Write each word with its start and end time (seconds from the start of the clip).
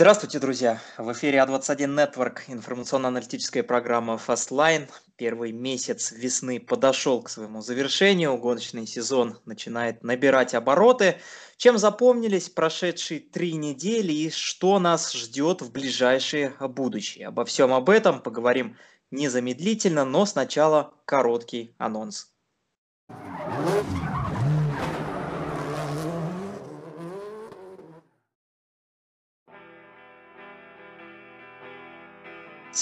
Здравствуйте, 0.00 0.38
друзья! 0.38 0.80
В 0.96 1.12
эфире 1.12 1.40
А21 1.40 1.94
Network, 1.94 2.44
информационно-аналитическая 2.48 3.62
программа 3.62 4.14
Fastline. 4.14 4.88
Первый 5.16 5.52
месяц 5.52 6.10
весны 6.12 6.58
подошел 6.58 7.20
к 7.20 7.28
своему 7.28 7.60
завершению, 7.60 8.38
гоночный 8.38 8.86
сезон 8.86 9.38
начинает 9.44 10.02
набирать 10.02 10.54
обороты. 10.54 11.18
Чем 11.58 11.76
запомнились 11.76 12.48
прошедшие 12.48 13.20
три 13.20 13.52
недели 13.52 14.10
и 14.10 14.30
что 14.30 14.78
нас 14.78 15.12
ждет 15.12 15.60
в 15.60 15.70
ближайшее 15.70 16.54
будущее? 16.58 17.26
Обо 17.26 17.44
всем 17.44 17.74
об 17.74 17.90
этом 17.90 18.22
поговорим 18.22 18.78
незамедлительно, 19.10 20.06
но 20.06 20.24
сначала 20.24 20.94
короткий 21.04 21.74
анонс. 21.76 22.32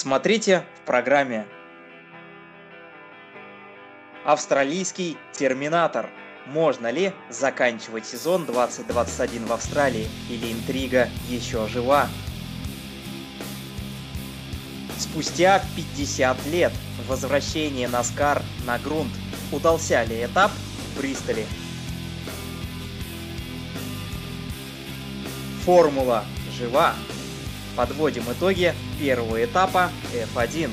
Смотрите 0.01 0.65
в 0.81 0.85
программе 0.85 1.45
Австралийский 4.23 5.17
терминатор. 5.33 6.09
Можно 6.45 6.89
ли 6.89 7.11
заканчивать 7.29 8.05
сезон 8.05 8.45
2021 8.45 9.45
в 9.45 9.51
Австралии 9.51 10.07
или 10.29 10.53
интрига 10.53 11.09
еще 11.27 11.67
жива? 11.67 12.07
Спустя 14.97 15.61
50 15.75 16.45
лет 16.45 16.71
возвращение 17.05 17.89
Наскар 17.89 18.41
на 18.65 18.79
грунт. 18.79 19.11
Удался 19.51 20.05
ли 20.05 20.23
этап 20.23 20.51
в 20.51 21.01
Бристоле? 21.01 21.45
Формула 25.65 26.23
жива 26.57 26.95
Подводим 27.79 28.23
итоги 28.29 28.73
первого 28.99 29.41
этапа 29.41 29.89
F1. 30.13 30.69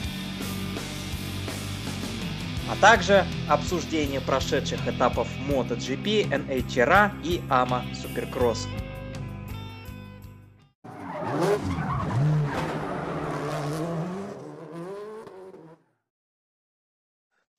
А 2.68 2.76
также 2.80 3.24
обсуждение 3.48 4.20
прошедших 4.20 4.88
этапов 4.88 5.28
MotoGP, 5.48 6.28
NHRA 6.28 7.12
и 7.22 7.38
AMA 7.48 7.84
Supercross. 7.92 8.66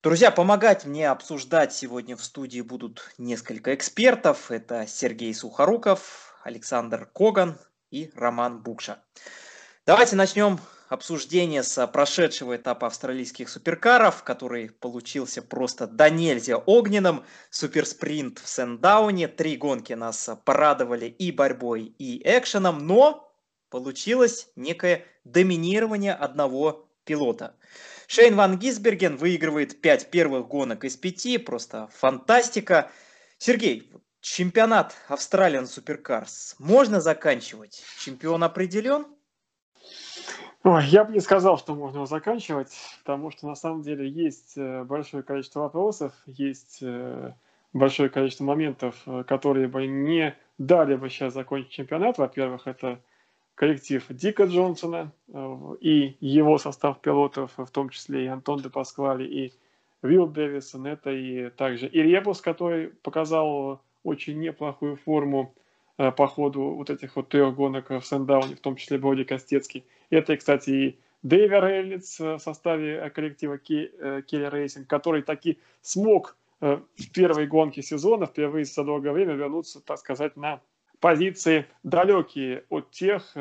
Друзья, 0.03 0.29
помогать 0.29 0.83
мне 0.83 1.09
обсуждать 1.09 1.71
сегодня 1.71 2.17
в 2.17 2.23
студии 2.25 2.59
будут 2.59 3.13
несколько 3.17 3.73
экспертов. 3.75 4.51
Это 4.51 4.85
Сергей 4.87 5.33
Сухоруков, 5.33 6.37
Александр 6.43 7.09
Коган, 7.13 7.57
и 7.91 8.11
Роман 8.15 8.61
Букша. 8.61 9.03
Давайте 9.85 10.15
начнем 10.15 10.59
обсуждение 10.89 11.63
с 11.63 11.85
прошедшего 11.87 12.55
этапа 12.55 12.87
австралийских 12.87 13.49
суперкаров, 13.49 14.23
который 14.23 14.69
получился 14.69 15.41
просто 15.41 15.87
до 15.87 16.09
нельзя 16.09 16.57
огненным. 16.57 17.23
Суперспринт 17.49 18.39
в 18.39 18.47
Сендауне. 18.47 19.27
Три 19.27 19.57
гонки 19.57 19.93
нас 19.93 20.29
порадовали 20.45 21.05
и 21.05 21.31
борьбой, 21.31 21.93
и 21.97 22.21
экшеном, 22.23 22.85
но 22.85 23.33
получилось 23.69 24.49
некое 24.55 25.05
доминирование 25.23 26.13
одного 26.13 26.89
пилота. 27.03 27.55
Шейн 28.07 28.35
Ван 28.35 28.57
Гисберген 28.57 29.17
выигрывает 29.17 29.81
пять 29.81 30.09
первых 30.09 30.47
гонок 30.47 30.85
из 30.85 30.95
пяти, 30.95 31.37
просто 31.37 31.89
фантастика. 31.93 32.89
Сергей, 33.37 33.91
Чемпионат 34.21 34.95
Australian 35.09 35.63
Supercars 35.63 36.55
можно 36.59 36.99
заканчивать? 36.99 37.83
Чемпион 37.99 38.43
определен? 38.43 39.05
Ой, 40.63 40.85
я 40.87 41.05
бы 41.05 41.13
не 41.13 41.19
сказал, 41.19 41.57
что 41.57 41.75
можно 41.75 41.97
его 41.97 42.05
заканчивать, 42.07 42.75
потому 43.03 43.31
что 43.31 43.47
на 43.47 43.55
самом 43.55 43.83
деле 43.83 44.09
есть 44.09 44.57
э, 44.57 44.83
большое 44.83 45.23
количество 45.23 45.61
вопросов, 45.61 46.13
есть 46.25 46.79
э, 46.81 47.33
большое 47.73 48.09
количество 48.09 48.43
моментов, 48.43 48.95
э, 49.05 49.23
которые 49.25 49.67
бы 49.67 49.87
не 49.87 50.35
дали 50.57 50.95
бы 50.95 51.09
сейчас 51.09 51.33
закончить 51.33 51.71
чемпионат. 51.71 52.17
Во-первых, 52.17 52.67
это 52.67 52.99
коллектив 53.55 54.03
Дика 54.09 54.43
Джонсона 54.43 55.11
и 55.79 56.17
его 56.19 56.57
состав 56.57 56.99
пилотов, 57.01 57.51
в 57.55 57.69
том 57.71 57.89
числе 57.89 58.25
и 58.25 58.27
Антон 58.27 58.61
де 58.61 58.69
Пасквали, 58.69 59.23
и 59.23 59.53
Вилл 60.01 60.27
Дэвисон, 60.27 60.85
это 60.85 61.11
и 61.11 61.49
также 61.51 61.87
и 61.87 62.01
Ребус, 62.01 62.41
который 62.41 62.89
показал 62.89 63.81
очень 64.07 64.39
неплохую 64.39 64.95
форму 64.95 65.53
э, 65.97 66.11
по 66.11 66.27
ходу 66.27 66.61
вот 66.75 66.89
этих 66.89 67.15
вот 67.17 67.27
трех 67.27 67.53
гонок 67.55 67.89
в 67.89 68.01
Сэндауне, 68.01 68.55
в 68.55 68.61
том 68.61 68.77
числе 68.77 68.97
Броди 68.97 69.25
Костецкий. 69.25 69.85
Это, 70.09 70.37
кстати, 70.37 70.69
и 70.69 70.99
Дэйв 71.23 71.65
Рейнольдс 71.65 72.19
в 72.19 72.39
составе 72.39 72.95
э, 72.95 73.09
коллектива 73.09 73.57
Kelly 73.57 74.49
Racing, 74.49 74.87
который 74.87 75.23
таки 75.23 75.59
смог 75.81 76.37
э, 76.61 76.79
в 76.95 77.11
первой 77.11 77.47
гонке 77.47 77.81
сезона 77.81 78.27
впервые 78.27 78.63
за 78.63 78.83
долгое 78.85 79.11
время 79.11 79.33
вернуться, 79.33 79.81
так 79.81 79.99
сказать, 79.99 80.37
на 80.37 80.61
позиции 81.01 81.65
далекие 81.83 82.63
от 82.69 82.89
тех, 82.91 83.35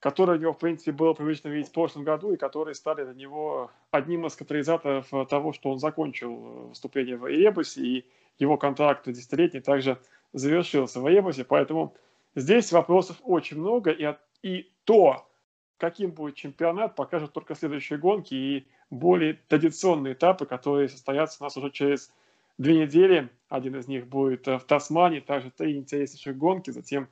которые 0.00 0.38
у 0.38 0.40
него, 0.40 0.52
в 0.52 0.58
принципе, 0.58 0.90
было 0.90 1.12
привычно 1.12 1.48
видеть 1.48 1.68
в 1.68 1.74
прошлом 1.74 2.02
году 2.02 2.32
и 2.32 2.36
которые 2.36 2.74
стали 2.74 3.04
для 3.04 3.14
него 3.14 3.70
одним 3.92 4.26
из 4.26 4.34
катализаторов 4.34 5.10
того, 5.28 5.52
что 5.52 5.70
он 5.70 5.78
закончил 5.78 6.34
выступление 6.70 7.16
в 7.16 7.30
Эребусе 7.30 7.80
и 7.82 8.04
его 8.38 8.56
контракт 8.56 9.08
десятилетний 9.08 9.60
также 9.60 9.98
завершился 10.32 11.00
в 11.00 11.06
Эйбусе, 11.06 11.44
поэтому 11.44 11.94
здесь 12.34 12.72
вопросов 12.72 13.16
очень 13.22 13.58
много, 13.58 13.90
и, 13.90 14.14
и 14.42 14.72
то, 14.84 15.28
каким 15.76 16.12
будет 16.12 16.36
чемпионат, 16.36 16.94
покажут 16.94 17.32
только 17.32 17.54
следующие 17.54 17.98
гонки 17.98 18.34
и 18.34 18.66
более 18.90 19.34
традиционные 19.48 20.14
этапы, 20.14 20.46
которые 20.46 20.88
состоятся 20.88 21.38
у 21.40 21.44
нас 21.44 21.56
уже 21.56 21.70
через 21.70 22.12
две 22.58 22.78
недели. 22.78 23.28
Один 23.48 23.76
из 23.76 23.88
них 23.88 24.06
будет 24.06 24.46
э, 24.46 24.58
в 24.58 24.64
Тасмании, 24.64 25.20
также 25.20 25.50
три 25.50 25.76
интереснейших 25.76 26.36
гонки, 26.36 26.70
затем 26.70 27.08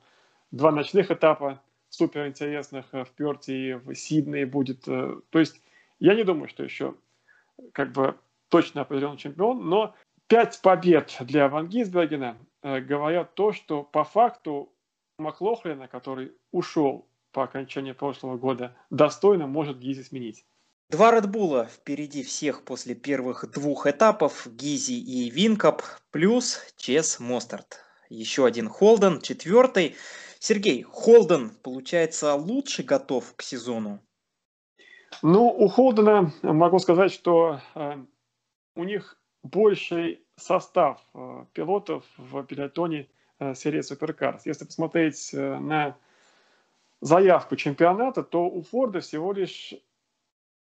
два 0.51 0.71
ночных 0.71 1.11
этапа 1.11 1.61
суперинтересных 1.89 2.85
э, 2.93 3.03
в 3.03 3.09
Перте 3.11 3.53
и 3.53 3.73
в 3.73 3.95
Сиднее 3.95 4.45
будет. 4.45 4.87
Э, 4.87 5.19
то 5.29 5.39
есть 5.39 5.61
я 5.99 6.15
не 6.15 6.23
думаю, 6.23 6.47
что 6.47 6.63
еще 6.63 6.95
как 7.73 7.91
бы 7.91 8.15
точно 8.49 8.81
определен 8.81 9.17
чемпион, 9.17 9.67
но 9.67 9.95
Пять 10.29 10.61
побед 10.61 11.17
для 11.21 11.49
Ван 11.49 11.67
Гисбергена 11.67 12.37
э, 12.61 12.81
говорят 12.81 13.33
то, 13.33 13.51
что 13.51 13.81
по 13.81 14.03
факту 14.03 14.71
Маклохлина, 15.17 15.87
который 15.87 16.33
ушел 16.51 17.07
по 17.31 17.43
окончании 17.43 17.93
прошлого 17.93 18.37
года, 18.37 18.77
достойно 18.91 19.47
может 19.47 19.79
Гизи 19.79 20.03
сменить. 20.03 20.45
Два 20.91 21.11
Редбула 21.11 21.65
впереди 21.65 22.21
всех 22.21 22.63
после 22.63 22.93
первых 22.93 23.49
двух 23.49 23.87
этапов, 23.87 24.45
Гизи 24.45 24.93
и 24.93 25.31
Винкоп, 25.31 25.81
плюс 26.11 26.59
Чес 26.77 27.19
Мостарт. 27.19 27.79
Еще 28.09 28.45
один 28.45 28.69
Холден, 28.69 29.21
четвертый. 29.21 29.95
Сергей, 30.37 30.83
Холден, 30.83 31.49
получается, 31.63 32.35
лучше 32.35 32.83
готов 32.83 33.35
к 33.35 33.41
сезону? 33.41 33.99
Ну, 35.23 35.47
у 35.47 35.67
Холдена 35.69 36.31
могу 36.43 36.77
сказать, 36.77 37.11
что 37.11 37.61
э, 37.73 37.97
у 38.75 38.83
них 38.83 39.18
больший 39.43 40.23
состав 40.35 41.01
э, 41.13 41.45
пилотов 41.53 42.05
в 42.17 42.43
пилотоне 42.43 43.07
э, 43.39 43.53
серии 43.55 43.81
Суперкарс. 43.81 44.45
Если 44.45 44.65
посмотреть 44.65 45.33
э, 45.33 45.59
на 45.59 45.97
заявку 47.01 47.55
чемпионата, 47.55 48.23
то 48.23 48.49
у 48.49 48.61
Форда 48.61 48.99
всего 48.99 49.31
лишь 49.33 49.73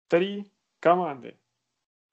три 0.08 0.52
команды. 0.80 1.38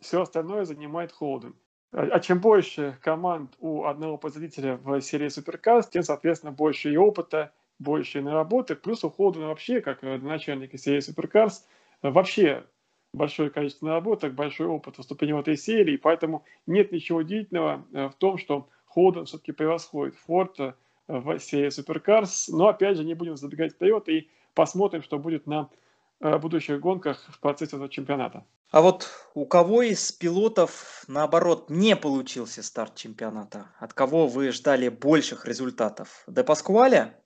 Все 0.00 0.22
остальное 0.22 0.64
занимает 0.64 1.12
Холден. 1.12 1.54
А 1.92 2.20
чем 2.20 2.40
больше 2.40 2.98
команд 3.02 3.54
у 3.58 3.84
одного 3.84 4.16
производителя 4.16 4.76
в 4.76 5.00
серии 5.02 5.28
Суперкарс, 5.28 5.88
тем, 5.88 6.02
соответственно, 6.02 6.50
больше 6.50 6.90
и 6.90 6.96
опыта, 6.96 7.52
больше 7.78 8.18
и 8.18 8.22
наработок. 8.22 8.80
Плюс 8.80 9.04
у 9.04 9.10
Холдена 9.10 9.48
вообще, 9.48 9.82
как 9.82 10.00
начальника 10.02 10.78
серии 10.78 11.00
Суперкарс, 11.00 11.66
вообще 12.00 12.64
большое 13.12 13.50
количество 13.50 13.86
наработок, 13.86 14.34
большой 14.34 14.66
опыт 14.66 14.98
выступления 14.98 15.34
в 15.34 15.40
этой 15.40 15.56
серии, 15.56 15.96
поэтому 15.96 16.44
нет 16.66 16.92
ничего 16.92 17.18
удивительного 17.18 17.84
э, 17.92 18.08
в 18.08 18.14
том, 18.14 18.38
что 18.38 18.68
Холден 18.86 19.26
все-таки 19.26 19.52
превосходит 19.52 20.16
Форд 20.26 20.58
э, 20.60 20.74
в 21.08 21.38
серии 21.38 21.70
Суперкарс. 21.70 22.48
Но 22.48 22.68
опять 22.68 22.96
же 22.96 23.04
не 23.04 23.14
будем 23.14 23.36
забегать 23.36 23.72
вперед 23.72 24.08
и 24.08 24.30
посмотрим, 24.54 25.02
что 25.02 25.18
будет 25.18 25.46
на 25.46 25.68
э, 26.20 26.38
будущих 26.38 26.80
гонках 26.80 27.22
в 27.28 27.40
процессе 27.40 27.76
этого 27.76 27.88
чемпионата. 27.88 28.44
А 28.70 28.80
вот 28.80 29.10
у 29.34 29.44
кого 29.44 29.82
из 29.82 30.12
пилотов, 30.12 31.04
наоборот, 31.06 31.68
не 31.68 31.94
получился 31.94 32.62
старт 32.62 32.94
чемпионата? 32.94 33.66
От 33.78 33.92
кого 33.92 34.26
вы 34.26 34.50
ждали 34.50 34.88
больших 34.88 35.44
результатов? 35.44 36.24
Де 36.26 36.42
Паскуаля? 36.42 37.21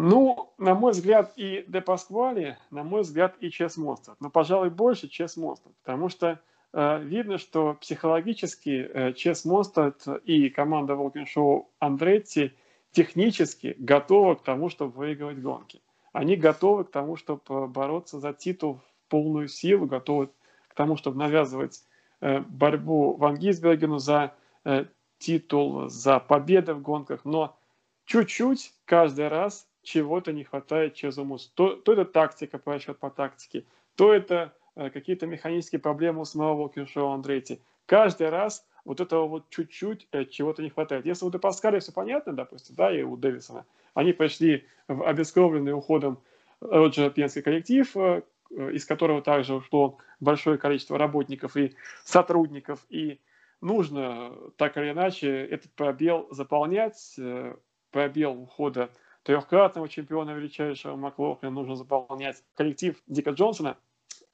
Ну, 0.00 0.52
на 0.58 0.76
мой 0.76 0.92
взгляд, 0.92 1.32
и 1.34 1.64
Де 1.66 1.80
Пасквали, 1.80 2.56
на 2.70 2.84
мой 2.84 3.00
взгляд, 3.00 3.34
и 3.40 3.50
Чес 3.50 3.76
Монстр. 3.76 4.14
Но, 4.20 4.30
пожалуй, 4.30 4.70
больше 4.70 5.08
Чес 5.08 5.36
Монстр. 5.36 5.70
Потому 5.82 6.08
что 6.08 6.38
э, 6.72 7.02
видно, 7.02 7.36
что 7.38 7.74
психологически 7.80 8.88
э, 8.94 9.12
Чес 9.14 9.44
Монстр 9.44 9.96
и 10.24 10.50
команда 10.50 10.94
Волкин 10.94 11.26
Шоу 11.26 11.68
Андретти 11.80 12.52
технически 12.92 13.74
готовы 13.76 14.36
к 14.36 14.42
тому, 14.42 14.68
чтобы 14.68 14.92
выигрывать 14.92 15.40
гонки. 15.40 15.82
они 16.12 16.36
готовы 16.36 16.84
к 16.84 16.92
тому, 16.92 17.16
чтобы 17.16 17.66
бороться 17.66 18.20
за 18.20 18.32
титул 18.32 18.74
в 18.74 19.10
полную 19.10 19.48
силу, 19.48 19.86
готовы 19.86 20.28
к 20.68 20.74
тому, 20.76 20.96
чтобы 20.96 21.18
навязывать 21.18 21.82
э, 22.20 22.38
борьбу 22.38 23.16
Ван 23.16 23.36
Гисбергену 23.36 23.98
за 23.98 24.32
э, 24.64 24.84
титул, 25.18 25.88
за 25.88 26.20
победы 26.20 26.74
в 26.74 26.82
гонках, 26.82 27.24
но 27.24 27.56
чуть-чуть 28.04 28.72
каждый 28.84 29.26
раз 29.26 29.66
чего-то 29.88 30.32
не 30.32 30.44
хватает 30.44 30.94
Чезумус. 30.94 31.50
То, 31.54 31.74
то 31.74 31.92
это 31.94 32.04
тактика 32.04 32.58
по 32.58 32.74
расчет 32.74 32.98
по 32.98 33.10
тактике, 33.10 33.64
то 33.96 34.12
это 34.12 34.52
э, 34.76 34.90
какие-то 34.90 35.26
механические 35.26 35.80
проблемы 35.80 36.20
у 36.20 36.24
самого 36.24 36.56
Волкиншоу 36.56 37.12
Андрети. 37.12 37.62
Каждый 37.86 38.28
раз 38.28 38.66
вот 38.84 39.00
этого 39.00 39.26
вот 39.26 39.48
чуть-чуть 39.48 40.06
э, 40.12 40.26
чего-то 40.26 40.62
не 40.62 40.68
хватает. 40.68 41.06
Если 41.06 41.24
у 41.24 41.30
Депаскаля 41.30 41.80
все 41.80 41.92
понятно, 41.92 42.34
допустим, 42.34 42.74
да, 42.76 42.94
и 42.94 43.02
у 43.02 43.16
Дэвисона, 43.16 43.64
они 43.94 44.12
пошли 44.12 44.66
в 44.88 45.02
обескровленный 45.02 45.72
уходом 45.72 46.18
Роджера 46.60 47.08
Пенский 47.08 47.40
коллектив, 47.40 47.96
э, 47.96 48.22
э, 48.50 48.72
из 48.72 48.84
которого 48.84 49.22
также 49.22 49.54
ушло 49.54 49.96
большое 50.20 50.58
количество 50.58 50.98
работников 50.98 51.56
и 51.56 51.74
сотрудников, 52.04 52.84
и 52.90 53.20
нужно 53.62 54.34
так 54.56 54.76
или 54.76 54.90
иначе 54.90 55.46
этот 55.46 55.72
пробел 55.72 56.28
заполнять, 56.30 57.14
э, 57.18 57.56
пробел 57.90 58.32
ухода 58.42 58.90
трехкратного 59.28 59.90
чемпиона 59.90 60.30
величайшего 60.30 60.96
Маклохлина 60.96 61.52
нужно 61.52 61.76
заполнять. 61.76 62.42
Коллектив 62.54 62.96
Дика 63.06 63.32
Джонсона 63.32 63.76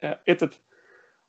э, 0.00 0.19
этот 0.25 0.55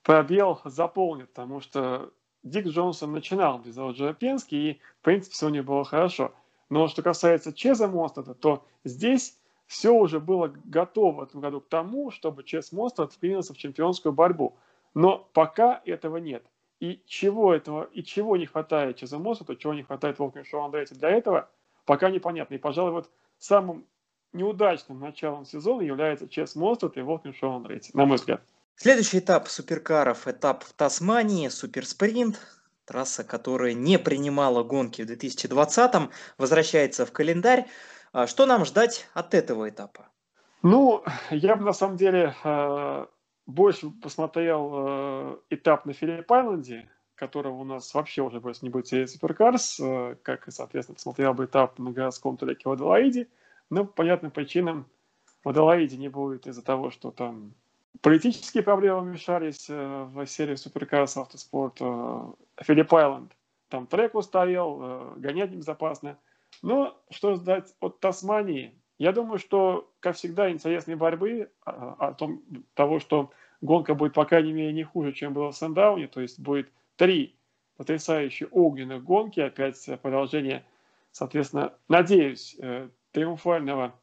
пробел 0.04 0.62
заполнит, 0.66 1.30
потому 1.30 1.62
что 1.62 2.12
Дик 2.44 2.68
Джонсон 2.68 3.12
начинал 3.12 3.58
без 3.58 3.76
Роджера 3.76 4.14
Пенски, 4.14 4.54
и, 4.54 4.80
в 5.00 5.04
принципе, 5.04 5.34
все 5.34 5.48
у 5.48 5.50
них 5.50 5.66
было 5.66 5.84
хорошо. 5.84 6.32
Но 6.70 6.88
что 6.88 7.02
касается 7.02 7.54
Чеза 7.54 7.88
Монстера, 7.88 8.36
то 8.36 8.64
здесь 8.84 9.36
все 9.66 9.92
уже 9.92 10.20
было 10.20 10.54
готово 10.66 11.22
в 11.22 11.24
этом 11.24 11.42
году 11.42 11.60
к 11.60 11.68
тому, 11.68 12.12
чтобы 12.12 12.44
Чез 12.44 12.72
Монстер 12.72 13.08
вклинился 13.08 13.56
в 13.56 13.58
чемпионскую 13.58 14.14
борьбу. 14.14 14.56
Но 14.94 15.28
пока 15.34 15.82
этого 15.86 16.18
нет. 16.18 16.46
И 16.80 17.02
чего 17.08 17.52
этого, 17.52 17.86
и 17.86 18.04
чего 18.04 18.38
не 18.38 18.46
хватает 18.46 18.98
Чеза 18.98 19.18
Монстера, 19.18 19.56
чего 19.56 19.74
не 19.74 19.82
хватает 19.82 20.20
Волкин 20.20 20.46
Шоу 20.46 20.66
Андрети 20.66 20.94
для 20.94 21.10
этого, 21.10 21.50
пока 21.86 22.12
непонятно. 22.12 22.54
И, 22.54 22.60
пожалуй, 22.60 22.92
вот 22.92 23.10
самым 23.46 23.86
неудачным 24.34 25.00
началом 25.00 25.46
сезона 25.46 25.82
является 25.82 26.28
Чес 26.28 26.56
Монстер 26.56 26.92
и 26.96 27.02
Волкин 27.02 27.34
Шоу 27.34 27.58
Андрети, 27.58 27.92
на 27.94 28.06
мой 28.06 28.18
взгляд. 28.18 28.42
Следующий 28.76 29.20
этап 29.20 29.48
суперкаров– 29.48 30.28
этап 30.28 30.64
в 30.64 30.74
Тасмании, 30.74 31.48
суперспринт. 31.48 32.40
Трасса, 32.86 33.24
которая 33.24 33.74
не 33.74 33.98
принимала 33.98 34.62
гонки 34.62 35.02
в 35.02 35.10
2020-м, 35.10 36.12
возвращается 36.38 37.06
в 37.08 37.12
календарь. 37.12 37.66
А 38.14 38.28
что 38.28 38.46
нам 38.46 38.64
ждать 38.64 39.08
от 39.16 39.34
этого 39.34 39.68
этапа? 39.70 40.10
Ну, 40.62 41.04
я 41.32 41.56
бы 41.56 41.64
на 41.64 41.74
самом 41.74 41.98
деле 41.98 42.36
э, 42.44 43.06
больше 43.48 43.90
посмотрел 43.90 44.72
э, 44.76 45.38
этап 45.50 45.86
на 45.86 45.94
Филипп-Айленде, 45.94 46.88
которого 47.16 47.56
у 47.56 47.64
нас 47.64 47.94
вообще 47.94 48.22
уже 48.22 48.42
просто 48.42 48.66
не 48.66 48.70
будет 48.70 48.88
серии 48.88 49.06
Суперкарс, 49.06 49.80
э, 49.80 50.16
как 50.22 50.48
и, 50.48 50.52
соответственно, 50.52 50.96
посмотрел 50.96 51.34
бы 51.34 51.46
этап 51.46 51.80
на 51.80 51.92
городском 51.92 52.38
треке 52.38 52.70
в 52.70 52.72
Адалаиде. 52.72 53.28
Но 53.70 53.86
по 53.86 53.94
понятным 53.94 54.32
причинам 54.32 54.86
в 55.44 55.50
Адалаиде 55.50 55.98
не 55.98 56.10
будет 56.10 56.48
из-за 56.48 56.64
того, 56.64 56.92
что 56.92 57.12
там 57.12 57.54
Политические 58.02 58.64
проблемы 58.64 59.12
мешались 59.12 59.68
э, 59.70 60.04
в 60.04 60.26
серии 60.28 60.56
Суперкарс 60.56 61.18
Автоспорт. 61.18 61.78
Э, 61.80 62.22
Филипп 62.62 62.94
Айленд. 62.94 63.32
Там 63.70 63.88
трек 63.88 64.16
устарел, 64.16 64.80
э, 64.82 65.14
гонять 65.18 65.52
небезопасно. 65.52 66.18
Но 66.62 67.00
что 67.10 67.36
ждать 67.36 67.74
от 67.80 68.00
Тасмании? 68.00 68.80
Я 68.98 69.12
думаю, 69.12 69.40
что, 69.40 69.92
как 70.00 70.16
всегда, 70.16 70.52
интересные 70.52 70.96
борьбы 70.96 71.52
о 71.66 72.14
том, 72.14 72.44
того, 72.76 73.00
что 73.00 73.32
гонка 73.60 73.94
будет, 73.94 74.14
по 74.14 74.24
крайней 74.24 74.54
мере, 74.54 74.72
не 74.72 74.84
хуже, 74.84 75.12
чем 75.12 75.34
было 75.34 75.52
в 75.52 75.58
Сандауне. 75.58 76.08
То 76.08 76.22
есть 76.22 76.40
будет 76.40 76.72
три 76.96 77.36
потрясающие 77.78 78.48
огненных 78.50 79.04
гонки. 79.04 79.40
Опять 79.40 79.90
продолжение, 80.02 80.66
соответственно, 81.12 81.74
надеюсь, 81.88 82.58
триумфального 83.12 83.94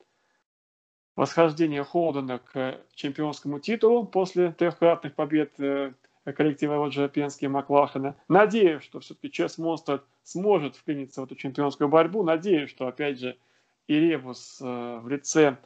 восхождение 1.17 1.85
Холдена 1.85 2.39
к 2.39 2.81
чемпионскому 2.95 3.61
титулу 3.61 4.07
после 4.07 4.53
трехкратных 4.53 5.15
побед 5.15 5.53
э, 5.59 5.93
коллектива 6.25 6.77
Роджера 6.77 7.09
Пенски 7.09 7.45
и 7.45 7.49
Маклахена. 7.49 8.17
Надеюсь, 8.29 8.83
что 8.83 9.01
все-таки 9.01 9.31
Чес 9.31 9.59
Монстр 9.59 10.03
сможет 10.23 10.77
вклиниться 10.77 11.21
в 11.21 11.25
эту 11.25 11.35
чемпионскую 11.35 11.89
борьбу. 11.89 12.23
Надеюсь, 12.23 12.71
что, 12.71 12.87
опять 12.87 13.19
же, 13.19 13.37
и 13.89 13.99
Ребус 13.99 14.61
э, 14.61 15.01
в 15.03 15.09
лице 15.09 15.57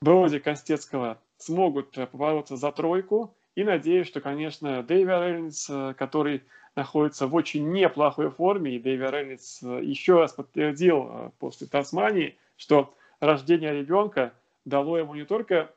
Броди 0.00 0.38
Костецкого 0.38 1.20
смогут 1.36 1.98
э, 1.98 2.06
побороться 2.06 2.56
за 2.56 2.72
тройку. 2.72 3.34
И 3.54 3.64
надеюсь, 3.64 4.06
что, 4.06 4.20
конечно, 4.20 4.82
Дэйви 4.82 5.12
Рейнс, 5.12 5.70
который 5.96 6.44
находится 6.76 7.26
в 7.26 7.34
очень 7.34 7.70
неплохой 7.70 8.30
форме, 8.30 8.76
и 8.76 8.78
Дэйви 8.78 9.06
Рейнс 9.06 9.62
еще 9.62 10.20
раз 10.20 10.32
подтвердил 10.32 11.32
после 11.38 11.66
Тасмании, 11.66 12.38
что 12.56 12.94
рождение 13.20 13.72
ребенка– 13.72 14.32
дало 14.64 14.98
ему 14.98 15.14
не 15.14 15.24
только 15.24 15.70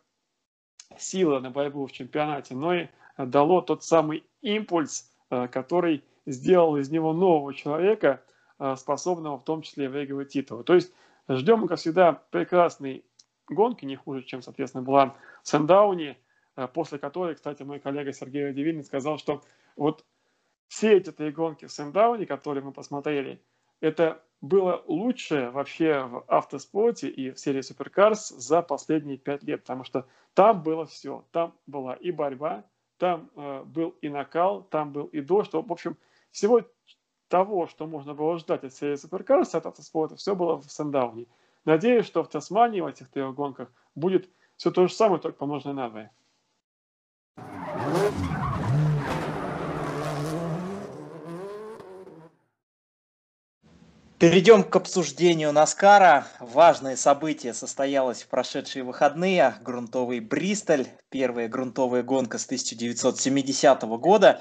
силы 0.97 1.39
на 1.39 1.51
борьбу 1.51 1.85
в 1.85 1.91
чемпионате, 1.91 2.55
но 2.55 2.73
и 2.75 2.87
дало 3.17 3.61
тот 3.61 3.83
самый 3.83 4.23
импульс, 4.41 5.11
э, 5.29 5.47
который 5.47 6.03
сделал 6.25 6.77
из 6.77 6.89
него 6.89 7.13
нового 7.13 7.53
человека, 7.53 8.21
э, 8.59 8.75
способного 8.77 9.37
в 9.37 9.43
том 9.43 9.61
числе 9.61 9.89
выигрывать 9.89 10.29
титулы. 10.29 10.63
То 10.63 10.75
есть 10.75 10.93
ждем, 11.27 11.67
как 11.67 11.79
всегда, 11.79 12.13
прекрасной 12.31 13.03
гонки, 13.49 13.85
не 13.85 13.95
хуже, 13.95 14.23
чем, 14.23 14.41
соответственно, 14.41 14.83
была 14.83 15.15
в 15.41 15.47
Сандауне, 15.47 16.11
э, 16.11 16.15
после 16.73 16.99
которой, 16.99 17.35
кстати, 17.35 17.63
мой 17.63 17.79
коллега 17.79 18.13
Сергей 18.13 18.45
Радивилин 18.45 18.83
сказал, 18.83 19.17
что 19.17 19.43
вот 19.75 20.05
все 20.67 20.97
эти 20.97 21.11
три 21.11 21.31
гонки 21.31 21.65
в 21.65 21.71
Сандауне, 21.71 22.25
которые 22.25 22.63
мы 22.63 22.71
посмотрели, 22.71 23.41
это 23.79 24.23
было 24.41 24.83
лучшее 24.87 25.51
вообще 25.51 26.03
в 26.03 26.25
автоспорте 26.27 27.09
и 27.09 27.31
в 27.31 27.39
серии 27.39 27.61
Суперкарс 27.61 28.29
за 28.29 28.61
последние 28.61 29.17
пять 29.17 29.43
лет, 29.43 29.61
потому 29.61 29.83
что 29.83 30.05
там 30.33 30.63
было 30.63 30.85
все. 30.85 31.25
Там 31.31 31.53
была 31.65 31.93
и 31.93 32.11
борьба, 32.11 32.65
там 32.97 33.29
э, 33.35 33.63
был 33.63 33.89
и 34.01 34.09
накал, 34.09 34.63
там 34.63 34.91
был 34.91 35.05
и 35.05 35.21
дождь. 35.21 35.53
В 35.53 35.71
общем, 35.71 35.97
всего 36.31 36.61
того, 37.29 37.67
что 37.67 37.87
можно 37.87 38.13
было 38.13 38.37
ждать 38.37 38.63
от 38.63 38.73
серии 38.73 38.95
Суперкарс, 38.95 39.55
от 39.55 39.65
автоспорта, 39.65 40.15
все 40.15 40.35
было 40.35 40.57
в 40.57 40.69
Сандауне. 40.69 41.27
Надеюсь, 41.65 42.05
что 42.05 42.23
в 42.23 42.29
Тасмании 42.29 42.81
в 42.81 42.87
этих 42.87 43.09
трех 43.09 43.33
гонках 43.33 43.71
будет 43.95 44.29
все 44.55 44.71
то 44.71 44.87
же 44.87 44.93
самое, 44.93 45.21
только 45.21 45.37
помноженное 45.37 45.73
на 45.73 45.89
двое. 45.89 46.11
Перейдем 54.23 54.63
к 54.63 54.73
обсуждению 54.77 55.51
Наскара. 55.51 56.25
Важное 56.39 56.95
событие 56.95 57.53
состоялось 57.53 58.23
в 58.23 58.29
прошедшие 58.29 58.85
выходные. 58.85 59.55
Грунтовый 59.59 60.21
Бристоль. 60.21 60.87
Первая 61.09 61.49
грунтовая 61.49 62.03
гонка 62.03 62.37
с 62.37 62.45
1970 62.45 63.81
года. 63.99 64.39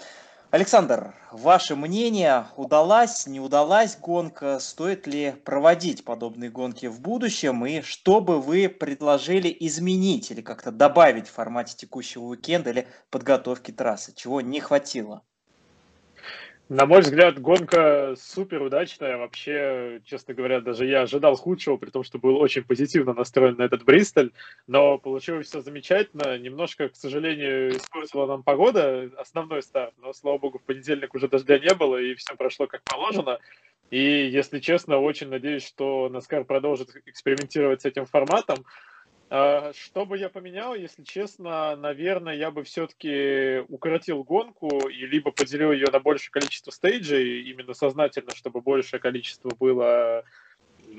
Александр, 0.53 1.17
ваше 1.33 1.75
мнение, 1.75 2.47
удалась, 2.55 3.27
не 3.27 3.41
удалась 3.41 3.97
гонка? 3.97 4.61
Стоит 4.61 5.09
ли 5.09 5.33
проводить 5.45 6.05
подобные 6.05 6.49
гонки 6.49 6.87
в 6.87 7.01
будущем? 7.01 7.67
И 7.67 7.81
что 7.81 8.21
бы 8.21 8.41
вы 8.41 8.69
предложили 8.69 9.53
изменить 9.59 10.31
или 10.31 10.43
как-то 10.43 10.71
добавить 10.71 11.27
в 11.27 11.33
формате 11.33 11.75
текущего 11.77 12.23
уикенда 12.23 12.71
или 12.71 12.87
подготовки 13.11 13.73
трассы? 13.73 14.13
Чего 14.15 14.43
не 14.43 14.61
хватило? 14.61 15.25
На 16.69 16.87
мой 16.87 17.01
взгляд, 17.01 17.39
гонка 17.39 18.15
супер 18.17 18.63
удачная. 18.63 19.19
Вообще, 19.19 20.01
честно 20.05 20.33
говоря, 20.33 20.61
даже 20.61 20.87
я 20.87 21.03
ожидал 21.03 21.37
худшего, 21.37 21.77
при 21.77 21.91
том, 21.91 22.03
что 22.03 22.19
был 22.19 22.37
очень 22.37 22.63
позитивно 22.65 23.13
настроен 23.13 23.57
на 23.57 23.63
этот 23.63 23.85
Бристоль. 23.85 24.31
Но 24.67 24.97
получилось 24.97 25.49
все 25.49 25.61
замечательно. 25.61 26.39
Немножко, 26.39 26.89
к 26.89 26.97
сожалению, 26.97 27.77
испортила 27.77 28.27
нам 28.27 28.43
погода, 28.43 29.11
основной 29.19 29.63
старт. 29.63 29.93
Но, 30.01 30.13
слава 30.13 30.39
богу, 30.39 30.59
в 30.59 30.63
понедельник 30.63 31.15
уже 31.15 31.29
дождя 31.29 31.59
не 31.59 31.75
было, 31.75 31.97
и 31.97 32.15
все 32.15 32.35
прошло 32.37 32.67
как 32.67 32.83
положено. 32.85 33.39
И, 33.91 34.01
если 34.01 34.59
честно, 34.59 34.97
очень 34.97 35.29
надеюсь, 35.29 35.67
что 35.67 36.09
Наскар 36.09 36.45
продолжит 36.45 36.97
экспериментировать 37.05 37.83
с 37.83 37.85
этим 37.85 38.07
форматом. 38.07 38.65
А, 39.35 39.73
что 39.73 40.05
бы 40.05 40.19
я 40.19 40.29
поменял, 40.29 40.75
если 40.75 41.03
честно, 41.05 41.75
наверное, 41.75 42.35
я 42.35 42.51
бы 42.51 42.65
все-таки 42.65 43.65
укоротил 43.71 44.23
гонку 44.25 44.69
и 44.91 45.07
либо 45.07 45.33
поделил 45.33 45.73
ее 45.73 45.87
на 45.91 46.01
большее 46.01 46.31
количество 46.31 46.71
стейджей, 46.71 47.41
именно 47.45 47.73
сознательно, 47.73 48.35
чтобы 48.35 48.61
большее 48.61 49.01
количество 49.01 49.49
было 49.59 50.23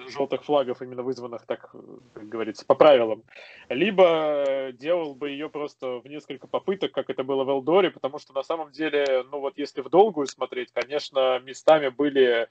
желтых 0.10 0.46
флагов, 0.46 0.82
именно 0.82 1.04
вызванных, 1.04 1.46
так 1.46 1.76
как 2.14 2.28
говорится, 2.28 2.66
по 2.66 2.74
правилам. 2.74 3.24
Либо 3.70 4.72
делал 4.74 5.14
бы 5.14 5.30
ее 5.30 5.48
просто 5.48 6.00
в 6.00 6.08
несколько 6.08 6.48
попыток, 6.48 6.92
как 6.92 7.12
это 7.12 7.24
было 7.24 7.44
в 7.44 7.50
Элдоре, 7.52 7.92
потому 7.92 8.18
что 8.18 8.34
на 8.34 8.42
самом 8.42 8.72
деле, 8.72 9.24
ну 9.30 9.42
вот 9.42 9.60
если 9.60 9.82
в 9.82 9.90
долгую 9.90 10.26
смотреть, 10.26 10.72
конечно, 10.74 11.40
местами 11.44 11.90
были 11.90 12.48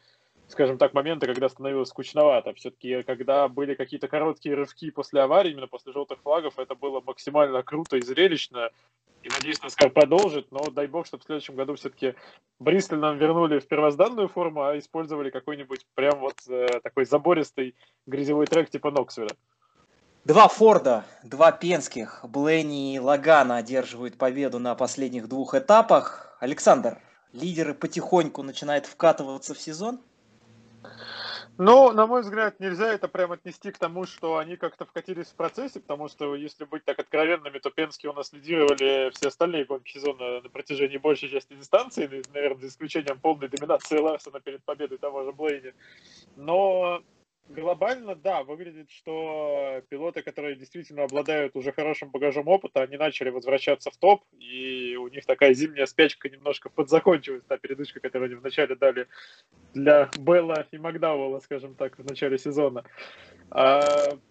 скажем 0.53 0.79
так, 0.79 0.95
моменты, 0.95 1.27
когда 1.27 1.49
становилось 1.49 1.89
скучновато. 1.89 2.55
Все-таки, 2.55 3.03
когда 3.03 3.49
были 3.49 3.75
какие-то 3.75 4.07
короткие 4.07 4.55
рывки 4.55 4.91
после 4.91 5.23
аварии, 5.23 5.53
именно 5.53 5.67
после 5.67 5.93
желтых 5.93 6.21
флагов, 6.21 6.59
это 6.59 6.75
было 6.75 7.01
максимально 7.01 7.63
круто 7.63 7.97
и 7.97 8.03
зрелищно. 8.03 8.71
И 9.23 9.29
надеюсь, 9.29 9.63
Наскар 9.63 9.91
продолжит, 9.91 10.51
но 10.51 10.65
дай 10.71 10.87
бог, 10.87 11.07
чтобы 11.07 11.23
в 11.23 11.27
следующем 11.27 11.55
году 11.55 11.77
все-таки 11.77 12.15
Бристоль 12.59 12.99
нам 12.99 13.19
вернули 13.19 13.61
в 13.61 13.67
первозданную 13.67 14.29
форму, 14.29 14.65
а 14.65 14.79
использовали 14.79 15.31
какой-нибудь 15.31 15.87
прям 15.95 16.19
вот 16.19 16.35
э, 16.49 16.67
такой 16.83 17.05
забористый 17.05 17.75
грязевой 18.07 18.47
трек 18.47 18.69
типа 18.71 18.91
Ноксвилля. 18.91 19.31
Два 20.25 20.49
Форда, 20.49 21.05
два 21.25 21.51
пенских, 21.51 22.25
Блэни 22.29 22.95
и 22.95 22.99
Лагана 22.99 23.57
одерживают 23.57 24.19
победу 24.19 24.59
на 24.59 24.75
последних 24.75 25.29
двух 25.29 25.55
этапах. 25.55 26.37
Александр, 26.41 26.99
лидеры 27.33 27.75
потихоньку 27.75 28.43
начинают 28.43 28.87
вкатываться 28.87 29.55
в 29.55 29.61
сезон? 29.61 30.01
Ну, 31.59 31.93
на 31.93 32.07
мой 32.07 32.23
взгляд, 32.23 32.61
нельзя 32.61 32.93
это 32.93 33.09
прям 33.09 33.33
отнести 33.33 33.71
к 33.71 33.79
тому, 33.79 34.07
что 34.07 34.39
они 34.39 34.57
как-то 34.57 34.85
вкатились 34.85 35.29
в 35.29 35.35
процессе, 35.35 35.81
потому 35.81 36.09
что, 36.09 36.35
если 36.35 36.65
быть 36.65 36.85
так 36.85 36.99
откровенными, 36.99 37.59
то 37.59 37.71
Пенские 37.71 38.11
у 38.11 38.15
нас 38.15 38.33
лидировали 38.33 39.11
все 39.11 39.29
остальные 39.29 39.67
гонки 39.67 39.93
сезона 39.93 40.41
на 40.41 40.49
протяжении 40.49 40.97
большей 40.97 41.29
части 41.29 41.55
дистанции, 41.55 42.25
наверное, 42.33 42.62
за 42.62 42.69
исключением 42.69 43.21
полной 43.21 43.49
доминации 43.49 43.99
Ларсона 43.99 44.41
перед 44.41 44.65
победой 44.65 44.99
того 44.99 45.25
же 45.25 45.33
Блейни. 45.33 45.75
Но 46.37 47.03
глобально, 47.49 48.15
да, 48.15 48.43
выглядит, 48.43 48.91
что 48.91 49.83
пилоты, 49.89 50.23
которые 50.23 50.57
действительно 50.57 51.05
обладают 51.05 51.57
уже 51.57 51.73
хорошим 51.73 52.11
багажом 52.11 52.49
опыта, 52.49 52.83
они 52.83 52.97
начали 52.97 53.31
возвращаться 53.31 53.91
в 53.91 53.97
топ, 53.97 54.25
и 54.39 54.97
у 54.97 55.09
них 55.09 55.27
такая 55.27 55.55
зимняя 55.55 55.87
спячка 55.87 56.29
немножко 56.29 56.71
подзакончилась, 56.71 57.43
та 57.47 57.59
передышка, 57.59 58.01
которую 58.01 58.27
они 58.27 58.35
вначале 58.37 58.75
дали 58.75 59.07
для 59.75 60.11
Белла 60.19 60.67
и 60.71 60.79
Макдауэлла, 60.79 61.41
скажем 61.41 61.75
так, 61.75 61.99
в 61.99 62.05
начале 62.09 62.39
сезона. 62.39 62.85
А, 63.51 63.83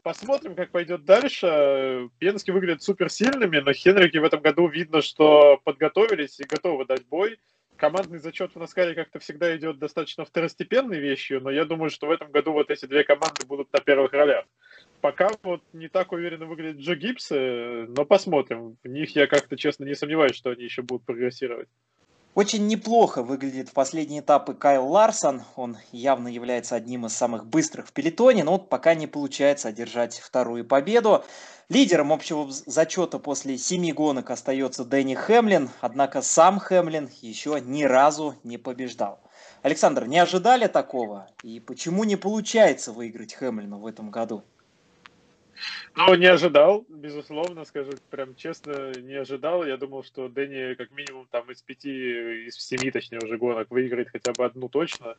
посмотрим, 0.02 0.56
как 0.56 0.72
пойдет 0.72 1.06
дальше. 1.06 2.10
Пенски 2.18 2.52
выглядят 2.52 2.82
суперсильными, 2.82 3.60
но 3.60 3.74
Хенрики 3.74 4.18
в 4.18 4.24
этом 4.24 4.42
году 4.42 4.68
видно, 4.68 5.02
что 5.02 5.60
подготовились 5.64 6.40
и 6.40 6.44
готовы 6.44 6.86
дать 6.86 7.06
бой 7.06 7.38
командный 7.82 8.20
зачет 8.20 8.54
в 8.54 8.60
Наскаре 8.60 8.94
как-то 8.94 9.18
всегда 9.18 9.58
идет 9.58 9.80
достаточно 9.80 10.24
второстепенной 10.24 11.00
вещью, 11.00 11.42
но 11.42 11.50
я 11.50 11.66
думаю, 11.66 11.90
что 11.90 12.06
в 12.06 12.12
этом 12.12 12.30
году 12.30 12.54
вот 12.54 12.70
эти 12.70 12.86
две 12.86 13.04
команды 13.04 13.44
будут 13.44 13.74
на 13.74 13.80
первых 13.80 14.14
ролях. 14.14 14.46
Пока 15.02 15.32
вот 15.42 15.64
не 15.74 15.88
так 15.88 16.12
уверенно 16.12 16.46
выглядит 16.46 16.80
Джо 16.80 16.94
Гибс, 16.94 17.32
но 17.32 18.06
посмотрим. 18.06 18.78
В 18.84 18.88
них 18.88 19.16
я 19.16 19.26
как-то, 19.26 19.58
честно, 19.58 19.86
не 19.86 19.96
сомневаюсь, 19.96 20.36
что 20.36 20.52
они 20.52 20.64
еще 20.64 20.84
будут 20.84 21.08
прогрессировать. 21.08 21.70
Очень 22.34 22.68
неплохо 22.68 23.24
выглядит 23.24 23.68
в 23.68 23.74
последние 23.74 24.22
этапы 24.22 24.54
Кайл 24.54 24.88
Ларсон. 24.88 25.44
Он 25.58 25.78
явно 25.92 26.30
является 26.30 26.76
одним 26.76 27.06
из 27.06 27.14
самых 27.14 27.46
быстрых 27.46 27.88
в 27.90 27.92
пелетоне, 27.92 28.46
но 28.46 28.54
вот 28.54 28.70
пока 28.70 28.96
не 28.96 29.06
получается 29.06 29.68
одержать 29.68 30.18
вторую 30.18 30.64
победу. 30.64 31.26
Лидером 31.68 32.14
общего 32.14 32.50
зачета 32.50 33.20
после 33.20 33.58
семи 33.58 33.92
гонок 33.92 34.30
остается 34.30 34.86
Дэнни 34.86 35.16
Хемлин, 35.16 35.70
однако 35.82 36.22
сам 36.22 36.62
Хемлин 36.62 37.10
еще 37.22 37.60
ни 37.60 37.84
разу 37.84 38.36
не 38.46 38.58
побеждал. 38.58 39.20
Александр, 39.62 40.06
не 40.06 40.18
ожидали 40.18 40.68
такого? 40.68 41.28
И 41.44 41.60
почему 41.60 42.06
не 42.06 42.16
получается 42.16 42.94
выиграть 42.94 43.34
Хемлину 43.34 43.78
в 43.80 43.86
этом 43.86 44.10
году? 44.10 44.46
Ну, 45.94 46.16
не 46.16 46.26
ожидал, 46.26 46.86
безусловно, 46.88 47.66
скажу 47.66 47.92
прям 48.10 48.34
честно, 48.36 48.92
не 48.94 49.16
ожидал. 49.16 49.66
Я 49.66 49.76
думал, 49.76 50.04
что 50.04 50.30
Дэнни 50.30 50.76
как 50.76 50.92
минимум 50.92 51.28
там 51.30 51.52
из 51.52 51.62
пяти, 51.62 52.48
из 52.48 52.56
семи, 52.56 52.92
точнее, 52.92 53.20
уже 53.22 53.38
гонок 53.38 53.70
выиграет 53.70 54.10
хотя 54.10 54.32
бы 54.32 54.46
одну 54.46 54.70
точно. 54.70 55.18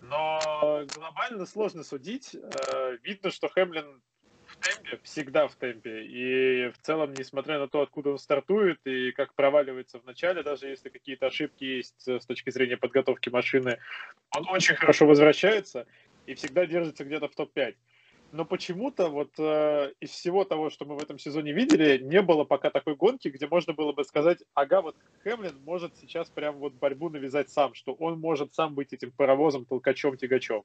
Но 0.00 0.84
глобально 0.94 1.44
сложно 1.44 1.82
судить. 1.84 2.34
Э, 2.34 2.96
видно, 3.02 3.30
что 3.30 3.48
Хэмлин 3.48 4.00
в 4.46 4.56
темпе, 4.56 4.98
всегда 5.02 5.46
в 5.46 5.54
темпе. 5.56 6.04
И 6.04 6.70
в 6.70 6.78
целом, 6.78 7.12
несмотря 7.12 7.58
на 7.58 7.68
то, 7.68 7.82
откуда 7.82 8.10
он 8.10 8.18
стартует 8.18 8.78
и 8.86 9.12
как 9.12 9.34
проваливается 9.34 9.98
в 9.98 10.04
начале, 10.04 10.42
даже 10.42 10.68
если 10.68 10.88
какие-то 10.88 11.26
ошибки 11.26 11.64
есть 11.64 12.06
с 12.06 12.24
точки 12.24 12.50
зрения 12.50 12.78
подготовки 12.78 13.28
машины, 13.28 13.78
он 14.34 14.48
очень 14.48 14.74
хорошо 14.74 15.06
возвращается 15.06 15.86
и 16.26 16.34
всегда 16.34 16.64
держится 16.64 17.04
где-то 17.04 17.28
в 17.28 17.34
топ-5 17.34 17.74
но 18.34 18.44
почему-то 18.44 19.10
вот 19.10 19.30
э, 19.38 19.92
из 20.00 20.10
всего 20.10 20.44
того, 20.44 20.68
что 20.68 20.84
мы 20.84 20.96
в 20.96 21.02
этом 21.02 21.20
сезоне 21.20 21.52
видели, 21.52 21.98
не 21.98 22.20
было 22.20 22.42
пока 22.42 22.68
такой 22.68 22.96
гонки, 22.96 23.28
где 23.28 23.46
можно 23.46 23.74
было 23.74 23.92
бы 23.92 24.02
сказать, 24.02 24.40
ага, 24.54 24.82
вот 24.82 24.96
Хемлин 25.22 25.56
может 25.64 25.96
сейчас 25.98 26.30
прям 26.30 26.56
вот 26.56 26.72
борьбу 26.72 27.10
навязать 27.10 27.48
сам, 27.50 27.74
что 27.74 27.92
он 27.92 28.18
может 28.18 28.52
сам 28.52 28.74
быть 28.74 28.92
этим 28.92 29.12
паровозом, 29.12 29.64
толкачом, 29.64 30.16
тягачом. 30.16 30.64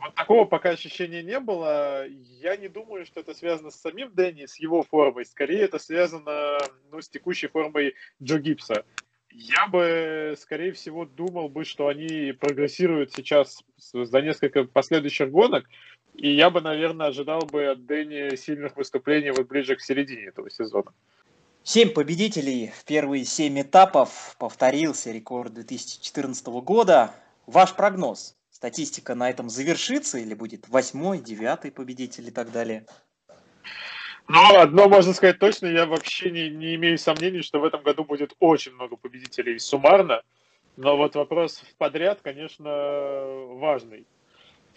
Вот 0.00 0.14
такого 0.14 0.46
пока 0.46 0.70
ощущения 0.70 1.22
не 1.22 1.38
было. 1.40 2.06
Я 2.06 2.56
не 2.56 2.68
думаю, 2.68 3.04
что 3.04 3.20
это 3.20 3.34
связано 3.34 3.70
с 3.70 3.78
самим 3.78 4.14
Дэнни, 4.14 4.46
с 4.46 4.58
его 4.58 4.82
формой. 4.82 5.26
Скорее, 5.26 5.64
это 5.64 5.78
связано 5.78 6.56
ну, 6.90 7.02
с 7.02 7.08
текущей 7.10 7.48
формой 7.48 7.96
Джо 8.22 8.38
Гибса. 8.38 8.86
Я 9.30 9.68
бы, 9.68 10.34
скорее 10.38 10.72
всего, 10.72 11.04
думал 11.04 11.50
бы, 11.50 11.64
что 11.64 11.88
они 11.88 12.32
прогрессируют 12.32 13.12
сейчас 13.12 13.62
за 13.76 14.22
несколько 14.22 14.64
последующих 14.64 15.30
гонок, 15.30 15.68
и 16.18 16.30
я 16.32 16.50
бы, 16.50 16.60
наверное, 16.60 17.06
ожидал 17.06 17.42
бы 17.42 17.68
от 17.68 17.86
Дэнни 17.86 18.34
сильных 18.34 18.76
выступлений 18.76 19.30
вот 19.30 19.46
ближе 19.46 19.76
к 19.76 19.80
середине 19.80 20.24
этого 20.24 20.50
сезона. 20.50 20.92
Семь 21.62 21.90
победителей 21.90 22.72
в 22.76 22.84
первые 22.84 23.24
семь 23.24 23.60
этапов. 23.60 24.34
Повторился 24.38 25.12
рекорд 25.12 25.54
2014 25.54 26.46
года. 26.46 27.14
Ваш 27.46 27.74
прогноз? 27.74 28.36
Статистика 28.50 29.14
на 29.14 29.30
этом 29.30 29.48
завершится 29.48 30.18
или 30.18 30.34
будет 30.34 30.68
восьмой, 30.68 31.20
девятый 31.20 31.70
победитель 31.70 32.26
и 32.26 32.32
так 32.32 32.50
далее? 32.50 32.84
Но 34.26 34.58
одно 34.58 34.88
можно 34.88 35.12
сказать 35.14 35.38
точно, 35.38 35.68
я 35.68 35.86
вообще 35.86 36.32
не, 36.32 36.50
не 36.50 36.74
имею 36.74 36.98
сомнений, 36.98 37.42
что 37.42 37.60
в 37.60 37.64
этом 37.64 37.82
году 37.82 38.04
будет 38.04 38.34
очень 38.40 38.72
много 38.72 38.96
победителей 38.96 39.58
суммарно. 39.60 40.22
Но 40.76 40.96
вот 40.96 41.14
вопрос 41.14 41.62
подряд, 41.78 42.20
конечно, 42.22 42.68
важный 43.52 44.04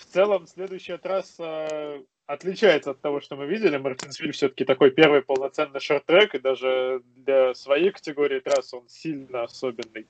в 0.02 0.06
целом 0.06 0.48
следующая 0.48 0.98
трасса 0.98 2.02
отличается 2.26 2.92
от 2.92 3.02
того, 3.02 3.22
что 3.22 3.36
мы 3.36 3.46
видели. 3.46 3.78
Мартинсвиль 3.78 4.32
все-таки 4.32 4.66
такой 4.66 4.92
первый 4.92 5.22
полноценный 5.22 5.80
шорт-трек, 5.80 6.36
и 6.36 6.40
даже 6.40 7.02
для 7.16 7.54
своей 7.54 7.92
категории 7.92 8.40
трассы 8.40 8.76
он 8.76 8.90
сильно 8.90 9.44
особенный. 9.44 10.08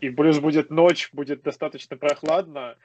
И 0.00 0.10
плюс 0.10 0.38
будет 0.38 0.70
ночь, 0.70 1.10
будет 1.12 1.42
достаточно 1.42 1.96
прохладно. 1.96 2.76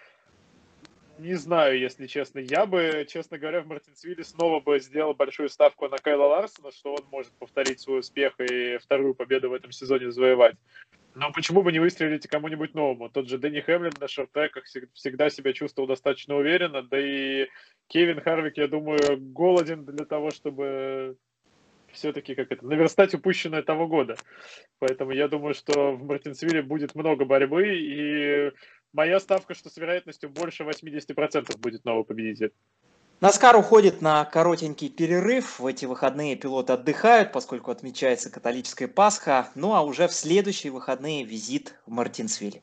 Не 1.17 1.34
знаю, 1.34 1.79
если 1.79 2.05
честно. 2.05 2.39
Я 2.39 2.65
бы, 2.65 3.07
честно 3.10 3.39
говоря, 3.39 3.62
в 3.62 3.67
Мартинсвилле 3.67 4.24
снова 4.24 4.60
бы 4.60 4.79
сделал 4.79 5.15
большую 5.15 5.50
ставку 5.50 5.88
на 5.88 5.98
Кайла 5.98 6.25
Ларсона, 6.25 6.72
что 6.72 6.93
он 6.93 7.05
может 7.10 7.31
повторить 7.34 7.79
свой 7.79 8.00
успех 8.01 8.39
и 8.39 8.77
вторую 8.77 9.15
победу 9.15 9.50
в 9.50 9.53
этом 9.53 9.72
сезоне 9.72 10.12
завоевать. 10.12 10.55
Но 11.19 11.31
почему 11.31 11.63
бы 11.63 11.71
не 11.71 11.79
выстрелить 11.79 12.27
кому-нибудь 12.27 12.75
новому? 12.75 13.09
Тот 13.09 13.27
же 13.27 13.39
Дэнни 13.39 13.62
Хэмлин 13.62 13.91
на 14.00 14.07
шорт-треках 14.07 14.65
всегда 14.93 15.31
себя 15.31 15.51
чувствовал 15.51 15.88
достаточно 15.88 16.36
уверенно, 16.36 16.83
да 16.83 17.00
и 17.00 17.47
Кевин 17.88 18.21
Харвик, 18.21 18.57
я 18.57 18.67
думаю, 18.67 19.00
голоден 19.17 19.83
для 19.83 20.05
того, 20.05 20.29
чтобы 20.29 21.17
все-таки 21.91 22.36
как 22.36 22.51
это, 22.51 22.63
наверстать 22.63 23.15
упущенное 23.15 23.63
того 23.63 23.88
года. 23.88 24.15
Поэтому 24.77 25.12
я 25.12 25.27
думаю, 25.27 25.55
что 25.55 25.93
в 25.93 26.03
Мартинсвилле 26.03 26.62
будет 26.62 26.93
много 26.93 27.25
борьбы, 27.25 27.65
и 27.67 28.51
моя 28.93 29.19
ставка, 29.19 29.55
что 29.55 29.71
с 29.71 29.77
вероятностью 29.77 30.29
больше 30.29 30.65
80% 30.65 31.57
будет 31.57 31.83
новый 31.83 32.05
победитель. 32.05 32.53
Наскар 33.19 33.55
уходит 33.57 34.03
на 34.03 34.24
коротенький 34.25 34.89
перерыв. 34.89 35.59
В 35.59 35.65
эти 35.65 35.86
выходные 35.86 36.36
пилоты 36.36 36.74
отдыхают, 36.74 37.31
поскольку 37.31 37.71
отмечается 37.71 38.29
католическая 38.29 38.88
Пасха. 38.88 39.50
Ну 39.55 39.74
а 39.74 39.81
уже 39.81 40.07
в 40.07 40.13
следующие 40.13 40.71
выходные 40.71 41.24
визит 41.24 41.74
в 41.88 41.91
Мартинсвиль. 41.91 42.62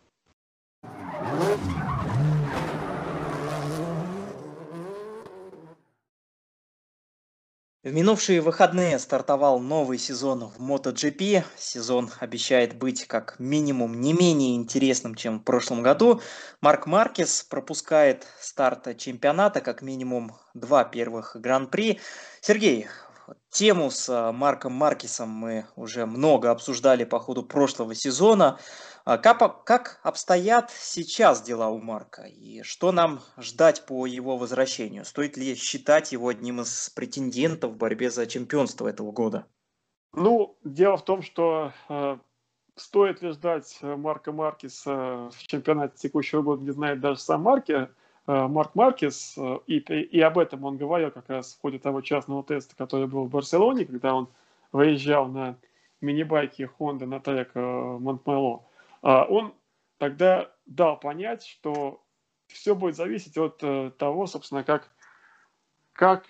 В 7.85 7.93
минувшие 7.93 8.41
выходные 8.41 8.99
стартовал 8.99 9.61
новый 9.61 9.99
сезон 9.99 10.49
в 10.49 10.59
MotoGP. 10.59 11.45
Сезон 11.59 12.11
обещает 12.19 12.75
быть 12.75 13.07
как 13.07 13.39
минимум 13.39 14.01
не 14.01 14.15
менее 14.15 14.57
интересным, 14.57 15.15
чем 15.15 15.39
в 15.39 15.43
прошлом 15.43 15.83
году. 15.83 16.23
Марк 16.63 16.87
Маркес 16.87 17.43
пропускает 17.43 18.27
старта 18.41 18.95
чемпионата 18.95 19.61
как 19.61 19.83
минимум 19.83 20.33
два 20.55 20.85
первых 20.85 21.37
гран-при. 21.39 22.01
Сергей, 22.41 22.87
тему 23.55 23.91
с 23.91 24.09
а, 24.11 24.33
Марком 24.33 24.73
Маркесом 24.73 25.31
мы 25.31 25.67
уже 25.77 26.05
много 26.07 26.51
обсуждали 26.51 27.05
по 27.05 27.21
ходу 27.21 27.45
прошлого 27.45 27.95
сезона. 27.95 28.59
А 29.05 29.17
как, 29.17 29.65
как 29.65 30.01
обстоят 30.03 30.71
сейчас 30.71 31.43
дела 31.43 31.69
у 31.69 31.79
Марка 31.79 32.23
и 32.23 32.63
что 32.63 32.91
нам 32.91 33.21
ждать 33.39 33.87
по 33.87 34.07
его 34.07 34.37
возвращению? 34.37 35.05
Стоит 35.05 35.37
ли 35.37 35.55
считать 35.55 36.13
его 36.13 36.29
одним 36.29 36.63
из 36.63 36.91
претендентов 36.91 37.73
в 37.73 37.77
борьбе 37.77 38.11
за 38.11 38.27
чемпионство 38.27 38.89
этого 38.89 39.13
года? 39.13 39.47
Ну, 40.13 40.59
дело 40.65 40.97
в 40.97 41.05
том, 41.05 41.23
что 41.23 41.73
э, 41.89 42.19
стоит 42.77 43.23
ли 43.23 43.31
ждать 43.31 43.79
Марка 43.83 44.33
Маркеса 44.33 45.31
в 45.31 45.47
чемпионате 45.47 45.97
текущего 45.97 46.43
года, 46.43 46.63
не 46.63 46.73
знает 46.73 47.01
даже 47.01 47.21
сам 47.21 47.43
Марки, 47.43 47.89
Марк 48.27 48.75
Маркес, 48.75 49.37
и, 49.67 49.79
и 49.79 50.21
об 50.21 50.39
этом 50.39 50.65
он 50.65 50.77
говорил 50.77 51.11
как 51.11 51.29
раз 51.29 51.55
в 51.55 51.61
ходе 51.61 51.79
того 51.79 52.01
частного 52.01 52.43
теста, 52.43 52.75
который 52.77 53.07
был 53.07 53.25
в 53.25 53.31
Барселоне, 53.31 53.85
когда 53.85 54.15
он 54.15 54.29
выезжал 54.73 55.29
на 55.29 55.57
мини-байке 56.01 56.71
Honda 56.79 57.07
на 57.07 57.21
трек 57.21 57.55
Монтмело. 57.55 58.65
Он 59.03 59.55
тогда 59.99 60.51
дал 60.67 60.99
понять, 60.99 61.45
что 61.45 62.03
все 62.47 62.75
будет 62.75 62.97
зависеть 62.97 63.37
от 63.37 63.59
того, 63.99 64.27
собственно, 64.27 64.65
как, 64.65 64.91
как 65.93 66.25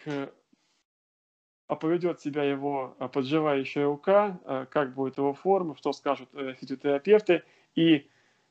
поведет 1.66 2.20
себя 2.20 2.44
его 2.44 2.96
подживающая 3.12 3.84
рука, 3.84 4.66
как 4.70 4.94
будет 4.94 5.18
его 5.18 5.32
форма, 5.32 5.76
что 5.76 5.92
скажут 5.92 6.28
э, 6.34 6.54
физиотерапевты. 6.54 7.42
И 7.74 8.08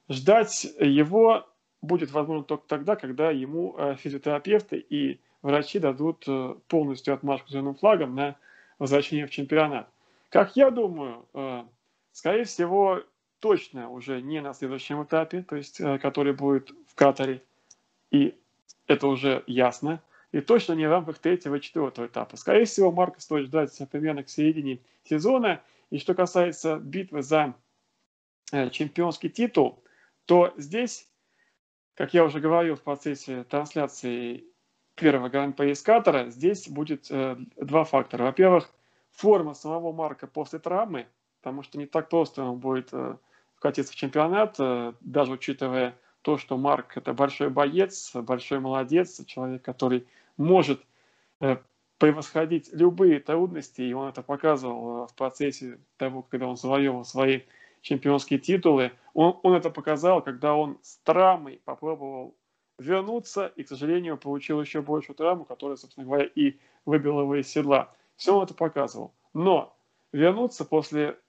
ждать 0.10 0.66
его 0.80 1.48
будет 1.84 2.12
возможно 2.12 2.44
только 2.44 2.66
тогда, 2.68 2.96
когда 2.96 3.30
ему 3.30 3.76
э, 3.78 3.96
физиотерапевты 3.96 4.78
и 4.78 5.20
врачи 5.44 5.78
дадут 5.78 6.24
э, 6.28 6.56
полностью 6.68 7.14
отмашку 7.14 7.50
зеленым 7.50 7.76
флагом 7.76 8.16
на 8.16 8.36
возвращение 8.80 9.28
в 9.28 9.32
чемпионат. 9.32 9.88
Как 10.30 10.56
я 10.56 10.72
думаю, 10.72 11.28
скорее 12.12 12.46
всего, 12.46 13.04
точно 13.40 13.92
уже 13.92 14.20
не 14.20 14.42
на 14.42 14.56
следующем 14.56 15.04
этапе, 15.04 15.44
то 15.44 15.56
есть 15.56 15.78
который 16.02 16.34
будет 16.34 16.72
в 16.88 16.96
Катаре, 16.96 17.44
и 18.10 18.36
это 18.88 19.06
уже 19.06 19.44
ясно– 19.46 20.02
и 20.34 20.42
точно 20.42 20.74
не 20.74 20.88
в 20.88 20.92
рамках 20.92 21.20
третьего 21.20 21.56
и 21.56 21.62
четвертого 21.62 22.08
этапа. 22.08 22.36
Скорее 22.36 22.66
всего, 22.66 22.92
Марка 22.92 23.22
стоит 23.22 23.46
ждать 23.46 23.80
примерно 23.92 24.24
к 24.24 24.30
середине 24.30 24.80
сезона. 25.04 25.62
И 25.92 26.00
что 26.00 26.16
касается 26.16 26.78
битвы 26.78 27.22
за 27.22 27.54
э, 28.52 28.72
чемпионский 28.72 29.30
титул, 29.30 29.84
то 30.26 30.52
здесь, 30.58 31.08
как 31.96 32.14
я 32.14 32.24
уже 32.24 32.40
говорил 32.40 32.76
в 32.76 32.82
процессе 32.82 33.44
трансляции 33.44 34.46
первого 34.96 35.30
гран-при 35.30 35.74
эскатора, 35.74 36.30
здесь 36.30 36.68
будет 36.68 37.08
э, 37.10 37.38
два 37.58 37.84
фактора. 37.84 38.24
Во-первых, 38.24 38.70
форма 39.12 39.54
самого 39.54 39.92
Марка 39.92 40.28
после 40.28 40.60
травмы, 40.60 41.08
потому 41.42 41.64
что 41.64 41.78
не 41.78 41.86
так 41.86 42.10
просто 42.10 42.44
он 42.44 42.60
будет 42.60 42.90
э, 42.92 43.18
вкатиться 43.56 43.94
в 43.94 43.96
чемпионат, 43.96 44.56
э, 44.60 44.94
даже 45.02 45.32
учитывая 45.32 45.98
то, 46.22 46.38
что 46.38 46.58
Марк 46.58 46.98
это 46.98 47.14
большой 47.14 47.50
боец, 47.50 48.12
большой 48.16 48.60
молодец, 48.60 49.24
человек, 49.26 49.62
который 49.62 50.08
может 50.38 50.82
э, 51.42 51.58
превосходить 51.98 52.70
любые 52.74 53.20
трудности, 53.20 53.82
и 53.82 53.94
он 53.94 54.10
это 54.10 54.22
показывал 54.22 55.04
э, 55.04 55.08
в 55.08 55.16
процессе 55.16 55.80
того, 55.98 56.22
когда 56.24 56.48
он 56.48 56.58
завоевал 56.58 57.06
свои 57.06 57.42
чемпионские 57.84 58.40
титулы. 58.40 58.92
Он, 59.14 59.40
он 59.44 59.54
это 59.54 59.70
показал, 59.70 60.24
когда 60.24 60.56
он 60.56 60.80
с 60.82 60.98
травмой 61.04 61.62
попробовал 61.64 62.36
вернуться, 62.80 63.48
и, 63.56 63.64
к 63.64 63.68
сожалению, 63.68 64.18
получил 64.18 64.60
еще 64.60 64.82
большую 64.82 65.16
травму, 65.16 65.46
которая, 65.46 65.78
собственно 65.78 66.08
говоря, 66.08 66.26
и 66.26 66.58
выбила 66.86 67.22
его 67.22 67.36
из 67.36 67.48
седла. 67.48 67.94
Все 68.16 68.36
он 68.36 68.46
это 68.46 68.56
показывал. 68.56 69.14
Но 69.34 69.78
вернуться 70.12 70.66
после 70.66 71.20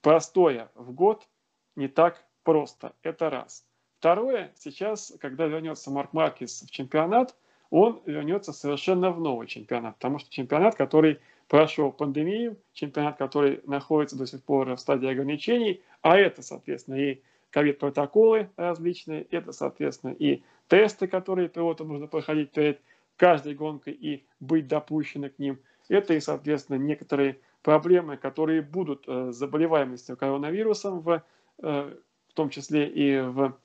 простоя 0.00 0.70
в 0.74 0.92
год 0.92 1.28
не 1.76 1.88
так 1.88 2.24
просто. 2.42 2.94
Это 3.02 3.30
раз. 3.30 3.64
Второе, 3.98 4.52
сейчас, 4.56 5.14
когда 5.20 5.46
вернется 5.46 5.90
Марк 5.90 6.12
Маркес 6.12 6.62
в 6.62 6.70
чемпионат, 6.70 7.36
он 7.70 8.02
вернется 8.06 8.52
совершенно 8.52 9.10
в 9.10 9.20
новый 9.20 9.46
чемпионат, 9.46 9.96
потому 9.96 10.18
что 10.18 10.30
чемпионат, 10.30 10.74
который 10.74 11.20
прошел 11.54 11.92
пандемию, 11.92 12.56
чемпионат, 12.72 13.16
который 13.16 13.60
находится 13.64 14.18
до 14.18 14.26
сих 14.26 14.42
пор 14.42 14.74
в 14.74 14.80
стадии 14.80 15.08
ограничений, 15.08 15.84
а 16.02 16.18
это, 16.18 16.42
соответственно, 16.42 16.96
и 16.96 17.22
ковид-протоколы 17.50 18.50
различные, 18.56 19.22
это, 19.30 19.52
соответственно, 19.52 20.16
и 20.18 20.42
тесты, 20.66 21.06
которые 21.06 21.48
пилотам 21.48 21.90
нужно 21.90 22.08
проходить 22.08 22.50
перед 22.50 22.80
каждой 23.16 23.54
гонкой 23.54 23.92
и 23.92 24.24
быть 24.40 24.66
допущены 24.66 25.28
к 25.28 25.38
ним. 25.38 25.60
Это 25.88 26.14
и, 26.14 26.18
соответственно, 26.18 26.76
некоторые 26.76 27.38
проблемы, 27.62 28.16
которые 28.16 28.60
будут 28.60 29.04
э, 29.06 29.30
с 29.30 29.36
заболеваемостью 29.36 30.16
коронавирусом, 30.16 31.02
в, 31.02 31.22
э, 31.62 31.96
в 32.30 32.34
том 32.34 32.50
числе 32.50 32.88
и 32.88 33.20
в 33.20 33.56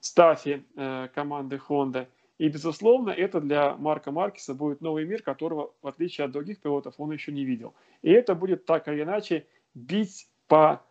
стафе 0.00 0.64
э, 0.74 1.06
команды 1.14 1.60
Honda. 1.68 2.08
И, 2.38 2.48
безусловно, 2.48 3.10
это 3.10 3.40
для 3.40 3.76
Марка 3.76 4.12
Маркеса 4.12 4.54
будет 4.54 4.80
новый 4.80 5.06
мир, 5.06 5.22
которого, 5.22 5.72
в 5.80 5.86
отличие 5.86 6.26
от 6.26 6.32
других 6.32 6.60
пилотов, 6.60 6.94
он 6.98 7.12
еще 7.12 7.32
не 7.32 7.44
видел. 7.44 7.74
И 8.02 8.10
это 8.10 8.34
будет 8.34 8.66
так 8.66 8.88
или 8.88 9.02
иначе 9.02 9.46
бить 9.74 10.28
по 10.46 10.84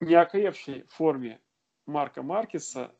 неокрепшей 0.00 0.84
форме 0.88 1.40
Марка 1.86 2.22
Маркеса, 2.22 2.92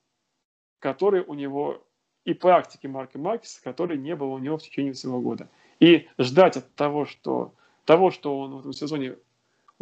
который 0.79 1.23
у 1.23 1.35
него 1.35 1.87
и 2.25 2.35
практики 2.35 2.87
Марка 2.87 3.19
Маркеса, 3.19 3.63
который 3.63 3.99
не 3.99 4.17
было 4.17 4.31
у 4.31 4.39
него 4.39 4.57
в 4.57 4.63
течение 4.63 4.93
всего 4.93 5.21
года. 5.21 5.51
И 5.81 6.09
ждать 6.19 6.57
от 6.57 6.75
того, 6.75 7.05
что, 7.05 7.55
того, 7.85 8.11
что 8.11 8.39
он 8.39 8.57
в 8.57 8.61
этом 8.61 8.73
сезоне 8.73 9.17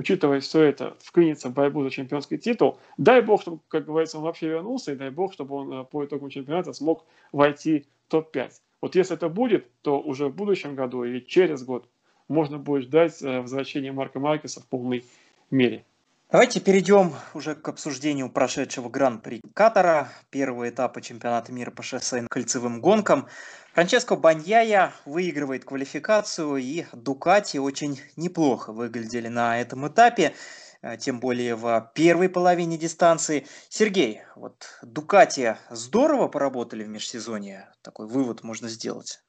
учитывая 0.00 0.40
все 0.40 0.62
это, 0.62 0.96
вклиниться 1.00 1.50
в 1.50 1.52
борьбу 1.52 1.82
за 1.82 1.90
чемпионский 1.90 2.38
титул. 2.38 2.78
Дай 2.96 3.20
бог, 3.20 3.42
чтобы, 3.42 3.60
как 3.68 3.84
говорится, 3.84 4.16
он 4.16 4.24
вообще 4.24 4.48
вернулся, 4.48 4.92
и 4.92 4.96
дай 4.96 5.10
бог, 5.10 5.34
чтобы 5.34 5.54
он 5.54 5.72
э, 5.74 5.84
по 5.84 6.02
итогам 6.02 6.30
чемпионата 6.30 6.72
смог 6.72 7.04
войти 7.32 7.84
в 8.06 8.10
топ-5. 8.10 8.50
Вот 8.80 8.94
если 8.94 9.14
это 9.14 9.28
будет, 9.28 9.66
то 9.82 10.00
уже 10.00 10.28
в 10.28 10.34
будущем 10.34 10.74
году 10.74 11.04
или 11.04 11.20
через 11.20 11.62
год 11.64 11.86
можно 12.28 12.56
будет 12.56 12.84
ждать 12.84 13.20
э, 13.20 13.42
возвращения 13.42 13.92
Марка 13.92 14.20
Маркеса 14.20 14.62
в 14.62 14.66
полной 14.68 15.04
мере. 15.50 15.84
Давайте 16.32 16.60
перейдем 16.60 17.16
уже 17.34 17.56
к 17.56 17.68
обсуждению 17.68 18.30
прошедшего 18.30 18.88
Гран-при 18.88 19.40
Катара, 19.52 20.12
первого 20.30 20.68
этапа 20.68 21.02
чемпионата 21.02 21.50
мира 21.50 21.72
по 21.72 21.82
шоссейным 21.82 22.28
кольцевым 22.28 22.80
гонкам. 22.80 23.26
Франческо 23.72 24.14
Баньяя 24.14 24.92
выигрывает 25.06 25.64
квалификацию, 25.64 26.58
и 26.58 26.84
Дукати 26.92 27.58
очень 27.58 28.00
неплохо 28.14 28.72
выглядели 28.72 29.26
на 29.26 29.60
этом 29.60 29.88
этапе, 29.88 30.32
э, 30.82 30.96
тем 30.98 31.18
более 31.18 31.56
в 31.56 31.90
первой 31.96 32.28
половине 32.28 32.78
дистанции. 32.78 33.44
Сергей, 33.68 34.20
вот 34.36 34.68
Дукати 34.82 35.56
здорово 35.70 36.28
поработали 36.28 36.84
в 36.84 36.88
межсезонье, 36.88 37.72
такой 37.82 38.06
вывод 38.06 38.44
можно 38.44 38.68
сделать. 38.68 39.20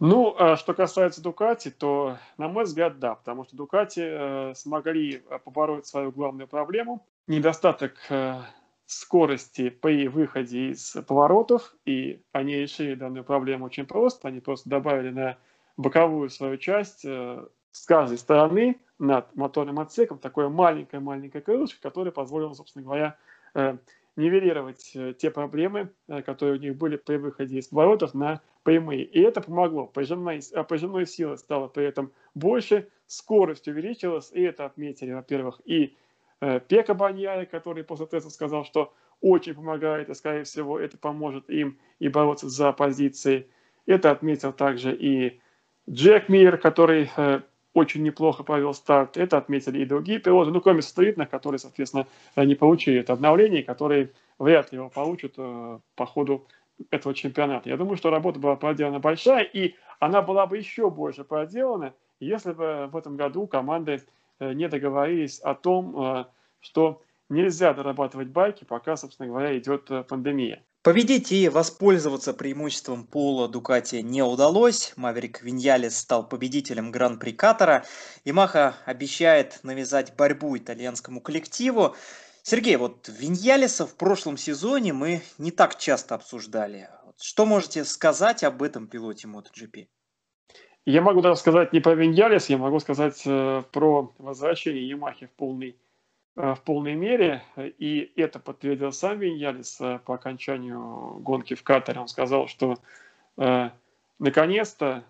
Ну, 0.00 0.34
а 0.38 0.56
что 0.56 0.74
касается 0.74 1.22
Дукати, 1.22 1.70
то, 1.70 2.18
на 2.36 2.48
мой 2.48 2.64
взгляд, 2.64 2.98
да, 2.98 3.14
потому 3.14 3.44
что 3.44 3.56
Дукати 3.56 4.00
э, 4.00 4.54
смогли 4.54 5.22
э, 5.28 5.38
побороть 5.38 5.86
свою 5.86 6.10
главную 6.10 6.48
проблему, 6.48 7.06
недостаток 7.28 7.94
э, 8.10 8.40
скорости 8.86 9.70
при 9.70 10.08
выходе 10.08 10.70
из 10.70 10.96
поворотов, 11.06 11.74
и 11.84 12.22
они 12.32 12.56
решили 12.56 12.94
данную 12.94 13.24
проблему 13.24 13.66
очень 13.66 13.86
просто, 13.86 14.28
они 14.28 14.40
просто 14.40 14.68
добавили 14.68 15.10
на 15.10 15.38
боковую 15.76 16.28
свою 16.28 16.56
часть 16.56 17.00
с 17.02 17.86
каждой 17.86 18.18
стороны 18.18 18.80
над 18.98 19.34
моторным 19.34 19.80
отсеком 19.80 20.18
такое 20.18 20.48
маленькое-маленькое 20.48 21.42
крылышко, 21.42 21.80
которое 21.80 22.12
позволило, 22.12 22.52
собственно 22.52 22.84
говоря, 22.84 23.18
нивелировать 24.14 24.96
те 25.18 25.30
проблемы, 25.30 25.90
которые 26.24 26.58
у 26.58 26.62
них 26.62 26.76
были 26.76 26.96
при 26.96 27.16
выходе 27.16 27.58
из 27.58 27.66
поворотов 27.68 28.14
на 28.14 28.40
прямые. 28.64 29.04
И 29.04 29.20
это 29.20 29.40
помогло. 29.40 29.86
Прижимной, 29.86 30.40
а 30.54 30.64
прижимной 30.64 31.06
силы 31.06 31.38
стало 31.38 31.68
при 31.68 31.84
этом 31.84 32.12
больше, 32.34 32.88
скорость 33.06 33.68
увеличилась, 33.68 34.32
и 34.32 34.42
это 34.42 34.64
отметили, 34.64 35.12
во-первых, 35.12 35.60
и 35.64 35.96
э, 36.40 36.60
Пека 36.66 36.94
Баньяя, 36.94 37.46
который 37.46 37.84
после 37.84 38.06
теста 38.06 38.30
сказал, 38.30 38.64
что 38.64 38.92
очень 39.20 39.54
помогает, 39.54 40.08
и, 40.08 40.14
скорее 40.14 40.42
всего, 40.42 40.80
это 40.80 40.98
поможет 40.98 41.48
им 41.48 41.78
и 42.00 42.08
бороться 42.08 42.48
за 42.48 42.72
позиции. 42.72 43.48
Это 43.86 44.10
отметил 44.10 44.52
также 44.52 44.94
и 44.94 45.40
Джек 45.88 46.28
Мир, 46.28 46.56
который 46.56 47.10
очень 47.74 48.02
неплохо 48.02 48.44
провел 48.44 48.72
старт. 48.72 49.16
Это 49.16 49.36
отметили 49.36 49.80
и 49.80 49.84
другие 49.84 50.20
пилоты, 50.20 50.50
ну, 50.50 50.60
кроме 50.60 50.80
сателлитных, 50.80 51.28
которые, 51.28 51.58
соответственно, 51.58 52.06
не 52.36 52.54
получили 52.54 53.00
это 53.00 53.12
обновление, 53.12 53.62
которые 53.62 54.12
вряд 54.38 54.72
ли 54.72 54.78
его 54.78 54.88
получат 54.88 55.34
э, 55.36 55.78
по 55.96 56.06
ходу 56.06 56.46
этого 56.90 57.14
чемпионата. 57.14 57.68
Я 57.68 57.76
думаю, 57.76 57.96
что 57.96 58.10
работа 58.10 58.38
была 58.38 58.56
проделана 58.56 59.00
большая, 59.00 59.44
и 59.44 59.74
она 60.00 60.22
была 60.22 60.46
бы 60.46 60.58
еще 60.58 60.90
больше 60.90 61.24
проделана, 61.24 61.94
если 62.20 62.52
бы 62.52 62.88
в 62.90 62.96
этом 62.96 63.16
году 63.16 63.46
команды 63.46 64.02
э, 64.38 64.52
не 64.52 64.68
договорились 64.68 65.38
о 65.40 65.54
том, 65.54 66.00
э, 66.00 66.24
что 66.60 67.02
нельзя 67.28 67.74
дорабатывать 67.74 68.28
байки, 68.28 68.64
пока, 68.64 68.96
собственно 68.96 69.28
говоря, 69.28 69.56
идет 69.56 69.90
э, 69.90 70.02
пандемия. 70.02 70.62
Победить 70.82 71.32
и 71.32 71.48
воспользоваться 71.48 72.34
преимуществом 72.34 73.06
пола 73.06 73.48
Дукати 73.48 74.02
не 74.02 74.22
удалось. 74.22 74.92
Маверик 74.96 75.42
Виньялес 75.42 75.96
стал 75.96 76.28
победителем 76.28 76.90
Гран-при 76.90 77.32
Катара. 77.32 77.86
Ямаха 78.26 78.74
обещает 78.84 79.60
навязать 79.62 80.14
борьбу 80.14 80.58
итальянскому 80.58 81.22
коллективу. 81.22 81.96
Сергей, 82.46 82.76
вот 82.76 83.08
Виньялеса 83.08 83.86
в 83.86 83.96
прошлом 83.96 84.36
сезоне 84.36 84.92
мы 84.92 85.22
не 85.38 85.50
так 85.50 85.78
часто 85.78 86.14
обсуждали. 86.14 86.90
Что 87.18 87.46
можете 87.46 87.84
сказать 87.84 88.44
об 88.44 88.62
этом 88.62 88.86
пилоте 88.86 89.26
MotoGP? 89.26 89.88
Я 90.84 91.00
могу 91.00 91.22
даже 91.22 91.40
сказать 91.40 91.72
не 91.72 91.80
про 91.80 91.94
Виньялес, 91.94 92.50
я 92.50 92.58
могу 92.58 92.80
сказать 92.80 93.22
э, 93.24 93.62
про 93.72 94.12
возвращение 94.18 94.86
Ямахи 94.86 95.24
в 95.24 95.30
полный 95.30 95.78
в 96.36 96.58
полной 96.66 96.96
мере, 96.96 97.42
и 97.56 98.12
это 98.16 98.38
подтвердил 98.38 98.92
сам 98.92 99.20
Виньялис 99.20 99.76
по 100.04 100.16
окончанию 100.16 101.20
гонки 101.20 101.54
в 101.54 101.62
Катаре. 101.62 102.00
Он 102.00 102.08
сказал, 102.08 102.48
что 102.48 102.76
наконец-то 104.18 105.04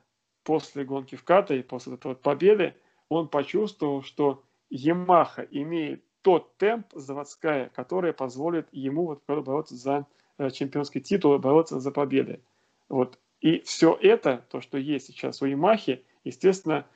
после 0.45 0.85
гонки 0.85 1.17
в 1.17 1.25
Катаре, 1.25 1.65
после 1.65 1.95
этой 1.95 2.09
вот 2.09 2.21
победы, 2.21 2.75
он 3.09 3.27
почувствовал, 3.27 4.03
что 4.03 4.45
Ямаха 4.69 5.43
имеет 5.51 6.05
тот 6.25 6.57
темп 6.57 6.87
заводская, 6.95 7.71
который 7.75 8.15
позволит 8.15 8.67
ему 8.73 9.05
вот 9.05 9.23
бороться 9.27 9.77
за 9.77 10.07
э, 10.39 10.51
чемпионский 10.51 11.03
титул, 11.03 11.39
бороться 11.39 11.81
за 11.81 11.91
победы. 11.91 12.41
Вот. 12.89 13.19
И 13.43 13.61
все 13.61 13.97
это, 14.01 14.43
то, 14.51 14.63
что 14.63 14.79
есть 14.79 15.07
сейчас 15.07 15.43
у 15.43 15.45
Ямахи, 15.45 16.03
естественно, 16.25 16.87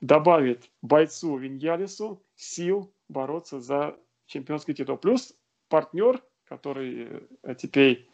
добавит 0.00 0.68
бойцу 0.82 1.36
Виньялису 1.36 2.20
сил 2.34 2.92
бороться 3.08 3.60
за 3.60 3.96
чемпионский 4.26 4.74
титул. 4.74 4.96
Плюс 4.96 5.32
партнер, 5.68 6.20
который 6.44 7.22
э, 7.44 7.54
теперь 7.54 8.08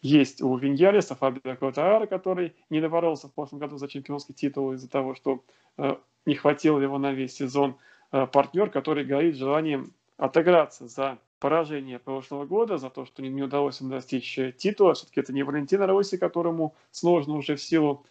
есть 0.00 0.40
у 0.40 0.56
Виньялиса, 0.56 1.14
Фабио 1.14 1.56
Кватаара, 1.56 2.06
который 2.06 2.54
не 2.70 2.80
доборолся 2.80 3.28
в 3.28 3.34
прошлом 3.34 3.58
году 3.58 3.76
за 3.76 3.86
чемпионский 3.86 4.34
титул 4.34 4.72
из-за 4.72 4.88
того, 4.88 5.14
что 5.14 5.44
э, 5.76 5.94
не 6.24 6.36
хватило 6.36 6.80
его 6.80 6.96
на 6.96 7.12
весь 7.12 7.34
сезон. 7.34 7.76
Партнер, 8.10 8.70
который 8.70 9.04
горит 9.04 9.34
желанием 9.34 9.92
отыграться 10.16 10.88
за 10.88 11.18
поражение 11.38 11.98
прошлого 11.98 12.46
года, 12.46 12.78
за 12.78 12.90
то, 12.90 13.04
что 13.04 13.22
не, 13.22 13.42
удалось 13.42 13.80
им 13.80 13.90
достичь 13.90 14.38
э, 14.38 14.52
титула. 14.52 14.94
Все-таки 14.94 15.20
это 15.20 15.32
не 15.32 15.42
Валентина 15.42 15.86
Росси, 15.86 16.16
которому 16.16 16.74
сложно 16.90 17.34
уже 17.34 17.56
в 17.56 17.62
силу 17.62 18.06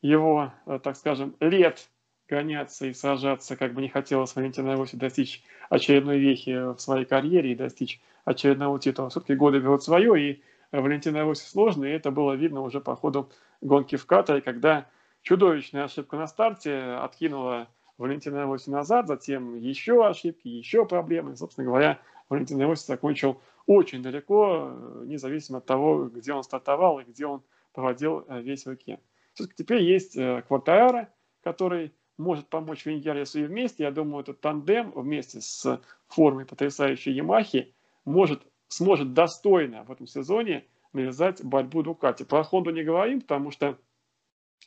его, 0.00 0.52
э, 0.66 0.78
так 0.82 0.96
скажем, 0.96 1.36
лет 1.40 1.88
гоняться 2.28 2.86
и 2.86 2.94
сражаться, 2.94 3.56
как 3.56 3.74
бы 3.74 3.82
не 3.82 3.88
хотелось 3.88 4.34
Валентина 4.34 4.76
Росси 4.76 4.96
достичь 4.96 5.42
очередной 5.68 6.18
вехи 6.18 6.74
в 6.74 6.78
своей 6.78 7.04
карьере 7.04 7.52
и 7.52 7.56
достичь 7.56 8.00
очередного 8.24 8.78
титула. 8.78 9.10
Все-таки 9.10 9.34
годы 9.34 9.58
берут 9.58 9.82
свое, 9.82 10.30
и 10.30 10.42
Валентина 10.72 11.24
Росси 11.24 11.46
сложно, 11.46 11.84
и 11.84 11.90
это 11.90 12.10
было 12.10 12.32
видно 12.32 12.62
уже 12.62 12.80
по 12.80 12.96
ходу 12.96 13.30
гонки 13.60 13.96
в 13.96 14.06
Катаре, 14.06 14.40
когда 14.40 14.86
чудовищная 15.22 15.84
ошибка 15.84 16.16
на 16.16 16.26
старте 16.26 16.74
откинула 16.74 17.68
Валентина 18.00 18.44
Иосиф 18.44 18.68
назад, 18.68 19.08
затем 19.08 19.56
еще 19.56 20.06
ошибки, 20.06 20.48
еще 20.48 20.86
проблемы. 20.86 21.36
Собственно 21.36 21.66
говоря, 21.66 22.00
Валентин 22.30 22.60
Иосиф 22.62 22.86
закончил 22.86 23.42
очень 23.66 24.02
далеко, 24.02 24.72
независимо 25.04 25.58
от 25.58 25.66
того, 25.66 26.06
где 26.06 26.32
он 26.32 26.42
стартовал 26.42 27.00
и 27.00 27.04
где 27.04 27.26
он 27.26 27.42
проводил 27.74 28.24
э, 28.26 28.40
весь 28.40 28.66
уикенд. 28.66 29.00
Все-таки 29.34 29.62
теперь 29.62 29.82
есть 29.82 30.16
э, 30.16 30.42
Квартаара, 30.48 31.12
который 31.42 31.92
может 32.16 32.48
помочь 32.48 32.86
Виньярису 32.86 33.40
и 33.40 33.44
вместе. 33.44 33.82
Я 33.82 33.90
думаю, 33.90 34.22
этот 34.22 34.40
тандем 34.40 34.92
вместе 34.92 35.42
с 35.42 35.82
формой 36.08 36.46
потрясающей 36.46 37.12
Ямахи 37.12 37.74
может, 38.06 38.40
сможет 38.68 39.12
достойно 39.12 39.84
в 39.84 39.92
этом 39.92 40.06
сезоне 40.06 40.64
навязать 40.94 41.44
борьбу 41.44 41.82
Дукати. 41.82 42.24
Про 42.24 42.44
Хонду 42.44 42.70
не 42.70 42.82
говорим, 42.82 43.20
потому 43.20 43.50
что, 43.50 43.78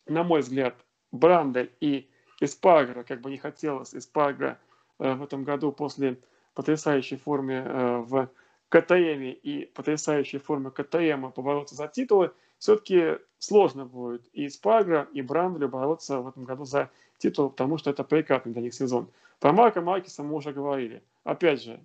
на 0.05 0.23
мой 0.23 0.41
взгляд, 0.41 0.75
Брандель 1.11 1.75
и 1.79 2.11
Испагра, 2.43 3.03
как 3.03 3.21
бы 3.21 3.31
не 3.31 3.37
хотелось, 3.37 3.93
Испагра 3.95 4.59
э, 4.99 5.13
в 5.13 5.23
этом 5.23 5.43
году 5.43 5.71
после 5.71 6.19
потрясающей 6.53 7.17
формы 7.17 7.53
э, 7.53 7.97
в 7.99 8.29
КТМ 8.69 9.21
и 9.43 9.71
потрясающей 9.73 10.39
формы 10.39 10.71
КТМ 10.71 11.31
побороться 11.31 11.75
за 11.75 11.87
титулы, 11.87 12.31
все-таки 12.57 13.17
сложно 13.37 13.85
будет 13.85 14.27
и 14.33 14.49
Спагра, 14.49 15.07
и 15.13 15.21
Брандлю 15.21 15.69
бороться 15.69 16.19
в 16.19 16.27
этом 16.27 16.43
году 16.43 16.65
за 16.65 16.89
титул, 17.17 17.49
потому 17.49 17.77
что 17.77 17.89
это 17.89 18.03
прекрасный 18.03 18.51
для 18.51 18.61
них 18.61 18.73
сезон. 18.73 19.09
Про 19.39 19.53
Марка 19.53 19.81
Маркиса 19.81 20.23
мы 20.23 20.35
уже 20.35 20.53
говорили. 20.53 21.03
Опять 21.23 21.61
же, 21.61 21.79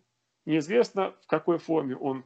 неизвестно, 0.47 1.15
в 1.23 1.27
какой 1.27 1.59
форме 1.59 1.97
он 1.97 2.25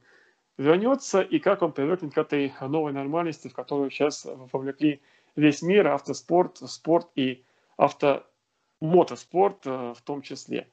вернется 0.59 1.23
и 1.23 1.39
как 1.39 1.63
он 1.63 1.73
привыкнет 1.73 2.15
к 2.15 2.19
этой 2.19 2.53
новой 2.61 2.93
нормальности, 2.93 3.49
в 3.49 3.55
которую 3.55 3.91
сейчас 3.91 4.27
вовлекли 4.53 5.01
весь 5.35 5.63
мир, 5.63 5.89
автоспорт, 5.89 6.59
спорт 6.59 7.09
и 7.17 7.43
авто, 7.77 8.27
мотоспорт 8.81 9.67
э, 9.67 9.95
в 9.97 10.03
том 10.03 10.23
числе. 10.23 10.69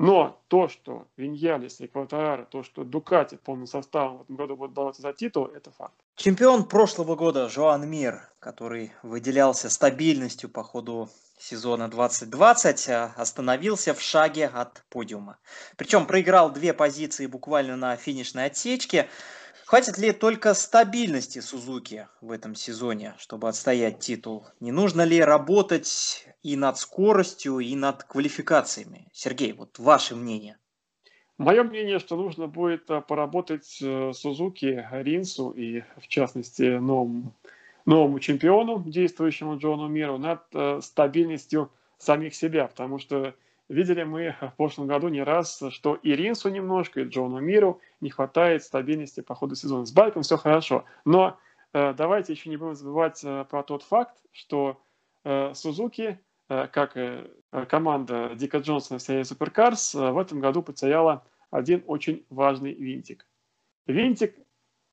Но 0.00 0.40
то, 0.46 0.68
что 0.68 1.08
Виньялис 1.16 1.80
и 1.80 1.88
Квартарара, 1.88 2.44
то, 2.44 2.62
что 2.62 2.84
Дукати 2.84 3.36
полным 3.36 3.66
составом 3.66 4.18
в 4.18 4.22
этом 4.22 4.36
году 4.36 4.56
будут 4.56 4.72
бороться 4.72 5.02
за 5.02 5.12
титул, 5.12 5.46
это 5.46 5.72
факт. 5.72 5.94
Чемпион 6.14 6.68
прошлого 6.68 7.16
года 7.16 7.48
Жоан 7.48 7.88
Мир, 7.88 8.30
который 8.38 8.92
выделялся 9.02 9.68
стабильностью 9.68 10.50
по 10.50 10.62
ходу 10.62 11.08
сезона 11.36 11.88
2020, 11.88 12.88
э, 12.88 13.10
остановился 13.16 13.92
в 13.92 14.00
шаге 14.00 14.46
от 14.46 14.84
подиума. 14.88 15.38
Причем 15.76 16.06
проиграл 16.06 16.52
две 16.52 16.72
позиции 16.74 17.26
буквально 17.26 17.76
на 17.76 17.96
финишной 17.96 18.46
отсечке. 18.46 19.08
Хватит 19.68 19.98
ли 19.98 20.12
только 20.12 20.54
стабильности 20.54 21.40
Сузуки 21.40 22.08
в 22.22 22.30
этом 22.30 22.54
сезоне, 22.54 23.14
чтобы 23.18 23.50
отстоять 23.50 23.98
титул? 23.98 24.46
Не 24.60 24.72
нужно 24.72 25.02
ли 25.02 25.20
работать 25.20 26.26
и 26.42 26.56
над 26.56 26.78
скоростью, 26.78 27.58
и 27.58 27.76
над 27.76 28.02
квалификациями? 28.02 29.08
Сергей, 29.12 29.52
вот 29.52 29.78
ваше 29.78 30.16
мнение. 30.16 30.56
Мое 31.36 31.64
мнение, 31.64 31.98
что 31.98 32.16
нужно 32.16 32.46
будет 32.46 32.88
э, 32.88 33.02
поработать 33.02 33.76
э, 33.82 34.12
Сузуки, 34.14 34.88
Ринсу 34.90 35.50
и, 35.50 35.82
в 36.00 36.08
частности, 36.08 36.78
новому, 36.78 37.34
новому 37.84 38.20
чемпиону, 38.20 38.82
действующему 38.86 39.58
Джону 39.58 39.86
Миру, 39.86 40.16
над 40.16 40.44
э, 40.54 40.80
стабильностью 40.80 41.70
самих 41.98 42.34
себя, 42.34 42.68
потому 42.68 42.98
что 42.98 43.34
Видели 43.68 44.02
мы 44.02 44.34
в 44.40 44.56
прошлом 44.56 44.86
году 44.86 45.08
не 45.08 45.22
раз, 45.22 45.62
что 45.70 45.94
и 45.94 46.12
Ринсу 46.12 46.48
немножко, 46.48 47.00
и 47.00 47.04
Джону 47.04 47.38
Миру 47.38 47.80
не 48.00 48.08
хватает 48.08 48.62
стабильности 48.62 49.20
по 49.20 49.34
ходу 49.34 49.54
сезона. 49.54 49.84
С 49.84 49.92
Байком 49.92 50.22
все 50.22 50.38
хорошо. 50.38 50.84
Но 51.04 51.38
э, 51.74 51.92
давайте 51.92 52.32
еще 52.32 52.48
не 52.48 52.56
будем 52.56 52.74
забывать 52.74 53.22
э, 53.22 53.44
про 53.44 53.62
тот 53.62 53.82
факт, 53.82 54.16
что 54.32 54.80
э, 55.24 55.52
Сузуки, 55.52 56.18
э, 56.48 56.66
как 56.68 56.96
э, 56.96 57.28
команда 57.68 58.32
Дика 58.34 58.58
Джонсона 58.58 58.98
в 58.98 59.02
серии 59.02 59.22
Суперкарс, 59.22 59.94
э, 59.94 60.12
в 60.12 60.18
этом 60.18 60.40
году 60.40 60.62
потеряла 60.62 61.26
один 61.50 61.84
очень 61.86 62.24
важный 62.30 62.72
винтик. 62.72 63.26
Винтик 63.86 64.34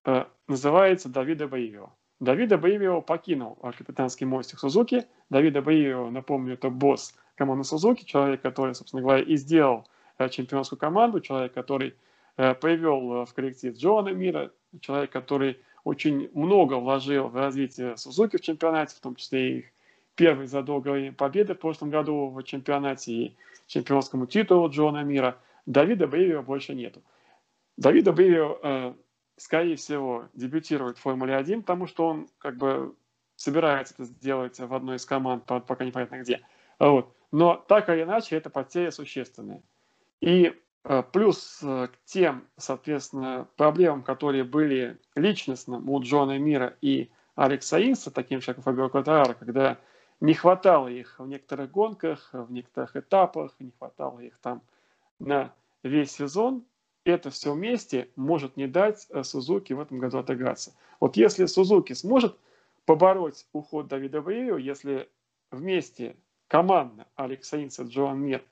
э, 0.03 0.25
называется 0.49 1.07
Давида 1.07 1.47
Баивио. 1.47 1.93
Давида 2.19 2.57
Баивио 2.57 3.01
покинул 3.01 3.55
капитанский 3.55 4.25
мостик 4.25 4.59
Сузуки. 4.59 5.05
Давида 5.29 5.61
Баивио, 5.61 6.09
напомню, 6.09 6.55
это 6.55 6.69
босс 6.69 7.15
команду 7.35 7.63
Сузуки, 7.63 8.03
человек, 8.03 8.41
который, 8.41 8.75
собственно 8.75 9.01
говоря, 9.01 9.23
и 9.23 9.35
сделал 9.35 9.87
э, 10.17 10.29
чемпионскую 10.29 10.79
команду, 10.79 11.19
человек, 11.19 11.53
который 11.53 11.95
э, 12.37 12.53
привел 12.55 13.21
э, 13.21 13.25
в 13.25 13.33
коллектив 13.33 13.75
Джона 13.75 14.09
Мира, 14.09 14.51
человек, 14.81 15.11
который 15.11 15.59
очень 15.83 16.29
много 16.33 16.75
вложил 16.75 17.27
в 17.27 17.35
развитие 17.35 17.97
Сузуки 17.97 18.37
в 18.37 18.41
чемпионате, 18.41 18.95
в 18.95 18.99
том 18.99 19.15
числе 19.15 19.49
и 19.49 19.57
их 19.59 19.65
первой 20.15 20.47
за 20.47 20.63
долгое 20.63 21.11
победы 21.11 21.53
в 21.53 21.59
прошлом 21.59 21.89
году 21.89 22.27
в 22.29 22.41
чемпионате 22.43 23.11
и 23.11 23.35
чемпионскому 23.67 24.25
титулу 24.25 24.69
Джона 24.69 25.03
Мира. 25.03 25.37
Давида 25.65 26.07
Бейвио 26.07 26.41
больше 26.41 26.73
нету. 26.73 27.01
Давида 27.77 28.13
Бейвио, 28.13 28.95
скорее 29.35 29.75
всего, 29.75 30.29
дебютирует 30.33 30.97
в 30.97 31.01
Формуле 31.01 31.35
1, 31.35 31.63
потому 31.63 31.87
что 31.87 32.07
он 32.07 32.29
как 32.37 32.55
бы 32.57 32.95
собирается 33.35 33.93
это 33.95 34.05
сделать 34.05 34.59
в 34.59 34.73
одной 34.73 34.97
из 34.97 35.05
команд, 35.05 35.45
пока 35.45 35.83
непонятно 35.85 36.19
где. 36.19 36.41
Вот. 36.79 37.14
Но 37.31 37.55
так 37.67 37.89
или 37.89 38.03
иначе, 38.03 38.35
это 38.35 38.49
потеря 38.49 38.91
существенная. 38.91 39.61
И 40.21 40.53
э, 40.83 41.03
плюс 41.11 41.59
э, 41.61 41.87
к 41.87 41.97
тем, 42.05 42.47
соответственно, 42.57 43.47
проблемам, 43.57 44.03
которые 44.03 44.43
были 44.43 44.99
личностным 45.15 45.89
у 45.89 46.01
Джона 46.01 46.37
Мира 46.37 46.77
и 46.81 47.11
Алекса 47.35 47.79
Инса, 47.79 48.11
таким 48.11 48.41
же, 48.41 48.53
как 48.53 48.63
Фабио 48.63 48.89
Квадрара, 48.89 49.33
когда 49.33 49.77
не 50.21 50.33
хватало 50.33 50.87
их 50.87 51.19
в 51.19 51.27
некоторых 51.27 51.71
гонках, 51.71 52.29
в 52.31 52.51
некоторых 52.51 52.95
этапах, 52.95 53.55
не 53.59 53.71
хватало 53.71 54.19
их 54.19 54.37
там 54.39 54.61
на 55.19 55.53
весь 55.83 56.11
сезон, 56.11 56.65
это 57.03 57.29
все 57.29 57.53
вместе 57.53 58.09
может 58.15 58.57
не 58.57 58.67
дать 58.67 59.07
э, 59.09 59.23
Сузуки 59.23 59.73
в 59.73 59.79
этом 59.79 59.99
году 59.99 60.17
отыграться. 60.17 60.73
Вот 60.99 61.17
если 61.17 61.45
Сузуки 61.45 61.93
сможет 61.93 62.37
побороть 62.85 63.45
уход 63.53 63.87
Давида 63.87 64.21
Брио, 64.21 64.57
если 64.57 65.09
вместе 65.51 66.17
командно 66.47 67.07
Алекс 67.15 67.47
Саинс 67.47 67.79
и 67.79 67.83
Джоан 67.83 68.19
Мир 68.19 68.43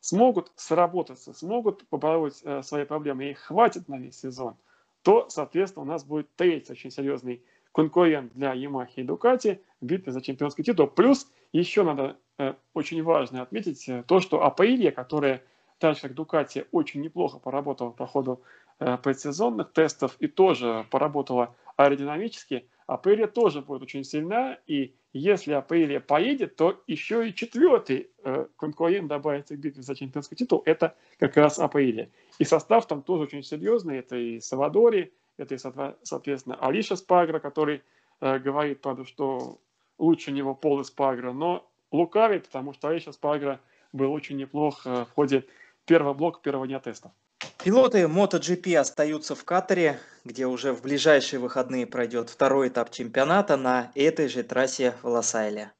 смогут 0.00 0.52
сработаться, 0.56 1.32
смогут 1.32 1.86
побороть 1.88 2.40
э, 2.44 2.62
свои 2.62 2.84
проблемы, 2.84 3.26
и 3.26 3.30
их 3.30 3.38
хватит 3.40 3.88
на 3.88 3.98
весь 3.98 4.18
сезон, 4.18 4.56
то, 5.02 5.28
соответственно, 5.28 5.84
у 5.84 5.88
нас 5.88 6.04
будет 6.04 6.34
третий 6.36 6.72
очень 6.72 6.90
серьезный 6.90 7.42
конкурент 7.72 8.32
для 8.32 8.54
Ямахи 8.54 9.00
и 9.00 9.02
Дукати 9.02 9.60
в 9.80 9.86
битве 9.86 10.12
за 10.12 10.22
чемпионский 10.22 10.64
титул. 10.64 10.86
Плюс 10.86 11.30
еще 11.52 11.82
надо 11.82 12.16
э, 12.38 12.54
очень 12.74 13.02
важно 13.02 13.42
отметить 13.42 13.88
э, 13.88 14.02
то, 14.06 14.20
что 14.20 14.42
Апаилья, 14.44 14.92
которая 14.92 15.42
так 15.78 15.96
же 15.96 16.02
как 16.02 16.14
Дукати 16.14 16.64
очень 16.72 17.02
неплохо 17.02 17.38
поработала 17.38 17.90
по 17.90 18.06
ходу 18.06 18.42
э, 18.78 18.96
предсезонных 18.98 19.72
тестов 19.72 20.16
и 20.20 20.26
тоже 20.26 20.86
поработала 20.90 21.54
аэродинамически, 21.76 22.68
Апаилья 22.86 23.26
тоже 23.26 23.60
будет 23.60 23.82
очень 23.82 24.04
сильна, 24.04 24.58
и 24.66 24.94
если 25.16 25.52
Апрелия 25.52 26.00
поедет, 26.00 26.56
то 26.56 26.82
еще 26.86 27.28
и 27.28 27.34
четвертый 27.34 28.10
э, 28.24 28.46
конкурент 28.56 29.08
добавится 29.08 29.56
к 29.56 29.58
битве 29.58 29.82
за 29.82 29.94
чемпионский 29.94 30.36
титул, 30.36 30.62
это 30.64 30.94
как 31.18 31.36
раз 31.36 31.58
Апрелия. 31.58 32.10
И 32.38 32.44
состав 32.44 32.86
там 32.86 33.02
тоже 33.02 33.24
очень 33.24 33.42
серьезный, 33.42 33.98
это 33.98 34.16
и 34.16 34.40
Савадори, 34.40 35.12
это 35.36 35.54
и, 35.54 35.58
соответственно, 35.58 36.56
Алиша 36.56 36.96
Спагра, 36.96 37.38
который 37.38 37.82
э, 38.20 38.38
говорит, 38.38 38.80
правда, 38.80 39.04
что 39.04 39.60
лучше 39.98 40.32
него 40.32 40.54
Пол 40.54 40.82
Спагра, 40.84 41.32
но 41.32 41.68
лукавит, 41.90 42.46
потому 42.46 42.72
что 42.72 42.88
Алиша 42.88 43.12
Спагра 43.12 43.60
был 43.92 44.12
очень 44.12 44.36
неплох 44.36 44.86
э, 44.86 45.04
в 45.04 45.10
ходе 45.14 45.44
первого 45.84 46.14
блока, 46.14 46.40
первого 46.42 46.66
дня 46.66 46.80
тестов. 46.80 47.12
Пилоты 47.66 48.02
MotoGP 48.02 48.76
остаются 48.76 49.34
в 49.34 49.42
Катаре, 49.42 49.98
где 50.24 50.46
уже 50.46 50.72
в 50.72 50.82
ближайшие 50.82 51.40
выходные 51.40 51.84
пройдет 51.84 52.30
второй 52.30 52.68
этап 52.68 52.92
чемпионата 52.92 53.56
на 53.56 53.90
этой 53.96 54.28
же 54.28 54.44
трассе 54.44 54.94
в 55.02 55.08
Лос-Айле. 55.08 55.72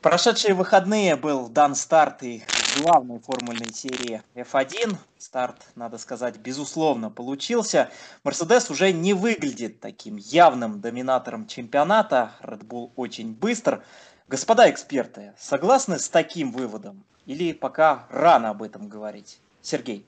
Прошедшие 0.00 0.54
выходные 0.54 1.16
был 1.16 1.50
дан 1.50 1.74
старт 1.74 2.22
и 2.22 2.42
главной 2.80 3.18
формульной 3.18 3.74
серии 3.74 4.22
F1. 4.34 4.96
Старт, 5.18 5.66
надо 5.74 5.98
сказать, 5.98 6.38
безусловно 6.38 7.10
получился. 7.10 7.90
Мерседес 8.24 8.70
уже 8.70 8.92
не 8.92 9.12
выглядит 9.12 9.80
таким 9.80 10.16
явным 10.16 10.80
доминатором 10.80 11.46
чемпионата. 11.46 12.32
Red 12.40 12.64
Bull 12.66 12.92
очень 12.96 13.34
быстр. 13.34 13.82
Господа 14.28 14.68
эксперты, 14.68 15.34
согласны 15.38 16.00
с 16.00 16.08
таким 16.08 16.50
выводом? 16.50 17.04
Или 17.26 17.52
пока 17.52 18.06
рано 18.10 18.50
об 18.50 18.62
этом 18.64 18.88
говорить? 18.88 19.38
Сергей. 19.62 20.04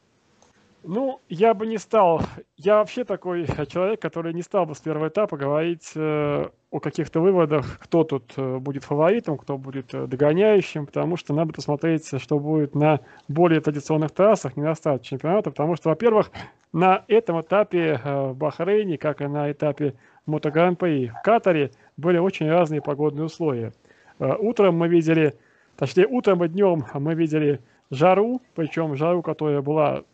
Ну, 0.83 1.21
я 1.29 1.55
бы 1.55 1.69
не 1.69 1.79
стал. 1.79 2.23
Я 2.57 2.79
вообще 2.79 3.05
такой 3.05 3.47
человек, 3.69 4.03
который 4.03 4.35
не 4.35 4.43
стал 4.43 4.67
бы 4.67 4.75
с 4.75 4.81
первого 4.81 5.07
этапа 5.07 5.37
говорить 5.37 5.93
э, 5.95 6.49
о 6.71 6.81
каких-то 6.81 7.21
выводах, 7.21 7.79
кто 7.79 8.03
тут 8.03 8.33
э, 8.37 8.59
будет 8.59 8.83
фаворитом, 8.83 9.39
кто 9.39 9.57
будет 9.57 9.95
э, 9.95 10.09
догоняющим, 10.09 10.87
потому 10.87 11.17
что 11.17 11.33
надо 11.33 11.53
посмотреть, 11.53 12.21
что 12.21 12.41
будет 12.41 12.75
на 12.75 12.99
более 13.29 13.61
традиционных 13.61 14.11
трассах, 14.11 14.57
не 14.57 14.65
на 14.65 14.75
старт 14.75 15.03
чемпионата, 15.03 15.51
потому 15.51 15.77
что, 15.77 15.91
во-первых, 15.91 16.33
на 16.73 17.05
этом 17.07 17.41
этапе 17.41 18.01
э, 18.03 18.31
в 18.31 18.37
Бахрейне, 18.37 18.99
как 18.99 19.21
и 19.21 19.29
на 19.29 19.53
этапе 19.53 19.95
Мотогран-при 20.27 21.09
в 21.09 21.23
Катаре, 21.23 21.71
были 21.97 22.19
очень 22.19 22.51
разные 22.51 22.83
погодные 22.83 23.27
условия. 23.27 23.73
Э, 24.19 24.35
утром 24.39 24.77
мы 24.77 24.89
видели, 24.89 25.35
точнее 25.77 26.07
утром 26.07 26.45
и 26.45 26.49
днем 26.49 26.85
мы 26.95 27.15
видели 27.15 27.61
жару, 27.91 28.43
причем 28.55 28.97
жару, 28.97 29.23
которая 29.23 29.63
была 29.63 30.05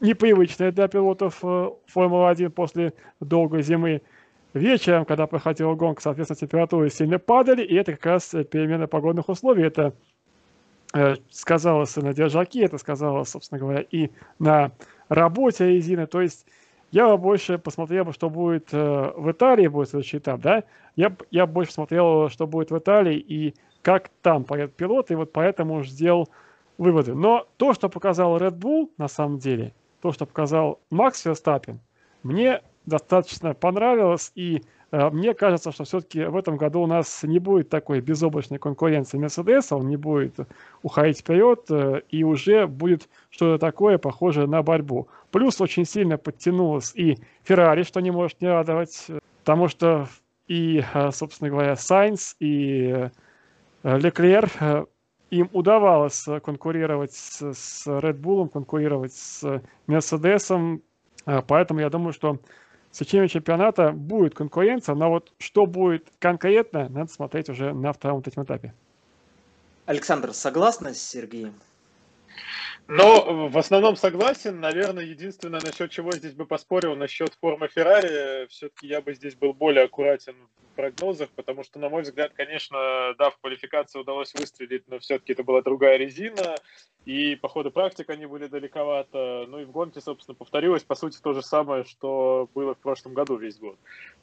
непривычная 0.00 0.72
для 0.72 0.88
пилотов 0.88 1.38
э, 1.42 1.70
Формулы-1 1.86 2.50
после 2.50 2.92
долгой 3.20 3.62
зимы. 3.62 4.02
Вечером, 4.52 5.04
когда 5.04 5.26
проходила 5.26 5.74
гонка, 5.74 6.02
соответственно, 6.02 6.38
температуры 6.38 6.90
сильно 6.90 7.18
падали, 7.18 7.62
и 7.62 7.74
это 7.74 7.92
как 7.92 8.06
раз 8.06 8.30
перемена 8.50 8.88
погодных 8.88 9.28
условий. 9.28 9.64
Это 9.64 9.94
э, 10.92 11.14
сказалось 11.30 11.94
на 11.96 12.12
держаке, 12.12 12.64
это 12.64 12.78
сказалось, 12.78 13.28
собственно 13.28 13.60
говоря, 13.60 13.84
и 13.90 14.10
на 14.38 14.72
работе 15.08 15.68
резины. 15.68 16.06
То 16.06 16.20
есть 16.20 16.46
я 16.90 17.08
бы 17.08 17.18
больше 17.18 17.58
посмотрел, 17.58 18.12
что 18.12 18.30
будет 18.30 18.68
э, 18.72 19.12
в 19.16 19.30
Италии, 19.30 19.68
будет 19.68 19.90
следующий 19.90 20.18
этап, 20.18 20.40
да, 20.40 20.64
я, 20.96 21.14
я 21.30 21.46
больше 21.46 21.72
смотрел, 21.72 22.28
что 22.28 22.46
будет 22.46 22.70
в 22.70 22.78
Италии 22.78 23.16
и 23.16 23.54
как 23.82 24.10
там 24.22 24.44
поедут 24.44 24.74
пилоты, 24.74 25.14
и 25.14 25.16
вот 25.16 25.32
поэтому 25.32 25.76
уже 25.76 25.90
сделал 25.90 26.28
выводы. 26.78 27.14
Но 27.14 27.46
то, 27.56 27.74
что 27.74 27.88
показал 27.88 28.36
Red 28.38 28.58
Bull, 28.58 28.90
на 28.98 29.08
самом 29.08 29.38
деле, 29.38 29.72
то, 30.02 30.12
что 30.12 30.26
показал 30.26 30.80
Макс 30.90 31.24
Верстаппин, 31.24 31.80
мне 32.22 32.62
достаточно 32.86 33.54
понравилось, 33.54 34.32
и 34.34 34.62
мне 34.92 35.34
кажется, 35.34 35.72
что 35.72 35.84
все-таки 35.84 36.24
в 36.24 36.36
этом 36.36 36.56
году 36.56 36.82
у 36.82 36.86
нас 36.86 37.22
не 37.22 37.38
будет 37.38 37.68
такой 37.68 38.00
безоблачной 38.00 38.58
конкуренции 38.58 39.18
Мерседеса, 39.18 39.76
он 39.76 39.88
не 39.88 39.96
будет 39.96 40.34
уходить 40.82 41.20
вперед, 41.20 41.64
э, 41.70 42.02
и 42.10 42.24
уже 42.24 42.66
будет 42.66 43.08
что-то 43.30 43.58
такое 43.58 43.98
похожее 43.98 44.46
на 44.46 44.62
борьбу. 44.62 45.08
Плюс 45.30 45.60
очень 45.60 45.84
сильно 45.84 46.18
подтянулась 46.18 46.92
и 46.94 47.18
Феррари, 47.44 47.84
что 47.84 48.00
не 48.00 48.10
может 48.10 48.40
не 48.40 48.48
радовать, 48.48 49.06
потому 49.44 49.68
что 49.68 50.08
и, 50.50 50.82
э, 50.94 51.10
собственно 51.12 51.48
говоря, 51.48 51.76
Сайнс, 51.76 52.34
и 52.40 53.08
э, 53.84 53.98
Леклер, 53.98 54.50
э, 54.58 54.84
им 55.30 55.48
удавалось 55.52 56.26
конкурировать 56.42 57.12
с 57.12 57.86
Red 57.86 58.20
Bull, 58.20 58.48
конкурировать 58.48 59.12
с 59.12 59.62
Мерседесом, 59.86 60.82
поэтому 61.24 61.78
я 61.78 61.88
думаю, 61.88 62.12
что 62.12 62.40
в 62.90 63.28
чемпионата 63.28 63.92
будет 63.92 64.34
конкуренция, 64.34 64.94
но 64.94 65.10
вот 65.10 65.32
что 65.38 65.66
будет 65.66 66.08
конкретно, 66.18 66.88
надо 66.88 67.10
смотреть 67.10 67.48
уже 67.48 67.72
на 67.72 67.92
втором 67.92 68.20
этим 68.26 68.42
этапе. 68.42 68.74
Александр, 69.86 70.32
согласны 70.32 70.94
с 70.94 71.02
Сергеем? 71.02 71.54
Но 72.90 73.48
в 73.48 73.56
основном 73.56 73.94
согласен. 73.94 74.58
Наверное, 74.58 75.04
единственное, 75.04 75.60
насчет 75.60 75.92
чего 75.92 76.10
здесь 76.10 76.34
бы 76.34 76.44
поспорил, 76.44 76.96
насчет 76.96 77.32
формы 77.40 77.68
Феррари, 77.68 78.48
все-таки 78.48 78.88
я 78.88 79.00
бы 79.00 79.14
здесь 79.14 79.36
был 79.36 79.52
более 79.52 79.84
аккуратен 79.84 80.34
в 80.34 80.74
прогнозах, 80.74 81.28
потому 81.30 81.62
что, 81.62 81.78
на 81.78 81.88
мой 81.88 82.02
взгляд, 82.02 82.32
конечно, 82.34 83.14
да, 83.16 83.30
в 83.30 83.38
квалификации 83.38 84.00
удалось 84.00 84.34
выстрелить, 84.34 84.88
но 84.88 84.98
все-таки 84.98 85.34
это 85.34 85.44
была 85.44 85.62
другая 85.62 85.98
резина, 85.98 86.56
и 87.04 87.36
по 87.36 87.48
ходу 87.48 87.70
практик 87.70 88.10
они 88.10 88.26
были 88.26 88.48
далековато. 88.48 89.46
Ну 89.48 89.60
и 89.60 89.64
в 89.64 89.70
гонке, 89.70 90.00
собственно, 90.00 90.34
повторилось, 90.34 90.82
по 90.82 90.96
сути, 90.96 91.20
то 91.22 91.32
же 91.32 91.42
самое, 91.42 91.84
что 91.84 92.48
было 92.54 92.74
в 92.74 92.78
прошлом 92.78 93.14
году 93.14 93.36
весь 93.36 93.58
год. 93.58 93.78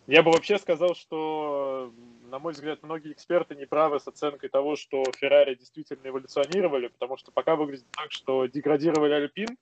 Я 0.08 0.24
бы 0.24 0.32
вообще 0.32 0.58
сказал, 0.58 0.94
что, 0.94 1.94
на 2.30 2.40
мой 2.40 2.54
взгляд, 2.54 2.84
многие 2.84 3.12
эксперты 3.12 3.56
не 3.56 3.66
правы 3.66 4.00
с 4.00 4.08
оценкой 4.08 4.50
того, 4.50 4.76
что 4.76 5.04
Феррари 5.18 5.56
действительно 5.56 6.08
эволюционировали, 6.08 6.88
потому 6.88 7.18
что 7.18 7.32
пока 7.32 7.56
выглядит 7.56 7.88
так, 7.92 8.12
что 8.12 8.46
деградировали 8.46 9.14
Альпин 9.14 9.58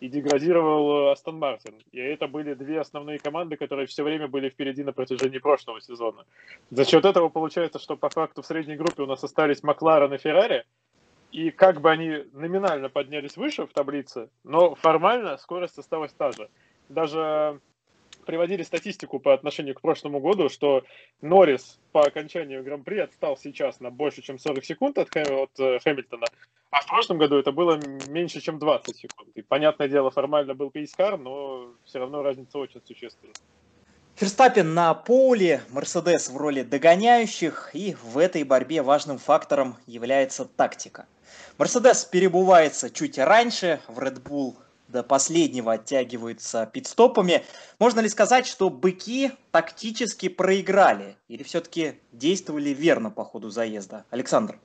и 0.00 0.08
деградировал 0.08 1.10
Астон 1.10 1.38
Мартин. 1.38 1.74
И 1.92 1.98
это 1.98 2.26
были 2.26 2.54
две 2.54 2.80
основные 2.80 3.18
команды, 3.18 3.56
которые 3.56 3.86
все 3.86 4.02
время 4.02 4.28
были 4.28 4.48
впереди 4.48 4.82
на 4.82 4.92
протяжении 4.92 5.38
прошлого 5.38 5.80
сезона. 5.80 6.24
За 6.70 6.84
счет 6.84 7.04
этого 7.04 7.28
получается, 7.28 7.78
что 7.78 7.96
по 7.96 8.08
факту 8.08 8.42
в 8.42 8.46
средней 8.46 8.76
группе 8.76 9.02
у 9.02 9.06
нас 9.06 9.22
остались 9.22 9.62
Макларен 9.62 10.12
и 10.14 10.18
Феррари, 10.18 10.64
и 11.32 11.50
как 11.50 11.80
бы 11.80 11.90
они 11.90 12.24
номинально 12.32 12.88
поднялись 12.88 13.36
выше 13.36 13.66
в 13.66 13.72
таблице, 13.72 14.30
но 14.42 14.74
формально 14.74 15.36
скорость 15.36 15.78
осталась 15.78 16.12
та 16.12 16.32
же. 16.32 16.48
Даже 16.88 17.60
приводили 18.30 18.62
статистику 18.62 19.18
по 19.18 19.34
отношению 19.34 19.74
к 19.74 19.80
прошлому 19.80 20.20
году, 20.20 20.48
что 20.48 20.84
Норрис 21.20 21.80
по 21.90 22.02
окончанию 22.02 22.62
Гран-при 22.62 22.98
отстал 22.98 23.36
сейчас 23.36 23.80
на 23.80 23.90
больше, 23.90 24.22
чем 24.22 24.38
40 24.38 24.64
секунд 24.64 24.98
от, 24.98 25.08
от 25.16 25.50
э, 25.58 25.80
Хэмилтона, 25.80 26.26
а 26.70 26.80
в 26.80 26.86
прошлом 26.86 27.18
году 27.18 27.38
это 27.38 27.50
было 27.50 27.80
меньше, 28.06 28.40
чем 28.40 28.60
20 28.60 28.96
секунд. 28.96 29.30
И, 29.34 29.42
понятное 29.42 29.88
дело, 29.88 30.12
формально 30.12 30.54
был 30.54 30.70
пейскар, 30.70 31.18
но 31.18 31.72
все 31.84 31.98
равно 31.98 32.22
разница 32.22 32.58
очень 32.58 32.80
существенная. 32.86 33.34
Ферстаппин 34.14 34.74
на 34.74 34.94
поле, 34.94 35.62
Мерседес 35.70 36.28
в 36.28 36.36
роли 36.36 36.62
догоняющих, 36.62 37.70
и 37.74 37.96
в 38.00 38.16
этой 38.16 38.44
борьбе 38.44 38.82
важным 38.82 39.18
фактором 39.18 39.74
является 39.88 40.44
тактика. 40.44 41.06
Мерседес 41.58 42.04
перебывается 42.04 42.90
чуть 42.90 43.18
раньше, 43.18 43.80
в 43.88 43.98
Red 43.98 44.22
Bull 44.22 44.54
до 44.90 45.02
последнего 45.02 45.72
оттягиваются 45.72 46.66
пидстопами. 46.66 47.44
Можно 47.78 48.00
ли 48.00 48.08
сказать, 48.08 48.46
что 48.46 48.70
быки 48.70 49.30
тактически 49.50 50.28
проиграли 50.28 51.16
или 51.28 51.42
все-таки 51.42 52.00
действовали 52.12 52.70
верно 52.70 53.10
по 53.10 53.24
ходу 53.24 53.50
заезда? 53.50 54.04
Александр. 54.10 54.58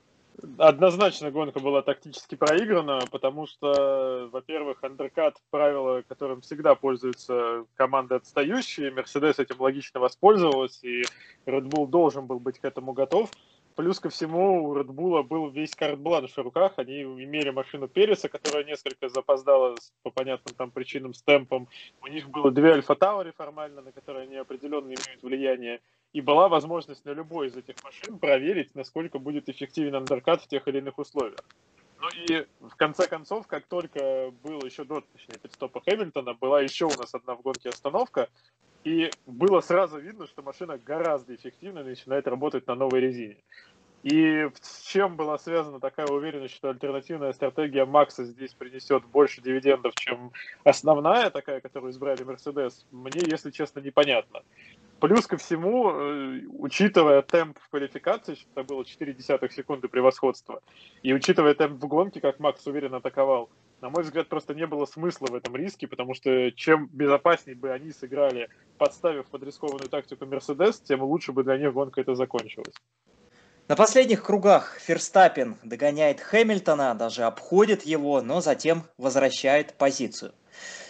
Однозначно 0.58 1.32
гонка 1.32 1.60
была 1.60 1.82
тактически 1.82 2.36
проиграна, 2.36 3.00
потому 3.10 3.48
что, 3.48 4.28
во-первых, 4.32 4.84
андеркат– 4.84 5.38
правило, 5.50 6.04
которым 6.08 6.42
всегда 6.42 6.76
пользуются 6.76 7.66
команды 7.76 8.16
отстающие. 8.16 8.92
Мерседес 8.92 9.40
этим 9.40 9.62
логично 9.62 10.02
воспользовалась, 10.02 10.84
и 10.84 11.04
Red 11.46 11.70
Bull 11.70 11.88
должен 11.88 12.26
был 12.26 12.40
быть 12.40 12.60
к 12.60 12.66
этому 12.66 12.92
готов. 12.92 13.32
Плюс 13.76 14.00
ко 14.00 14.10
всему, 14.10 14.70
у 14.70 14.76
Red 14.78 14.88
Bull 14.88 15.22
был 15.24 15.50
весь 15.50 15.76
карт-бланш 15.76 16.32
в 16.32 16.38
руках. 16.38 16.74
Они 16.78 17.02
имели 17.02 17.50
машину 17.50 17.90
Переса, 17.90 18.30
которая 18.30 18.64
несколько 18.64 19.10
запоздала 19.10 19.76
по 20.02 20.12
понятным 20.12 20.56
там 20.56 20.72
причинам 20.72 21.14
с 21.14 21.22
темпом. 21.22 21.68
У 22.02 22.08
них 22.08 22.30
было 22.30 22.52
две 22.52 22.72
Альфа 22.72 22.96
Таури 22.96 23.34
формально, 23.36 23.82
на 23.82 23.92
которые 23.92 24.24
они 24.24 24.38
определенно 24.38 24.88
имеют 24.88 25.22
влияние. 25.22 25.82
И 26.14 26.22
была 26.22 26.48
возможность 26.48 27.04
на 27.04 27.12
любой 27.12 27.48
из 27.48 27.58
этих 27.58 27.76
машин 27.84 28.18
проверить, 28.18 28.74
насколько 28.76 29.20
будет 29.20 29.50
эффективен 29.50 29.96
андеркат 29.96 30.42
в 30.42 30.48
тех 30.48 30.66
или 30.70 30.78
иных 30.78 30.98
условиях. 30.98 31.44
Ну 32.00 32.08
и 32.28 32.46
в 32.62 32.76
конце 32.76 33.08
концов, 33.08 33.46
как 33.48 33.66
только 33.66 34.32
был 34.42 34.64
еще 34.64 34.86
до, 34.86 35.02
точнее, 35.02 35.38
пидстопа 35.38 35.82
Хэмилтона, 35.82 36.34
была 36.34 36.62
еще 36.62 36.86
у 36.86 36.98
нас 36.98 37.14
одна 37.14 37.36
в 37.36 37.42
гонке 37.42 37.70
остановка, 37.70 38.30
и 38.86 39.10
было 39.26 39.62
сразу 39.62 39.98
видно, 39.98 40.28
что 40.28 40.44
машина 40.44 40.78
гораздо 40.78 41.36
эффективнее 41.36 41.84
начинает 41.84 42.28
работать 42.28 42.68
на 42.68 42.76
новой 42.76 43.02
резине. 43.02 43.38
И 44.04 44.48
с 44.62 44.84
чем 44.84 45.16
была 45.16 45.40
связана 45.40 45.80
такая 45.80 46.06
уверенность, 46.06 46.54
что 46.54 46.70
альтернативная 46.70 47.34
стратегия 47.34 47.86
Макса 47.86 48.24
здесь 48.24 48.54
принесет 48.54 49.04
больше 49.06 49.42
дивидендов, 49.42 49.96
чем 49.96 50.32
основная 50.64 51.32
такая, 51.32 51.60
которую 51.60 51.92
избрали 51.92 52.22
Мерседес, 52.22 52.86
мне, 52.92 53.24
если 53.26 53.50
честно, 53.50 53.80
непонятно. 53.80 54.44
Плюс 55.00 55.26
ко 55.26 55.38
всему, 55.38 55.90
э, 55.90 56.42
учитывая 56.60 57.24
темп 57.24 57.58
в 57.60 57.70
квалификации, 57.70 58.36
что 58.36 58.48
это 58.54 58.64
было 58.64 58.86
4 58.86 59.12
десятых 59.14 59.52
секунды 59.52 59.88
превосходства, 59.88 60.62
и 61.02 61.12
учитывая 61.12 61.56
темп 61.56 61.82
в 61.84 61.88
гонке, 61.88 62.22
как 62.22 62.40
Макс 62.40 62.68
уверенно 62.68 62.98
атаковал, 62.98 63.50
на 63.86 63.92
мой 63.92 64.02
взгляд, 64.02 64.30
просто 64.30 64.56
не 64.56 64.66
было 64.66 64.88
смысла 64.88 65.28
в 65.28 65.36
этом 65.36 65.56
риске, 65.56 65.88
потому 65.88 66.16
что 66.16 66.52
чем 66.54 66.90
безопаснее 66.92 67.56
бы 67.56 67.70
они 67.70 67.92
сыграли, 67.92 68.50
подставив 68.80 69.28
под 69.28 69.44
рискованную 69.44 69.90
тактику 69.90 70.26
Мерседес, 70.26 70.80
тем 70.80 71.04
лучше 71.04 71.32
бы 71.34 71.44
для 71.44 71.56
них 71.60 71.72
гонка 71.72 72.02
это 72.02 72.16
закончилась. 72.16 72.74
На 73.68 73.76
последних 73.76 74.24
кругах 74.24 74.80
Ферстаппин 74.80 75.58
догоняет 75.64 76.20
Хэмилтона, 76.20 76.96
даже 76.96 77.26
обходит 77.26 77.84
его, 77.84 78.24
но 78.24 78.42
затем 78.42 78.86
возвращает 78.98 79.76
позицию. 79.76 80.34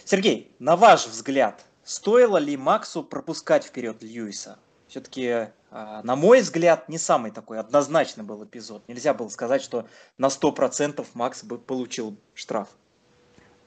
Сергей, 0.06 0.50
на 0.58 0.76
ваш 0.76 1.06
взгляд, 1.06 1.66
стоило 1.84 2.38
ли 2.38 2.56
Максу 2.56 3.04
пропускать 3.04 3.64
вперед 3.66 4.02
Льюиса? 4.02 4.58
Все-таки, 4.88 5.48
а, 5.70 6.02
на 6.02 6.16
мой 6.16 6.40
взгляд, 6.40 6.88
не 6.88 6.96
самый 6.96 7.30
такой 7.30 7.58
однозначный 7.58 8.24
был 8.24 8.42
эпизод. 8.42 8.88
Нельзя 8.88 9.12
было 9.12 9.28
сказать, 9.28 9.60
что 9.60 9.86
на 10.16 10.28
100% 10.30 11.06
Макс 11.12 11.44
бы 11.44 11.58
получил 11.58 12.16
штраф. 12.32 12.68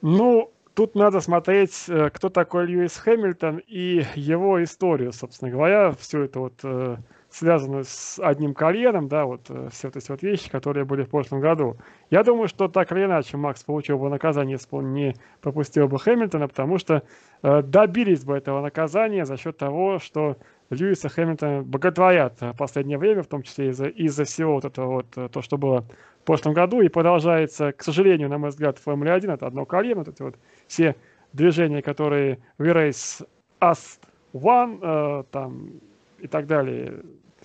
Ну, 0.02 0.50
тут 0.74 0.94
надо 0.94 1.20
смотреть, 1.20 1.84
э, 1.88 2.10
кто 2.10 2.30
такой 2.30 2.66
Льюис 2.66 2.96
Хэмилтон 2.96 3.60
и 3.66 4.04
его 4.14 4.62
историю, 4.62 5.12
собственно 5.12 5.50
говоря. 5.50 5.92
Все 5.92 6.22
это 6.22 6.40
вот 6.40 6.54
э, 6.62 6.96
связано 7.28 7.84
с 7.84 8.18
одним 8.18 8.54
карьером, 8.54 9.08
да, 9.08 9.26
вот 9.26 9.42
э, 9.50 9.68
все 9.70 9.88
вот 9.88 9.96
эти 9.96 10.10
вот 10.10 10.22
вещи, 10.22 10.50
которые 10.50 10.86
были 10.86 11.02
в 11.02 11.10
прошлом 11.10 11.40
году. 11.40 11.76
Я 12.10 12.24
думаю, 12.24 12.48
что 12.48 12.68
так 12.68 12.90
или 12.92 13.04
иначе 13.04 13.36
Макс 13.36 13.62
получил 13.62 13.98
бы 13.98 14.08
наказание, 14.08 14.54
если 14.54 14.70
бы 14.70 14.78
он 14.78 14.94
не 14.94 15.14
пропустил 15.42 15.86
бы 15.86 15.98
Хэмилтона, 15.98 16.48
потому 16.48 16.78
что 16.78 17.02
э, 17.42 17.62
добились 17.62 18.24
бы 18.24 18.34
этого 18.36 18.62
наказания 18.62 19.26
за 19.26 19.36
счет 19.36 19.58
того, 19.58 19.98
что 19.98 20.38
Льюиса 20.70 21.08
Хэмилтона 21.08 21.62
боготворят 21.62 22.40
в 22.40 22.54
последнее 22.54 22.96
время, 22.96 23.22
в 23.22 23.26
том 23.26 23.42
числе 23.42 23.68
из-за 23.70 23.88
из 23.88 24.16
всего 24.18 24.54
вот 24.54 24.64
этого 24.64 25.02
вот, 25.02 25.32
то, 25.32 25.42
что 25.42 25.58
было 25.58 25.84
в 26.20 26.24
прошлом 26.24 26.52
году, 26.52 26.80
и 26.82 26.88
продолжается, 26.88 27.72
к 27.72 27.82
сожалению, 27.82 28.28
на 28.28 28.38
мой 28.38 28.50
взгляд, 28.50 28.78
в 28.78 28.82
Формуле 28.82 29.12
1, 29.12 29.30
это 29.30 29.46
одно 29.46 29.64
колено, 29.64 30.00
вот 30.00 30.08
эти 30.08 30.22
вот 30.22 30.36
все 30.66 30.94
движения, 31.32 31.82
которые 31.82 32.38
в 32.58 32.62
Race 32.62 33.26
As 33.60 33.98
One, 34.32 34.78
э, 34.82 35.24
там, 35.30 35.80
и 36.18 36.26
так 36.26 36.46
далее, 36.46 37.02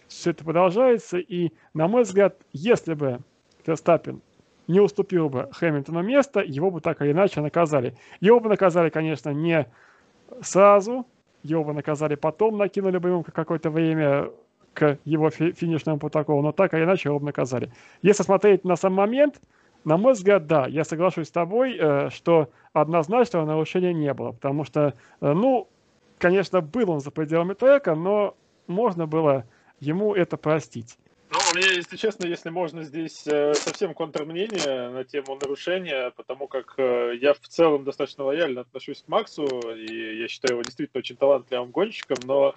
все 0.08 0.32
это 0.32 0.44
продолжается, 0.44 1.18
и, 1.18 1.52
на 1.74 1.88
мой 1.88 2.04
взгляд, 2.04 2.38
если 2.54 2.94
бы 2.94 3.20
Ферстаппин 3.66 4.22
не 4.68 4.80
уступил 4.80 5.30
бы 5.30 5.50
Хэмилтону 5.52 6.02
место, 6.02 6.42
его 6.42 6.72
бы 6.72 6.82
так 6.82 7.02
или 7.02 7.12
иначе 7.12 7.42
наказали. 7.42 7.96
Его 8.20 8.40
бы 8.40 8.50
наказали, 8.50 8.90
конечно, 8.90 9.30
не 9.30 9.68
сразу, 10.42 11.06
его 11.44 11.64
бы 11.64 11.74
наказали 11.74 12.16
потом, 12.16 12.58
накинули 12.58 12.98
бы 12.98 13.10
ему 13.10 13.24
какое-то 13.24 13.70
время 13.70 14.30
к 14.76 15.00
его 15.06 15.30
фи- 15.32 15.54
финишному 15.54 15.98
протоколу, 15.98 16.42
но 16.44 16.52
так 16.52 16.74
или 16.74 16.84
иначе 16.84 17.10
его 17.10 17.20
наказали. 17.20 17.72
Если 18.04 18.22
смотреть 18.22 18.64
на 18.66 18.76
сам 18.76 18.94
момент, 18.94 19.42
на 19.86 19.98
мой 19.98 20.14
взгляд, 20.14 20.46
да, 20.48 20.68
я 20.68 20.84
соглашусь 20.84 21.28
с 21.28 21.32
тобой, 21.32 21.78
э, 21.80 22.10
что 22.10 22.50
однозначного 22.74 23.46
нарушения 23.46 23.94
не 23.94 24.14
было, 24.14 24.34
потому 24.34 24.66
что, 24.66 24.94
э, 25.22 25.34
ну, 25.34 25.68
конечно, 26.18 26.62
был 26.62 26.92
он 26.92 27.00
за 27.00 27.12
пределами 27.12 27.54
трека, 27.54 27.96
но 27.96 28.36
можно 28.68 29.08
было 29.08 29.46
ему 29.80 30.14
это 30.14 30.38
простить. 30.38 30.98
Ну, 31.32 31.40
мне, 31.54 31.76
если 31.76 31.98
честно, 31.98 32.26
если 32.26 32.50
можно 32.50 32.84
здесь 32.84 33.26
э, 33.28 33.54
совсем 33.54 33.94
контрмнение 33.94 34.90
на 34.90 35.04
тему 35.04 35.38
нарушения, 35.42 36.12
потому 36.16 36.48
как 36.48 36.76
я 36.78 37.34
в 37.34 37.48
целом 37.48 37.84
достаточно 37.84 38.24
лояльно 38.24 38.62
отношусь 38.62 39.04
к 39.04 39.08
Максу, 39.08 39.46
и 39.76 40.20
я 40.20 40.28
считаю 40.28 40.56
его 40.56 40.64
действительно 40.64 41.00
очень 41.00 41.16
талантливым 41.16 41.72
гонщиком, 41.72 42.18
но 42.26 42.56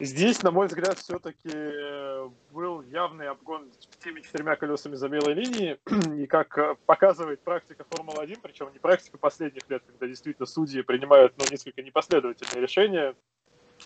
здесь, 0.00 0.42
на 0.42 0.50
мой 0.50 0.66
взгляд, 0.66 0.98
все-таки 0.98 1.50
э, 1.52 2.28
был 2.52 2.82
явный 2.82 3.28
обгон 3.28 3.70
теми 4.02 4.20
четырьмя 4.20 4.56
колесами 4.56 4.94
за 4.94 5.08
белой 5.08 5.34
линии, 5.34 5.78
и 6.22 6.26
как 6.26 6.56
э, 6.58 6.76
показывает 6.86 7.40
практика 7.40 7.84
Формулы-1, 7.90 8.38
причем 8.42 8.72
не 8.72 8.78
практика 8.78 9.18
последних 9.18 9.68
лет, 9.68 9.82
когда 9.86 10.06
действительно 10.06 10.46
судьи 10.46 10.82
принимают 10.82 11.34
ну, 11.38 11.44
несколько 11.50 11.82
непоследовательные 11.82 12.62
решения, 12.62 13.14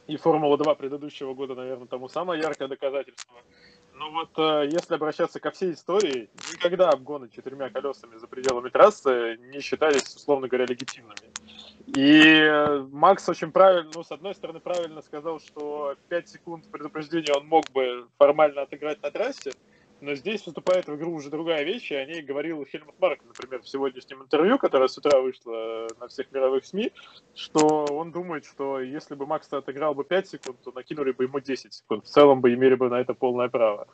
и 0.06 0.16
Формула-2 0.16 0.76
предыдущего 0.76 1.34
года, 1.34 1.54
наверное, 1.54 1.86
тому 1.86 2.08
самое 2.08 2.40
яркое 2.40 2.68
доказательство. 2.68 3.34
Но 3.94 4.10
вот 4.12 4.30
э, 4.38 4.68
если 4.70 4.94
обращаться 4.94 5.40
ко 5.40 5.50
всей 5.50 5.72
истории, 5.72 6.30
никогда 6.52 6.90
обгоны 6.90 7.28
четырьмя 7.28 7.68
колесами 7.68 8.16
за 8.16 8.28
пределами 8.28 8.68
трассы 8.68 9.36
не 9.50 9.60
считались, 9.60 10.14
условно 10.14 10.46
говоря, 10.46 10.66
легитимными. 10.66 11.32
И 11.94 12.22
э, 12.22 12.86
Макс 12.92 13.28
очень 13.28 13.50
правильно, 13.50 13.90
ну, 13.94 14.02
с 14.02 14.12
одной 14.12 14.34
стороны, 14.34 14.60
правильно 14.60 15.00
сказал, 15.00 15.40
что 15.40 15.94
5 16.08 16.28
секунд 16.28 16.70
предупреждения 16.70 17.32
он 17.32 17.46
мог 17.46 17.64
бы 17.72 18.06
формально 18.18 18.62
отыграть 18.62 19.02
на 19.02 19.10
трассе, 19.10 19.52
но 20.00 20.14
здесь 20.14 20.42
вступает 20.42 20.86
в 20.86 20.94
игру 20.94 21.12
уже 21.12 21.30
другая 21.30 21.64
вещь, 21.64 21.90
и 21.90 21.96
о 21.96 22.04
ней 22.04 22.22
говорил 22.22 22.64
Хельмут 22.64 22.94
Марк, 23.00 23.20
например, 23.24 23.62
в 23.62 23.68
сегодняшнем 23.68 24.22
интервью, 24.22 24.58
которое 24.58 24.88
с 24.88 24.96
утра 24.98 25.20
вышло 25.20 25.88
на 25.98 26.08
всех 26.08 26.30
мировых 26.30 26.64
СМИ, 26.66 26.92
что 27.34 27.86
он 27.90 28.12
думает, 28.12 28.44
что 28.44 28.80
если 28.80 29.14
бы 29.14 29.26
Макс 29.26 29.52
отыграл 29.52 29.94
бы 29.94 30.04
5 30.04 30.28
секунд, 30.28 30.58
то 30.62 30.72
накинули 30.72 31.12
бы 31.12 31.24
ему 31.24 31.40
10 31.40 31.72
секунд. 31.72 32.04
В 32.04 32.08
целом 32.08 32.40
бы 32.40 32.52
имели 32.54 32.74
бы 32.74 32.88
на 32.88 33.00
это 33.00 33.14
полное 33.14 33.48
право. 33.48 33.88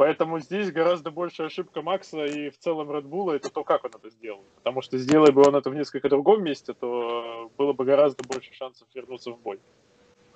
Поэтому 0.00 0.38
здесь 0.40 0.72
гораздо 0.72 1.10
больше 1.10 1.42
ошибка 1.42 1.82
Макса 1.82 2.24
и 2.24 2.48
в 2.48 2.56
целом 2.56 2.90
Red 2.90 3.02
Bull 3.02 3.34
это 3.34 3.50
то, 3.50 3.64
как 3.64 3.84
он 3.84 3.90
это 3.94 4.08
сделал. 4.08 4.42
Потому 4.54 4.80
что 4.80 4.96
сделай 4.96 5.30
бы 5.30 5.46
он 5.46 5.54
это 5.54 5.68
в 5.68 5.74
несколько 5.74 6.08
другом 6.08 6.42
месте, 6.42 6.72
то 6.72 7.50
было 7.58 7.74
бы 7.74 7.84
гораздо 7.84 8.26
больше 8.26 8.50
шансов 8.54 8.88
вернуться 8.94 9.30
в 9.30 9.38
бой. 9.42 9.60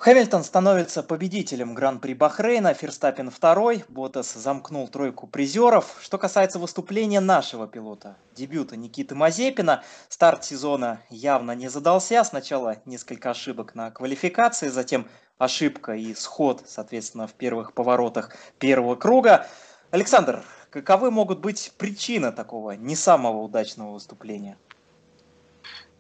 Хэмилтон 0.05 0.45
становится 0.45 1.03
победителем 1.03 1.73
Гран-при 1.73 2.13
Бахрейна, 2.13 2.75
Ферстаппин 2.75 3.31
второй, 3.31 3.87
Ботас 3.89 4.35
замкнул 4.35 4.87
тройку 4.87 5.27
призеров. 5.27 5.99
Что 6.03 6.19
касается 6.19 6.59
выступления 6.59 7.21
нашего 7.21 7.67
пилота, 7.67 8.19
дебюта 8.35 8.77
Никиты 8.77 9.15
Мазепина, 9.15 9.83
старт 10.11 10.45
сезона 10.45 11.01
явно 11.09 11.53
не 11.53 11.69
задался. 11.69 12.23
Сначала 12.23 12.83
несколько 12.85 13.31
ошибок 13.31 13.75
на 13.75 13.91
квалификации, 13.91 14.69
затем 14.69 15.09
ошибка 15.39 15.95
и 15.95 16.13
сход, 16.13 16.65
соответственно, 16.67 17.27
в 17.27 17.33
первых 17.33 17.73
поворотах 17.73 18.37
первого 18.59 18.97
круга. 18.97 19.47
Александр, 19.91 20.45
каковы 20.69 21.11
могут 21.11 21.39
быть 21.39 21.73
причины 21.79 22.31
такого 22.31 22.73
не 22.73 22.95
самого 22.95 23.39
удачного 23.39 23.93
выступления? 23.93 24.59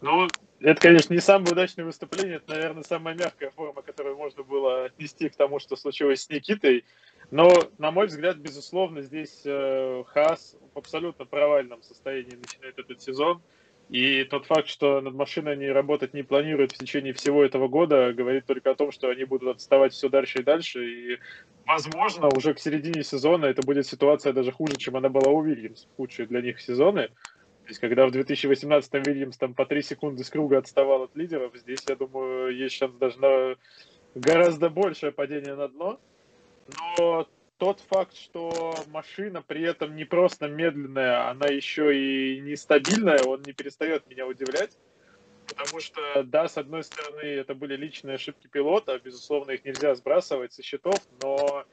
Ну, 0.02 0.28
это, 0.64 0.80
конечно, 0.80 1.12
не 1.12 1.20
самое 1.20 1.52
удачное 1.52 1.84
выступление, 1.84 2.36
это, 2.36 2.54
наверное, 2.54 2.82
самая 2.82 3.14
мягкая 3.14 3.50
форма, 3.50 3.82
которую 3.82 4.16
можно 4.16 4.42
было 4.42 4.86
отнести 4.86 5.28
к 5.28 5.36
тому, 5.36 5.58
что 5.58 5.76
случилось 5.76 6.22
с 6.22 6.30
Никитой. 6.30 6.84
Но, 7.30 7.52
на 7.76 7.90
мой 7.90 8.06
взгляд, 8.06 8.38
безусловно, 8.38 9.02
здесь 9.02 9.42
э, 9.44 10.04
Хаас 10.06 10.56
в 10.72 10.78
абсолютно 10.78 11.26
провальном 11.26 11.82
состоянии 11.82 12.36
начинает 12.36 12.78
этот 12.78 13.02
сезон. 13.02 13.42
И 13.90 14.24
тот 14.24 14.46
факт, 14.46 14.68
что 14.68 15.02
над 15.02 15.12
машиной 15.14 15.52
они 15.52 15.68
работать 15.68 16.14
не 16.14 16.22
планируют 16.22 16.72
в 16.72 16.78
течение 16.78 17.12
всего 17.12 17.44
этого 17.44 17.68
года, 17.68 18.14
говорит 18.14 18.46
только 18.46 18.70
о 18.70 18.74
том, 18.74 18.90
что 18.90 19.10
они 19.10 19.24
будут 19.24 19.56
отставать 19.56 19.92
все 19.92 20.08
дальше 20.08 20.38
и 20.38 20.42
дальше. 20.42 20.86
И, 20.86 21.18
возможно, 21.66 22.28
уже 22.34 22.54
к 22.54 22.58
середине 22.58 23.04
сезона 23.04 23.44
это 23.44 23.60
будет 23.60 23.86
ситуация 23.86 24.32
даже 24.32 24.50
хуже, 24.50 24.76
чем 24.76 24.96
она 24.96 25.10
была 25.10 25.30
у 25.30 25.42
Вильямс, 25.42 25.86
худшие 25.98 26.26
для 26.26 26.40
них 26.40 26.60
сезоны. 26.60 27.10
То 27.64 27.68
есть, 27.68 27.80
когда 27.80 28.06
в 28.06 28.10
2018-м 28.10 29.02
Вильямс 29.02 29.38
там 29.38 29.54
по 29.54 29.64
3 29.64 29.82
секунды 29.82 30.22
с 30.22 30.28
круга 30.28 30.58
отставал 30.58 31.04
от 31.04 31.16
лидеров, 31.16 31.56
здесь, 31.56 31.82
я 31.88 31.96
думаю, 31.96 32.54
есть 32.54 32.76
шанс 32.76 32.94
даже 32.96 33.18
на 33.18 33.56
гораздо 34.14 34.68
большее 34.68 35.12
падение 35.12 35.54
на 35.54 35.68
дно. 35.68 35.98
Но 36.98 37.26
тот 37.56 37.80
факт, 37.80 38.14
что 38.16 38.74
машина 38.88 39.40
при 39.40 39.62
этом 39.62 39.96
не 39.96 40.04
просто 40.04 40.48
медленная, 40.48 41.30
она 41.30 41.46
еще 41.46 41.96
и 41.96 42.38
нестабильная, 42.40 43.22
он 43.22 43.42
не 43.46 43.54
перестает 43.54 44.06
меня 44.10 44.26
удивлять. 44.26 44.76
Потому 45.46 45.80
что, 45.80 46.22
да, 46.22 46.48
с 46.48 46.58
одной 46.58 46.84
стороны, 46.84 47.22
это 47.22 47.54
были 47.54 47.76
личные 47.76 48.16
ошибки 48.16 48.46
пилота, 48.46 48.98
безусловно, 49.02 49.52
их 49.52 49.64
нельзя 49.64 49.94
сбрасывать 49.94 50.52
со 50.52 50.62
счетов, 50.62 50.96
но 51.22 51.64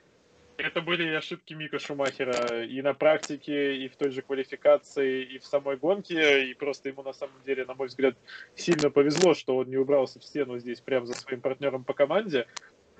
это 0.62 0.82
были 0.82 1.08
ошибки 1.16 1.54
Мика 1.54 1.80
Шумахера 1.80 2.64
и 2.64 2.82
на 2.82 2.94
практике, 2.94 3.76
и 3.78 3.90
в 3.90 3.96
той 3.96 4.12
же 4.12 4.22
квалификации, 4.22 5.24
и 5.24 5.40
в 5.40 5.46
самой 5.46 5.78
гонке. 5.78 6.50
И 6.50 6.54
просто 6.54 6.90
ему, 6.90 7.04
на 7.04 7.14
самом 7.14 7.42
деле, 7.46 7.66
на 7.66 7.74
мой 7.74 7.88
взгляд, 7.88 8.16
сильно 8.56 8.90
повезло, 8.90 9.34
что 9.34 9.58
он 9.58 9.70
не 9.70 9.78
убрался 9.78 10.20
в 10.20 10.24
стену 10.24 10.58
здесь 10.60 10.82
прямо 10.82 11.06
за 11.06 11.14
своим 11.14 11.42
партнером 11.42 11.84
по 11.84 11.94
команде. 11.94 12.48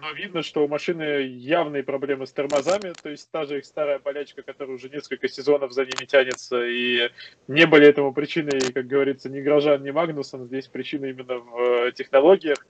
Но 0.02 0.12
видно, 0.14 0.42
что 0.42 0.66
у 0.66 0.68
машины 0.68 1.04
явные 1.04 1.84
проблемы 1.84 2.26
с 2.26 2.32
тормозами, 2.32 2.92
то 3.04 3.10
есть 3.10 3.30
та 3.30 3.46
же 3.46 3.60
их 3.60 3.66
старая 3.66 4.00
болячка, 4.00 4.42
которая 4.42 4.76
уже 4.76 4.90
несколько 4.90 5.28
сезонов 5.28 5.74
за 5.74 5.84
ними 5.84 6.06
тянется, 6.08 6.66
и 6.66 7.12
не 7.48 7.68
были 7.68 7.86
этому 7.86 8.12
причиной, 8.12 8.60
как 8.74 8.88
говорится, 8.88 9.30
ни 9.30 9.42
Грожан, 9.42 9.84
ни 9.84 9.92
Магнусон, 9.92 10.48
здесь 10.48 10.68
причина 10.68 11.06
именно 11.06 11.38
в 11.38 11.60
э, 11.60 11.92
технологиях. 11.92 12.66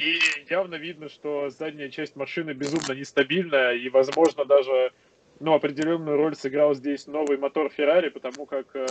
И 0.00 0.18
явно 0.48 0.76
видно, 0.76 1.10
что 1.10 1.50
задняя 1.50 1.90
часть 1.90 2.16
машины 2.16 2.52
безумно 2.52 2.92
нестабильная, 2.92 3.74
и, 3.74 3.90
возможно, 3.90 4.46
даже 4.46 4.92
ну, 5.40 5.52
определенную 5.52 6.16
роль 6.16 6.34
сыграл 6.34 6.74
здесь 6.74 7.06
новый 7.06 7.36
мотор 7.36 7.68
Феррари, 7.68 8.08
потому 8.08 8.46
как 8.46 8.74
э, 8.74 8.86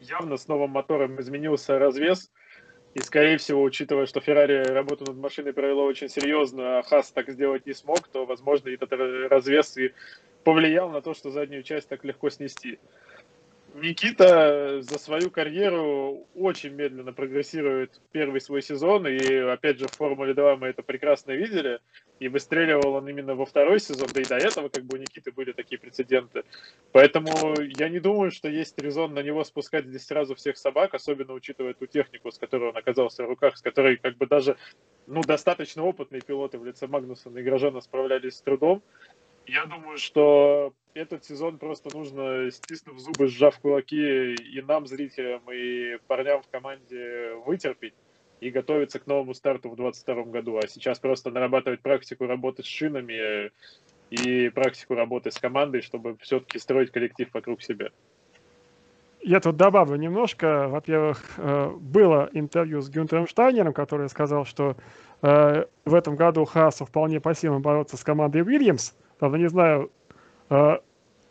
явно 0.00 0.36
с 0.36 0.46
новым 0.46 0.70
мотором 0.70 1.20
изменился 1.20 1.76
развес. 1.76 2.30
И, 2.94 3.00
скорее 3.00 3.36
всего, 3.36 3.64
учитывая, 3.64 4.06
что 4.06 4.20
Феррари 4.20 4.62
работу 4.62 5.06
над 5.06 5.16
машиной 5.16 5.52
провела 5.52 5.82
очень 5.82 6.08
серьезно, 6.08 6.78
а 6.78 6.82
Хас 6.84 7.10
так 7.10 7.28
сделать 7.30 7.66
не 7.66 7.72
смог, 7.72 8.06
то, 8.06 8.26
возможно, 8.26 8.68
этот 8.68 8.92
развес 8.92 9.76
и 9.76 9.92
повлиял 10.44 10.88
на 10.88 11.02
то, 11.02 11.14
что 11.14 11.30
заднюю 11.30 11.64
часть 11.64 11.88
так 11.88 12.04
легко 12.04 12.30
снести. 12.30 12.78
Никита 13.74 14.82
за 14.82 14.98
свою 14.98 15.32
карьеру 15.32 16.28
очень 16.36 16.70
медленно 16.70 17.12
прогрессирует 17.12 18.00
первый 18.12 18.40
свой 18.40 18.62
сезон, 18.62 19.08
и 19.08 19.34
опять 19.34 19.80
же 19.80 19.88
в 19.88 19.96
Формуле 19.96 20.32
2 20.32 20.56
мы 20.56 20.68
это 20.68 20.82
прекрасно 20.82 21.32
видели, 21.32 21.80
и 22.20 22.28
выстреливал 22.28 22.94
он 22.94 23.08
именно 23.08 23.34
во 23.34 23.44
второй 23.44 23.80
сезон, 23.80 24.06
да 24.14 24.20
и 24.20 24.24
до 24.24 24.36
этого 24.36 24.68
как 24.68 24.84
бы 24.84 24.96
у 24.96 25.00
Никиты 25.00 25.32
были 25.32 25.50
такие 25.50 25.80
прецеденты. 25.80 26.44
Поэтому 26.92 27.32
я 27.76 27.88
не 27.88 27.98
думаю, 27.98 28.30
что 28.30 28.48
есть 28.48 28.80
резон 28.80 29.12
на 29.12 29.24
него 29.24 29.42
спускать 29.42 29.86
здесь 29.86 30.06
сразу 30.06 30.36
всех 30.36 30.56
собак, 30.56 30.94
особенно 30.94 31.32
учитывая 31.32 31.74
ту 31.74 31.86
технику, 31.86 32.30
с 32.30 32.38
которой 32.38 32.70
он 32.70 32.76
оказался 32.76 33.24
в 33.24 33.28
руках, 33.28 33.56
с 33.56 33.60
которой 33.60 33.96
как 33.96 34.16
бы 34.16 34.26
даже 34.26 34.56
ну, 35.08 35.20
достаточно 35.22 35.82
опытные 35.82 36.22
пилоты 36.22 36.58
в 36.58 36.64
лице 36.64 36.86
Магнусона 36.86 37.38
и 37.38 37.42
Грожана 37.42 37.80
справлялись 37.80 38.36
с 38.36 38.40
трудом. 38.40 38.84
Я 39.46 39.66
думаю, 39.66 39.98
что 39.98 40.72
этот 40.94 41.24
сезон 41.24 41.58
просто 41.58 41.94
нужно, 41.94 42.50
стиснув 42.50 42.98
зубы, 42.98 43.26
сжав 43.26 43.58
кулаки 43.58 44.34
и 44.34 44.62
нам, 44.62 44.86
зрителям, 44.86 45.42
и 45.52 45.98
парням 46.06 46.42
в 46.42 46.48
команде 46.48 47.34
вытерпеть 47.44 47.94
и 48.40 48.50
готовиться 48.50 48.98
к 48.98 49.06
новому 49.06 49.34
старту 49.34 49.70
в 49.70 49.76
2022 49.76 50.32
году. 50.32 50.58
А 50.58 50.66
сейчас 50.66 50.98
просто 50.98 51.30
нарабатывать 51.30 51.80
практику 51.80 52.26
работы 52.26 52.62
с 52.62 52.66
шинами 52.66 53.50
и 54.10 54.48
практику 54.50 54.94
работы 54.94 55.30
с 55.30 55.38
командой, 55.38 55.82
чтобы 55.82 56.16
все-таки 56.20 56.58
строить 56.58 56.90
коллектив 56.90 57.28
вокруг 57.32 57.62
себя. 57.62 57.90
Я 59.20 59.40
тут 59.40 59.56
добавлю 59.56 59.96
немножко. 59.96 60.68
Во-первых, 60.68 61.22
э, 61.38 61.70
было 61.80 62.28
интервью 62.32 62.82
с 62.82 62.90
Гюнтером 62.90 63.26
Штайнером, 63.26 63.72
который 63.72 64.10
сказал, 64.10 64.44
что 64.44 64.76
э, 65.22 65.64
в 65.86 65.94
этом 65.94 66.14
году 66.14 66.44
Хасу 66.44 66.84
вполне 66.84 67.20
по 67.20 67.34
силам 67.34 67.62
бороться 67.62 67.96
с 67.96 68.04
командой 68.04 68.42
Уильямс– 68.42 68.94
Правда, 69.24 69.38
не 69.38 69.48
знаю, 69.48 69.90
э, 70.50 70.78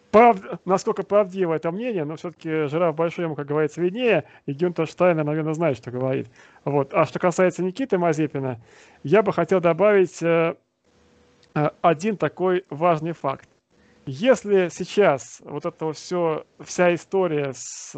прав... 0.10 0.38
насколько 0.66 1.04
правдиво 1.04 1.54
это 1.54 1.72
мнение, 1.72 2.06
но 2.06 2.16
все-таки 2.16 2.66
жираф 2.66 2.96
большой 2.96 3.26
ему, 3.26 3.36
как 3.36 3.46
говорится, 3.46 3.82
виднее, 3.82 4.24
и 4.48 4.54
Гюнтер 4.54 4.88
Штайнер, 4.88 5.24
наверное, 5.24 5.54
знает, 5.54 5.78
что 5.78 5.92
говорит. 5.92 6.28
Вот. 6.66 6.92
А 6.92 7.06
что 7.06 7.20
касается 7.20 7.62
Никиты 7.62 8.00
Мазепина, 8.00 8.60
я 9.04 9.22
бы 9.22 9.32
хотел 9.32 9.62
добавить 9.62 10.24
э, 10.24 10.56
э, 11.54 11.70
один 11.84 12.18
такой 12.18 12.66
важный 12.72 13.12
факт. 13.12 13.48
Если 14.08 14.70
сейчас 14.70 15.40
вот 15.46 15.68
это 15.68 15.94
все, 15.94 16.48
вся 16.62 16.96
история 16.96 17.54
с 17.54 17.94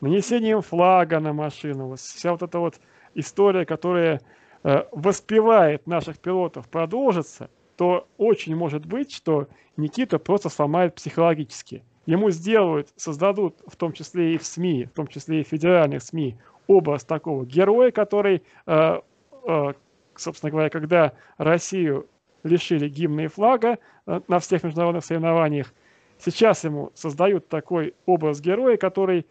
нанесением 0.00 0.60
флага 0.60 1.20
на 1.20 1.32
машину, 1.32 1.94
вся 1.94 2.32
вот 2.32 2.42
эта 2.42 2.58
вот 2.58 2.80
история, 3.14 3.64
которая 3.64 4.20
воспевает 4.64 5.86
наших 5.86 6.18
пилотов, 6.18 6.68
продолжится– 6.68 7.48
то 7.80 8.06
очень 8.18 8.54
может 8.54 8.84
быть, 8.84 9.10
что 9.10 9.48
Никита 9.78 10.18
просто 10.18 10.50
сломает 10.50 10.96
психологически. 10.96 11.82
Ему 12.04 12.28
сделают, 12.28 12.88
создадут, 12.96 13.56
в 13.66 13.74
том 13.76 13.94
числе 13.94 14.34
и 14.34 14.36
в 14.36 14.44
СМИ, 14.44 14.84
в 14.84 14.90
том 14.90 15.06
числе 15.06 15.40
и 15.40 15.44
в 15.44 15.48
федеральных 15.48 16.02
СМИ, 16.02 16.36
образ 16.66 17.04
такого 17.04 17.46
героя, 17.46 17.90
который, 17.90 18.42
э, 18.66 19.00
э, 19.48 19.72
собственно 20.14 20.50
говоря, 20.50 20.68
когда 20.68 21.14
Россию 21.38 22.06
лишили 22.42 22.86
гимна 22.86 23.22
и 23.22 23.28
флага 23.28 23.78
э, 24.06 24.20
на 24.28 24.40
всех 24.40 24.62
международных 24.62 25.02
соревнованиях, 25.02 25.72
сейчас 26.18 26.64
ему 26.64 26.92
создают 26.94 27.48
такой 27.48 27.94
образ 28.04 28.42
героя, 28.42 28.76
который 28.76 29.26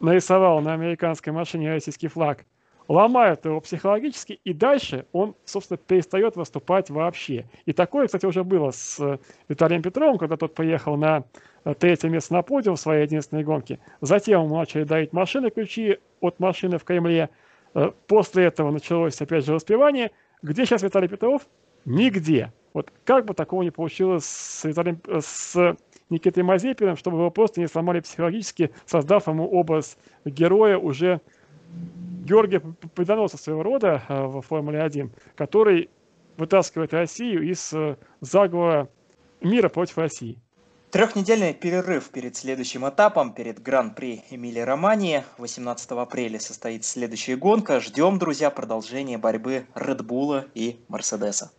нарисовал 0.00 0.60
на 0.60 0.74
американской 0.74 1.32
машине 1.32 1.70
российский 1.70 2.08
флаг– 2.08 2.46
ломают 2.88 3.44
его 3.44 3.60
психологически, 3.60 4.40
и 4.44 4.52
дальше 4.52 5.06
он, 5.12 5.34
собственно, 5.44 5.78
перестает 5.78 6.36
выступать 6.36 6.90
вообще. 6.90 7.46
И 7.64 7.72
такое, 7.72 8.06
кстати, 8.06 8.26
уже 8.26 8.44
было 8.44 8.70
с 8.70 8.98
э, 9.00 9.18
Виталием 9.48 9.82
Петровым, 9.82 10.18
когда 10.18 10.36
тот 10.36 10.54
поехал 10.54 10.96
на 10.96 11.24
э, 11.64 11.74
третье 11.74 12.08
место 12.08 12.34
на 12.34 12.42
подиум 12.42 12.76
в 12.76 12.80
своей 12.80 13.02
единственной 13.02 13.44
гонке. 13.44 13.78
Затем 14.00 14.44
ему 14.44 14.56
начали 14.56 14.84
дарить 14.84 15.12
машины, 15.12 15.50
ключи 15.50 15.98
от 16.20 16.38
машины 16.38 16.78
в 16.78 16.84
Кремле. 16.84 17.28
Э, 17.74 17.90
после 18.06 18.44
этого 18.44 18.70
началось, 18.70 19.20
опять 19.20 19.44
же, 19.44 19.54
распевание. 19.54 20.10
Где 20.42 20.64
сейчас 20.64 20.82
Виталий 20.82 21.08
Петров? 21.08 21.46
Нигде. 21.84 22.52
Вот 22.72 22.92
как 23.04 23.24
бы 23.24 23.34
такого 23.34 23.62
не 23.62 23.70
получилось 23.70 24.26
с, 24.26 24.64
Виталием, 24.64 25.00
с 25.08 25.76
Никитой 26.10 26.42
Мазепиным, 26.42 26.96
чтобы 26.96 27.18
его 27.18 27.30
просто 27.30 27.60
не 27.60 27.66
сломали 27.66 28.00
психологически, 28.00 28.70
создав 28.84 29.26
ему 29.26 29.48
образ 29.48 29.98
героя 30.24 30.78
уже 30.78 31.20
Георгия 32.24 32.60
Победоносца 32.60 33.38
своего 33.38 33.62
рода 33.62 34.02
э, 34.08 34.24
в 34.26 34.40
Формуле-1, 34.40 35.10
который 35.36 35.90
вытаскивает 36.36 36.92
Россию 36.92 37.48
из 37.48 37.72
э, 37.72 37.96
заговора 38.20 38.88
мира 39.40 39.68
против 39.68 39.98
России. 39.98 40.38
Трехнедельный 40.90 41.52
перерыв 41.52 42.10
перед 42.10 42.36
следующим 42.36 42.88
этапом, 42.88 43.34
перед 43.34 43.62
Гран-при 43.62 44.24
Эмили 44.30 44.60
Романии. 44.60 45.24
18 45.38 45.90
апреля 45.92 46.40
состоится 46.40 46.92
следующая 46.92 47.36
гонка. 47.36 47.80
Ждем, 47.80 48.18
друзья, 48.18 48.50
продолжения 48.50 49.18
борьбы 49.18 49.66
Редбула 49.74 50.46
и 50.54 50.80
Мерседеса. 50.88 51.50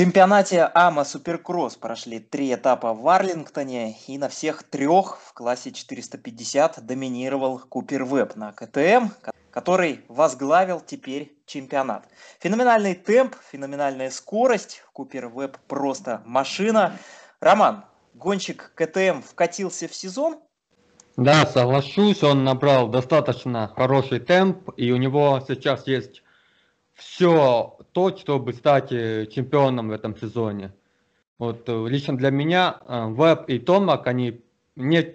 Чемпионате 0.00 0.70
АМА 0.72 1.04
Суперкросс 1.04 1.76
прошли 1.76 2.20
три 2.20 2.54
этапа 2.54 2.94
в 2.94 3.06
Арлингтоне, 3.06 3.98
и 4.06 4.16
на 4.16 4.30
всех 4.30 4.62
трех 4.62 5.18
в 5.22 5.34
классе 5.34 5.72
450 5.72 6.86
доминировал 6.86 7.58
Купер 7.58 8.04
Веб 8.04 8.34
на 8.34 8.50
КТМ, 8.52 9.08
который 9.50 10.00
возглавил 10.08 10.80
теперь 10.80 11.36
чемпионат. 11.44 12.08
Феноменальный 12.38 12.94
темп, 12.94 13.36
феноменальная 13.52 14.08
скорость, 14.08 14.82
Купер 14.94 15.28
Веб 15.28 15.58
просто 15.68 16.22
машина. 16.24 16.96
Роман, 17.38 17.84
гонщик 18.14 18.72
КТМ 18.74 19.20
вкатился 19.20 19.86
в 19.86 19.94
сезон? 19.94 20.38
Да, 21.18 21.44
соглашусь, 21.44 22.22
он 22.22 22.42
набрал 22.42 22.88
достаточно 22.88 23.68
хороший 23.76 24.20
темп, 24.20 24.70
и 24.78 24.92
у 24.92 24.96
него 24.96 25.44
сейчас 25.46 25.86
есть 25.86 26.22
все 27.00 27.78
то, 27.92 28.16
чтобы 28.16 28.52
стать 28.52 28.92
э, 28.92 29.26
чемпионом 29.26 29.88
в 29.88 29.92
этом 29.92 30.16
сезоне. 30.16 30.72
Вот 31.38 31.66
э, 31.68 31.86
лично 31.88 32.16
для 32.16 32.30
меня 32.30 32.78
э, 32.86 33.06
Веб 33.08 33.48
и 33.48 33.58
Томак, 33.58 34.06
они 34.06 34.42
не 34.76 35.14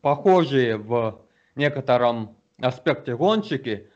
похожие 0.00 0.76
в 0.76 1.20
некотором 1.54 2.36
аспекте 2.60 3.16
гонщики, 3.16 3.88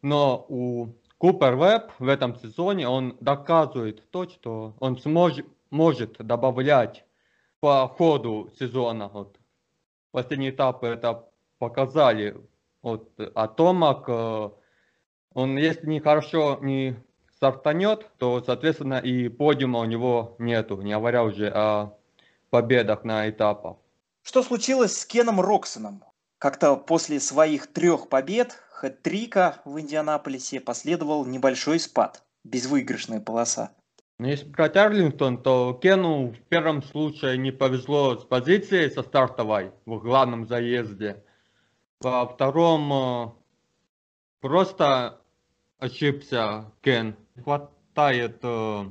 но 0.00 0.46
у 0.48 0.88
Купер 1.18 1.56
Веб 1.56 1.90
в 1.98 2.06
этом 2.06 2.36
сезоне 2.36 2.88
он 2.88 3.16
доказывает 3.20 4.08
то, 4.10 4.28
что 4.28 4.74
он 4.78 4.96
сможет, 4.98 5.46
может 5.70 6.18
добавлять 6.18 7.04
по 7.58 7.88
ходу 7.88 8.48
сезона. 8.58 9.08
Вот. 9.08 9.36
Последние 10.12 10.50
этапы 10.50 10.86
это 10.86 11.26
показали. 11.58 12.36
Вот. 12.82 13.10
А 13.34 13.48
Томак, 13.48 14.08
он 15.34 15.56
если 15.56 15.86
не 15.86 16.00
хорошо 16.00 16.58
не 16.60 16.96
стартанет, 17.34 18.06
то, 18.18 18.42
соответственно, 18.44 18.98
и 18.98 19.28
подиума 19.28 19.80
у 19.80 19.84
него 19.84 20.34
нету, 20.38 20.80
не 20.80 20.92
говоря 20.92 21.24
уже 21.24 21.48
о 21.48 21.96
победах 22.50 23.04
на 23.04 23.28
этапах. 23.30 23.76
Что 24.22 24.42
случилось 24.42 24.98
с 24.98 25.06
Кеном 25.06 25.40
Роксоном? 25.40 26.04
Как-то 26.38 26.76
после 26.76 27.20
своих 27.20 27.66
трех 27.66 28.08
побед, 28.08 28.62
хэт-трика 28.70 29.60
в 29.64 29.80
Индианаполисе, 29.80 30.60
последовал 30.60 31.24
небольшой 31.24 31.78
спад, 31.78 32.22
безвыигрышная 32.44 33.20
полоса. 33.20 33.70
Ну, 34.18 34.26
если 34.26 34.46
брать 34.46 34.76
Арлингтон, 34.76 35.42
то 35.42 35.72
Кену 35.80 36.28
в 36.28 36.40
первом 36.48 36.82
случае 36.82 37.38
не 37.38 37.52
повезло 37.52 38.18
с 38.18 38.24
позицией 38.24 38.90
со 38.90 39.02
стартовой 39.02 39.72
в 39.86 39.98
главном 39.98 40.46
заезде. 40.46 41.24
Во 42.00 42.26
втором 42.26 42.92
э, 42.92 43.32
просто 44.40 45.19
ошибся 45.80 46.72
Кен 46.82 47.16
хватает 47.42 48.38
э, 48.42 48.84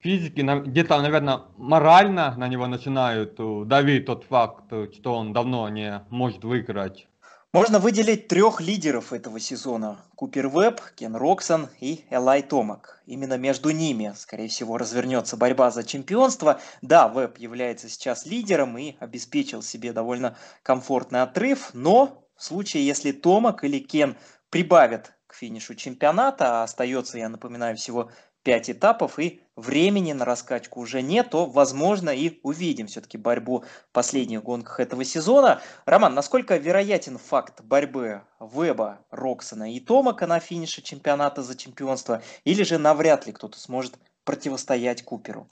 физики, 0.00 0.40
где-то, 0.40 1.00
наверное, 1.00 1.42
морально 1.56 2.36
на 2.36 2.48
него 2.48 2.66
начинают 2.66 3.36
э, 3.38 3.62
давить 3.64 4.06
тот 4.06 4.24
факт, 4.24 4.64
э, 4.72 4.88
что 4.92 5.14
он 5.14 5.32
давно 5.32 5.68
не 5.68 6.04
может 6.10 6.44
выиграть. 6.44 7.08
Можно 7.52 7.78
выделить 7.78 8.28
трех 8.28 8.60
лидеров 8.60 9.14
этого 9.14 9.40
сезона. 9.40 10.04
Купер 10.14 10.48
Веб, 10.48 10.80
Кен 10.94 11.16
Роксон 11.16 11.68
и 11.80 12.04
Элай 12.10 12.42
Томак. 12.42 13.02
Именно 13.06 13.38
между 13.38 13.70
ними, 13.70 14.12
скорее 14.14 14.48
всего, 14.48 14.76
развернется 14.76 15.38
борьба 15.38 15.70
за 15.70 15.82
чемпионство. 15.82 16.60
Да, 16.82 17.08
Веб 17.08 17.38
является 17.38 17.88
сейчас 17.88 18.26
лидером 18.26 18.76
и 18.76 18.96
обеспечил 19.00 19.62
себе 19.62 19.94
довольно 19.94 20.36
комфортный 20.62 21.22
отрыв, 21.22 21.70
но 21.72 22.28
в 22.36 22.44
случае, 22.44 22.86
если 22.86 23.12
Томак 23.12 23.64
или 23.64 23.78
Кен 23.78 24.16
прибавят 24.50 25.15
финишу 25.36 25.74
чемпионата, 25.74 26.60
а 26.60 26.62
остается, 26.64 27.18
я 27.18 27.28
напоминаю, 27.28 27.76
всего 27.76 28.10
5 28.46 28.70
этапов, 28.70 29.18
и 29.18 29.42
времени 29.56 30.12
на 30.12 30.24
раскачку 30.24 30.80
уже 30.80 31.02
нет, 31.02 31.30
то, 31.30 31.46
возможно, 31.46 32.10
и 32.10 32.38
увидим 32.44 32.86
все-таки 32.86 33.18
борьбу 33.18 33.64
в 33.90 33.92
последних 33.92 34.44
гонках 34.44 34.78
этого 34.78 35.04
сезона. 35.04 35.60
Роман, 35.84 36.14
насколько 36.14 36.56
вероятен 36.56 37.18
факт 37.18 37.62
борьбы 37.62 38.22
Веба, 38.38 39.04
Роксона 39.10 39.74
и 39.74 39.80
Томака 39.80 40.28
на 40.28 40.38
финише 40.38 40.80
чемпионата 40.80 41.42
за 41.42 41.56
чемпионство, 41.56 42.22
или 42.44 42.62
же 42.62 42.78
навряд 42.78 43.26
ли 43.26 43.32
кто-то 43.32 43.58
сможет 43.58 43.98
противостоять 44.24 45.02
Куперу? 45.02 45.48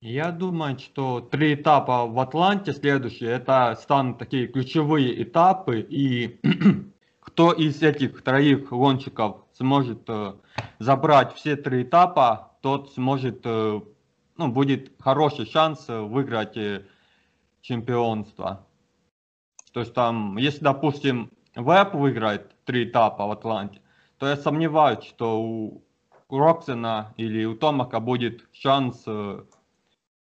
Я 0.00 0.30
думаю, 0.30 0.78
что 0.78 1.20
три 1.20 1.54
этапа 1.54 2.06
в 2.06 2.20
Атланте 2.20 2.72
следующие, 2.72 3.30
это 3.30 3.76
станут 3.80 4.18
такие 4.18 4.46
ключевые 4.46 5.22
этапы, 5.22 5.80
и 5.80 6.38
кто 7.38 7.52
из 7.52 7.80
этих 7.84 8.24
троих 8.24 8.70
гонщиков 8.70 9.44
сможет 9.52 10.02
э, 10.08 10.32
забрать 10.80 11.36
все 11.36 11.54
три 11.54 11.84
этапа, 11.84 12.50
тот 12.62 12.92
сможет, 12.94 13.42
э, 13.44 13.80
ну, 14.36 14.48
будет 14.48 14.90
хороший 14.98 15.46
шанс 15.46 15.88
э, 15.88 16.00
выиграть 16.00 16.56
э, 16.56 16.84
чемпионство. 17.60 18.66
То 19.72 19.78
есть 19.78 19.94
там, 19.94 20.36
если, 20.36 20.64
допустим, 20.64 21.30
Веб 21.54 21.94
выиграет 21.94 22.56
три 22.64 22.86
этапа 22.86 23.28
в 23.28 23.30
Атланте, 23.30 23.80
то 24.18 24.26
я 24.26 24.36
сомневаюсь, 24.36 25.04
что 25.04 25.40
у 25.40 25.84
Роксена 26.28 27.14
или 27.16 27.44
у 27.44 27.54
Томака 27.54 28.00
будет 28.00 28.48
шанс 28.50 29.04
э, 29.06 29.44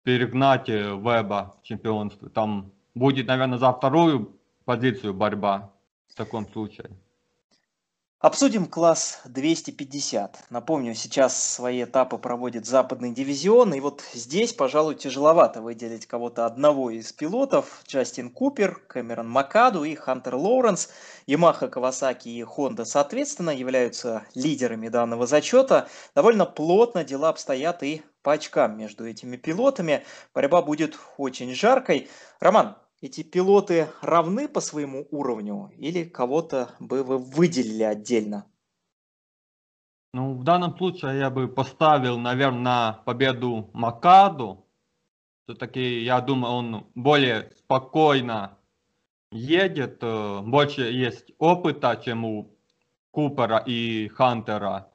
перегнать 0.03 0.69
э, 0.69 0.95
Веба 0.95 1.55
в 1.59 1.65
чемпионстве. 1.65 2.29
Там 2.29 2.71
будет, 2.93 3.25
наверное, 3.25 3.57
за 3.57 3.73
вторую 3.73 4.39
позицию 4.65 5.15
борьба 5.15 5.71
в 6.09 6.13
таком 6.13 6.45
случае. 6.45 6.91
Обсудим 8.19 8.65
класс 8.65 9.21
250. 9.25 10.45
Напомню, 10.49 10.95
сейчас 10.95 11.39
свои 11.39 11.83
этапы 11.83 12.17
проводит 12.17 12.65
западный 12.65 13.11
дивизион, 13.11 13.75
и 13.75 13.79
вот 13.79 14.01
здесь, 14.11 14.53
пожалуй, 14.53 14.95
тяжеловато 14.95 15.61
выделить 15.61 16.07
кого-то 16.07 16.47
одного 16.47 16.89
из 16.89 17.13
пилотов. 17.13 17.83
Джастин 17.87 18.31
Купер, 18.31 18.81
Кэмерон 18.87 19.29
Макаду 19.29 19.83
и 19.83 19.93
Хантер 19.93 20.33
Лоуренс. 20.33 20.89
Ямаха, 21.27 21.67
Кавасаки 21.67 22.29
и 22.29 22.41
Хонда, 22.41 22.85
соответственно, 22.85 23.51
являются 23.51 24.23
лидерами 24.33 24.89
данного 24.89 25.27
зачета. 25.27 25.87
Довольно 26.15 26.47
плотно 26.47 27.03
дела 27.03 27.29
обстоят 27.29 27.83
и 27.83 28.01
по 28.23 28.33
очкам 28.33 28.79
между 28.79 29.07
этими 29.07 29.37
пилотами. 29.37 30.03
Борьба 30.33 30.63
будет 30.63 30.97
очень 31.17 31.53
жаркой. 31.53 32.09
Роман, 32.39 32.77
эти 33.01 33.23
пилоты 33.23 33.87
равны 34.01 34.47
по 34.47 34.59
своему 34.59 35.07
уровню 35.11 35.71
или 35.77 36.03
кого-то 36.03 36.69
бы 36.79 37.03
вы 37.03 37.17
выделили 37.17 37.83
отдельно? 37.83 38.45
Ну, 40.13 40.33
в 40.33 40.43
данном 40.43 40.75
случае 40.77 41.19
я 41.19 41.29
бы 41.29 41.47
поставил, 41.47 42.17
наверное, 42.17 42.61
на 42.61 42.93
победу 43.05 43.69
Макаду. 43.73 44.65
Все-таки, 45.43 46.03
я 46.03 46.21
думаю, 46.21 46.53
он 46.53 46.87
более 46.95 47.51
спокойно 47.57 48.57
едет, 49.31 49.99
э, 50.01 50.41
больше 50.41 50.81
есть 50.91 51.33
опыта, 51.37 52.01
чем 52.03 52.25
у 52.25 52.57
Купера 53.11 53.57
и 53.65 54.07
Хантера. 54.07 54.89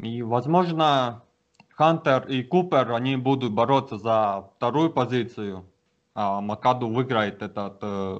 И, 0.00 0.22
возможно, 0.22 1.24
Хантер 1.70 2.26
и 2.28 2.42
Купер, 2.42 2.92
они 2.92 3.16
будут 3.16 3.52
бороться 3.52 3.96
за 3.96 4.50
вторую 4.56 4.92
позицию 4.92 5.71
Макаду 6.14 6.88
выиграет 6.88 7.42
этот 7.42 7.78
э, 7.82 8.18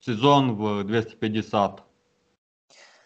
сезон 0.00 0.56
в 0.56 0.84
250. 0.84 1.82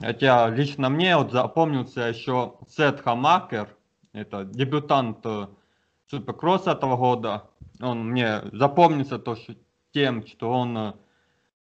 Хотя 0.00 0.48
лично 0.48 0.88
мне 0.88 1.16
вот 1.16 1.32
запомнился 1.32 2.02
еще 2.02 2.54
Сет 2.68 3.00
Хамакер, 3.00 3.76
это 4.12 4.44
дебютант 4.44 5.18
э, 5.24 5.48
Суперкросса 6.06 6.72
этого 6.72 6.96
года. 6.96 7.50
Он 7.80 8.11
мне 8.11 8.42
запомнился 8.52 9.18
то, 9.18 9.36
что, 9.36 9.54
тем, 9.92 10.26
что 10.26 10.50
он 10.50 10.78
э, 10.78 10.92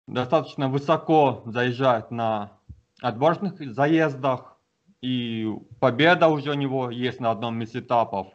достаточно 0.07 0.69
высоко 0.69 1.43
заезжает 1.45 2.11
на 2.11 2.53
отборочных 3.01 3.59
заездах, 3.73 4.57
и 5.01 5.51
победа 5.79 6.27
уже 6.27 6.51
у 6.51 6.53
него 6.53 6.91
есть 6.91 7.19
на 7.19 7.31
одном 7.31 7.61
из 7.61 7.75
этапов. 7.75 8.27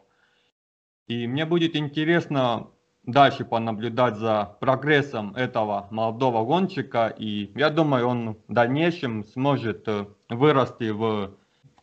И 1.07 1.25
мне 1.25 1.45
будет 1.45 1.75
интересно 1.75 2.67
дальше 3.07 3.45
понаблюдать 3.45 4.17
за 4.17 4.55
прогрессом 4.59 5.33
этого 5.35 5.87
молодого 5.89 6.45
гонщика. 6.45 7.07
И 7.07 7.51
я 7.55 7.69
думаю, 7.71 8.07
он 8.07 8.37
в 8.47 8.53
дальнейшем 8.53 9.23
сможет 9.23 9.87
э, 9.87 10.05
вырасти 10.29 10.91
в 10.91 11.31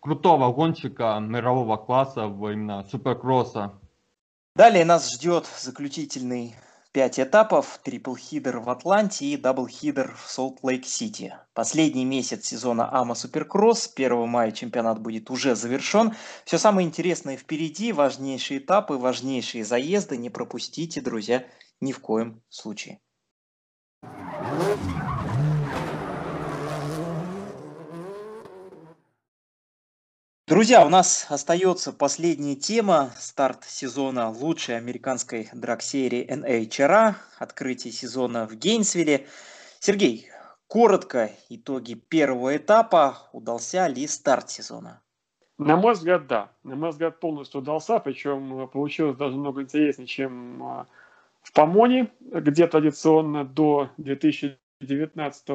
крутого 0.01 0.53
гонщика 0.53 1.19
мирового 1.21 1.77
класса 1.79 2.29
в 2.29 2.49
именно 2.53 2.85
суперкросса. 2.85 3.73
Далее 4.55 4.85
нас 4.85 5.11
ждет 5.13 5.47
заключительный 5.59 6.55
Пять 6.95 7.19
этапов, 7.19 7.81
triple-header 7.83 8.61
в 8.61 8.71
Атланте 8.71 9.27
и 9.27 9.37
double-header 9.37 10.15
в 10.15 10.31
Солт-Лейк-Сити. 10.31 11.35
Последний 11.53 12.05
месяц 12.05 12.47
сезона 12.47 12.89
АМА 12.89 13.17
Суперкросс, 13.17 13.91
1 13.93 14.29
мая 14.29 14.53
чемпионат 14.53 15.01
будет 15.01 15.29
уже 15.29 15.57
завершен. 15.57 16.15
Все 16.45 16.57
самое 16.57 16.87
интересное 16.87 17.37
впереди, 17.37 17.93
важнейшие 17.93 18.61
этапы, 18.61 18.95
важнейшие 18.95 19.65
заезды. 19.65 20.17
Не 20.17 20.31
пропустите, 20.31 21.01
друзья, 21.01 21.45
ни 21.81 21.91
в 21.91 21.99
коем 21.99 22.41
случае. 22.49 23.01
Друзья, 30.47 30.85
у 30.85 30.91
нас 30.91 31.27
остается 31.31 31.91
последняя 31.91 32.55
тема. 32.55 33.11
Старт 33.17 33.65
сезона 33.65 34.29
лучшей 34.29 34.77
американской 34.77 35.49
драг-серии 35.55 36.31
NHRA. 36.31 37.15
Открытие 37.39 37.95
сезона 37.95 38.47
в 38.47 38.55
Гейнсвилле. 38.55 39.27
Сергей, 39.81 40.29
коротко 40.67 41.31
итоги 41.49 41.95
первого 41.95 42.59
этапа. 42.59 43.17
Удался 43.33 43.87
ли 43.87 44.07
старт 44.07 44.51
сезона? 44.51 45.01
На 45.57 45.79
мой 45.79 45.95
взгляд, 45.95 46.27
да. 46.27 46.51
На 46.63 46.77
мой 46.77 46.91
взгляд, 46.91 47.21
полностью 47.21 47.63
удался. 47.63 47.99
Причем 47.99 48.69
получилось 48.69 49.17
даже 49.17 49.37
много 49.37 49.63
интереснее, 49.63 50.07
чем 50.07 50.63
а, 50.63 50.87
в 51.41 51.55
Помоне, 51.55 52.13
где 52.21 52.67
традиционно 52.67 53.47
до 53.47 53.89
2019 53.97 55.49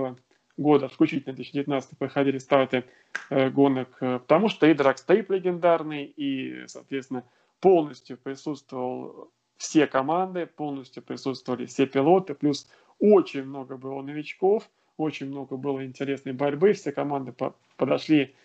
года, 0.60 0.90
включительно 0.90 1.34
2019 1.34 1.98
проходили 1.98 2.38
старты 2.38 2.84
э, 3.30 3.50
гонок, 3.50 3.88
э, 4.02 4.20
потому 4.20 4.50
что 4.50 4.68
и 4.68 4.74
Драгстейп 4.74 5.32
легендарный, 5.32 6.06
и, 6.06 6.68
соответственно, 6.68 7.24
полностью 7.62 8.18
присутствовал 8.18 9.32
все 9.58 9.88
команды, 9.88 10.46
полностью 10.46 11.02
присутствовали 11.02 11.66
все 11.66 11.86
пилоты, 11.86 12.36
плюс 12.36 12.70
очень 13.00 13.46
много 13.46 13.78
было 13.78 14.02
новичков, 14.02 14.70
очень 14.98 15.28
много 15.28 15.56
было 15.56 15.86
интересной 15.86 16.34
борьбы, 16.34 16.74
все 16.74 16.92
команды 16.92 17.32
по 17.32 17.56
подошли 17.78 18.36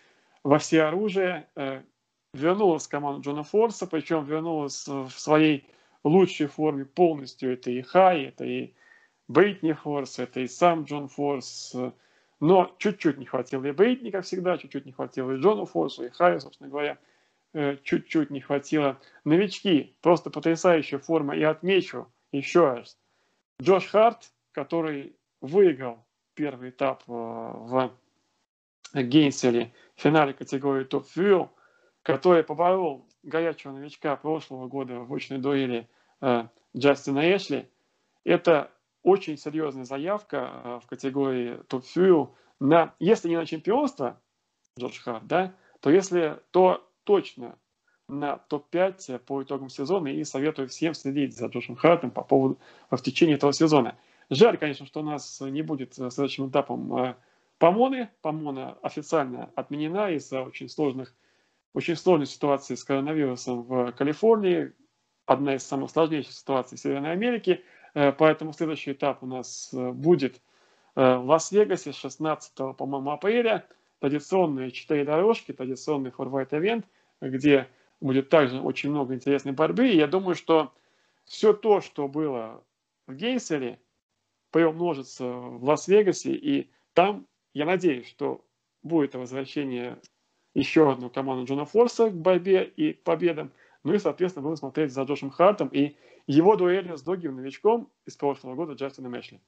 во 0.43 0.59
все 0.59 0.83
оружие, 0.83 1.47
э, 1.55 1.81
вернулась 2.33 2.87
команда 2.87 3.21
Джона 3.21 3.43
Форса, 3.43 3.87
причем 3.87 4.23
вернулась 4.23 4.87
в 4.87 5.11
своей 5.11 5.67
лучшей 6.05 6.47
форме 6.47 6.85
полностью, 6.85 7.53
это 7.53 7.71
и 7.71 7.81
Хай, 7.81 8.25
это 8.25 8.45
и 8.45 8.73
Бейтни 9.27 9.73
Форс, 9.73 10.19
это 10.19 10.39
и 10.41 10.47
сам 10.47 10.83
Джон 10.83 11.07
Форс, 11.07 11.75
но 12.39 12.75
чуть-чуть 12.77 13.17
не 13.17 13.25
хватило 13.25 13.63
и 13.65 13.71
Бейтни, 13.71 14.11
как 14.11 14.25
всегда, 14.25 14.57
чуть-чуть 14.57 14.85
не 14.85 14.91
хватило 14.91 15.31
и 15.31 15.37
Джону 15.37 15.65
Форсу, 15.65 16.05
и 16.05 16.09
Харри, 16.09 16.39
собственно 16.39 16.69
говоря, 16.69 16.97
э, 17.53 17.77
чуть-чуть 17.83 18.29
не 18.29 18.41
хватило. 18.41 18.99
Новички, 19.23 19.95
просто 20.01 20.29
потрясающая 20.29 20.99
форма. 20.99 21.35
И 21.35 21.43
отмечу 21.43 22.11
еще 22.31 22.65
раз, 22.65 22.97
Джош 23.61 23.87
Харт, 23.87 24.31
который 24.51 25.15
выиграл 25.41 26.05
первый 26.33 26.69
этап 26.71 27.03
э, 27.07 27.11
в 27.11 27.91
Гейнселе 28.93 29.73
в 29.95 30.01
финале 30.01 30.33
категории 30.33 30.85
Top 30.85 31.05
Fuel, 31.15 31.49
который 32.03 32.43
поборол 32.43 33.07
горячего 33.23 33.71
новичка 33.71 34.15
прошлого 34.15 34.67
года 34.67 34.99
в 34.99 35.13
очной 35.13 35.39
дуэли 35.39 35.89
э, 36.21 36.43
Джастина 36.75 37.35
Эшли. 37.35 37.69
Это 38.23 38.71
очень 39.05 39.37
серьезная 39.37 39.85
заявка 39.85 40.51
э, 40.63 40.79
в 40.83 40.87
категории 40.87 41.59
Fuel 41.69 42.29
на, 42.59 42.95
если 42.99 43.29
не 43.29 43.37
на 43.37 43.45
чемпионство, 43.45 44.19
Джордж 44.79 44.99
Харт, 44.99 45.27
да, 45.27 45.53
то 45.79 45.91
если, 45.91 46.39
то 46.49 46.89
точно 47.03 47.55
на 48.07 48.37
топ-5 48.37 49.19
по 49.19 49.43
итогам 49.43 49.69
сезона 49.69 50.07
и 50.07 50.23
советую 50.23 50.69
всем 50.69 50.95
следить 50.95 51.37
за 51.37 51.47
Джошем 51.47 51.75
Хартом 51.75 52.09
по 52.09 52.23
поводу 52.23 52.59
в 52.89 52.97
течение 52.97 53.35
этого 53.35 53.53
сезона. 53.53 53.95
Жаль, 54.31 54.57
конечно, 54.57 54.87
что 54.87 55.01
у 55.01 55.03
нас 55.03 55.39
не 55.39 55.61
будет 55.61 55.93
следующим 55.93 56.49
этапом 56.49 56.97
э, 56.97 57.15
Помоны. 57.59 58.09
Помона 58.21 58.75
официально 58.81 59.51
отменена 59.55 60.09
из-за 60.11 60.41
очень 60.41 60.67
сложных, 60.67 61.13
очень 61.73 61.95
сложной 61.95 62.25
ситуации 62.25 62.73
с 62.73 62.83
коронавирусом 62.83 63.61
в 63.61 63.91
Калифорнии. 63.91 64.73
Одна 65.27 65.55
из 65.55 65.63
самых 65.63 65.91
сложнейших 65.91 66.33
ситуаций 66.33 66.75
в 66.75 66.81
Северной 66.81 67.11
Америке– 67.11 67.61
Э, 67.74 67.74
поэтому 68.17 68.53
следующий 68.53 68.91
этап 68.91 69.23
у 69.23 69.25
нас 69.25 69.73
э, 69.73 69.91
будет 69.91 70.41
э, 70.95 71.15
в 71.17 71.25
Лас-Вегасе 71.25 71.93
16, 71.93 72.77
по-моему, 72.77 73.11
апреля. 73.11 73.65
традиционные 73.99 74.71
четыре 74.71 75.05
дорожки, 75.05 75.53
традиционный 75.53 76.11
форвайт 76.11 76.51
event, 76.51 76.83
где 77.21 77.67
будет 78.01 78.29
также 78.29 78.59
очень 78.59 78.91
много 78.91 79.15
интересной 79.15 79.53
борьбы. 79.53 79.87
И 79.87 79.97
я 79.97 80.07
думаю, 80.07 80.35
что 80.35 80.73
все 81.23 81.53
то, 81.53 81.79
что 81.79 82.07
было 82.07 82.61
в 83.07 83.15
Гейнселе, 83.15 83.79
приумножится 84.51 85.25
в 85.25 85.63
Лас-Вегасе, 85.63 86.33
и 86.33 86.69
там, 86.93 87.25
я 87.53 87.65
надеюсь, 87.65 88.07
что 88.07 88.45
будет 88.83 89.15
возвращение 89.15 89.97
еще 90.53 90.91
одну 90.91 91.09
команду 91.09 91.45
Джона 91.45 91.65
Форса 91.65 92.09
к 92.09 92.13
борьбе 92.13 92.63
и 92.63 92.93
победам. 92.93 93.51
Ну 93.83 93.93
и, 93.93 93.99
соответственно, 93.99 94.43
будем 94.43 94.57
смотреть 94.57 94.93
за 94.93 95.03
Джошем 95.03 95.29
Хартом 95.29 95.67
и 95.67 95.95
его 96.27 96.55
дуэлью 96.55 96.97
с 96.97 97.03
другим 97.03 97.35
новичком 97.35 97.91
из 98.05 98.15
прошлого 98.15 98.55
года 98.55 98.73
Джастином 98.73 99.19
Эшли. 99.19 99.41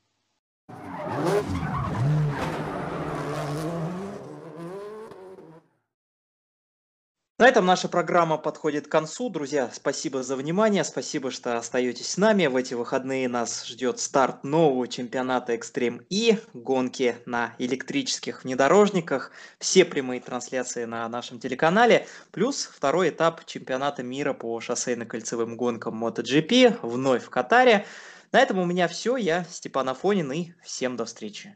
На 7.39 7.47
этом 7.47 7.67
наша 7.67 7.87
программа 7.87 8.39
подходит 8.39 8.87
к 8.87 8.91
концу. 8.91 9.29
Друзья, 9.29 9.69
спасибо 9.71 10.23
за 10.23 10.35
внимание, 10.35 10.83
спасибо, 10.83 11.29
что 11.29 11.55
остаетесь 11.55 12.09
с 12.09 12.17
нами. 12.17 12.47
В 12.47 12.55
эти 12.55 12.73
выходные 12.73 13.29
нас 13.29 13.63
ждет 13.63 13.99
старт 13.99 14.43
нового 14.43 14.87
чемпионата 14.87 15.53
Extreme 15.53 16.03
И, 16.09 16.39
гонки 16.55 17.15
на 17.27 17.53
электрических 17.59 18.43
внедорожниках, 18.43 19.31
все 19.59 19.85
прямые 19.85 20.19
трансляции 20.19 20.85
на 20.85 21.07
нашем 21.07 21.39
телеканале, 21.39 22.07
плюс 22.31 22.65
второй 22.73 23.09
этап 23.09 23.45
чемпионата 23.45 24.01
мира 24.01 24.33
по 24.33 24.59
шоссейно-кольцевым 24.59 25.57
гонкам 25.57 26.03
MotoGP, 26.03 26.79
вновь 26.81 27.23
в 27.23 27.29
Катаре. 27.29 27.85
На 28.31 28.39
этом 28.39 28.57
у 28.57 28.65
меня 28.65 28.87
все. 28.87 29.15
Я 29.15 29.43
Степан 29.43 29.87
Афонин 29.89 30.31
и 30.31 30.53
всем 30.63 30.95
до 30.95 31.05
встречи. 31.05 31.55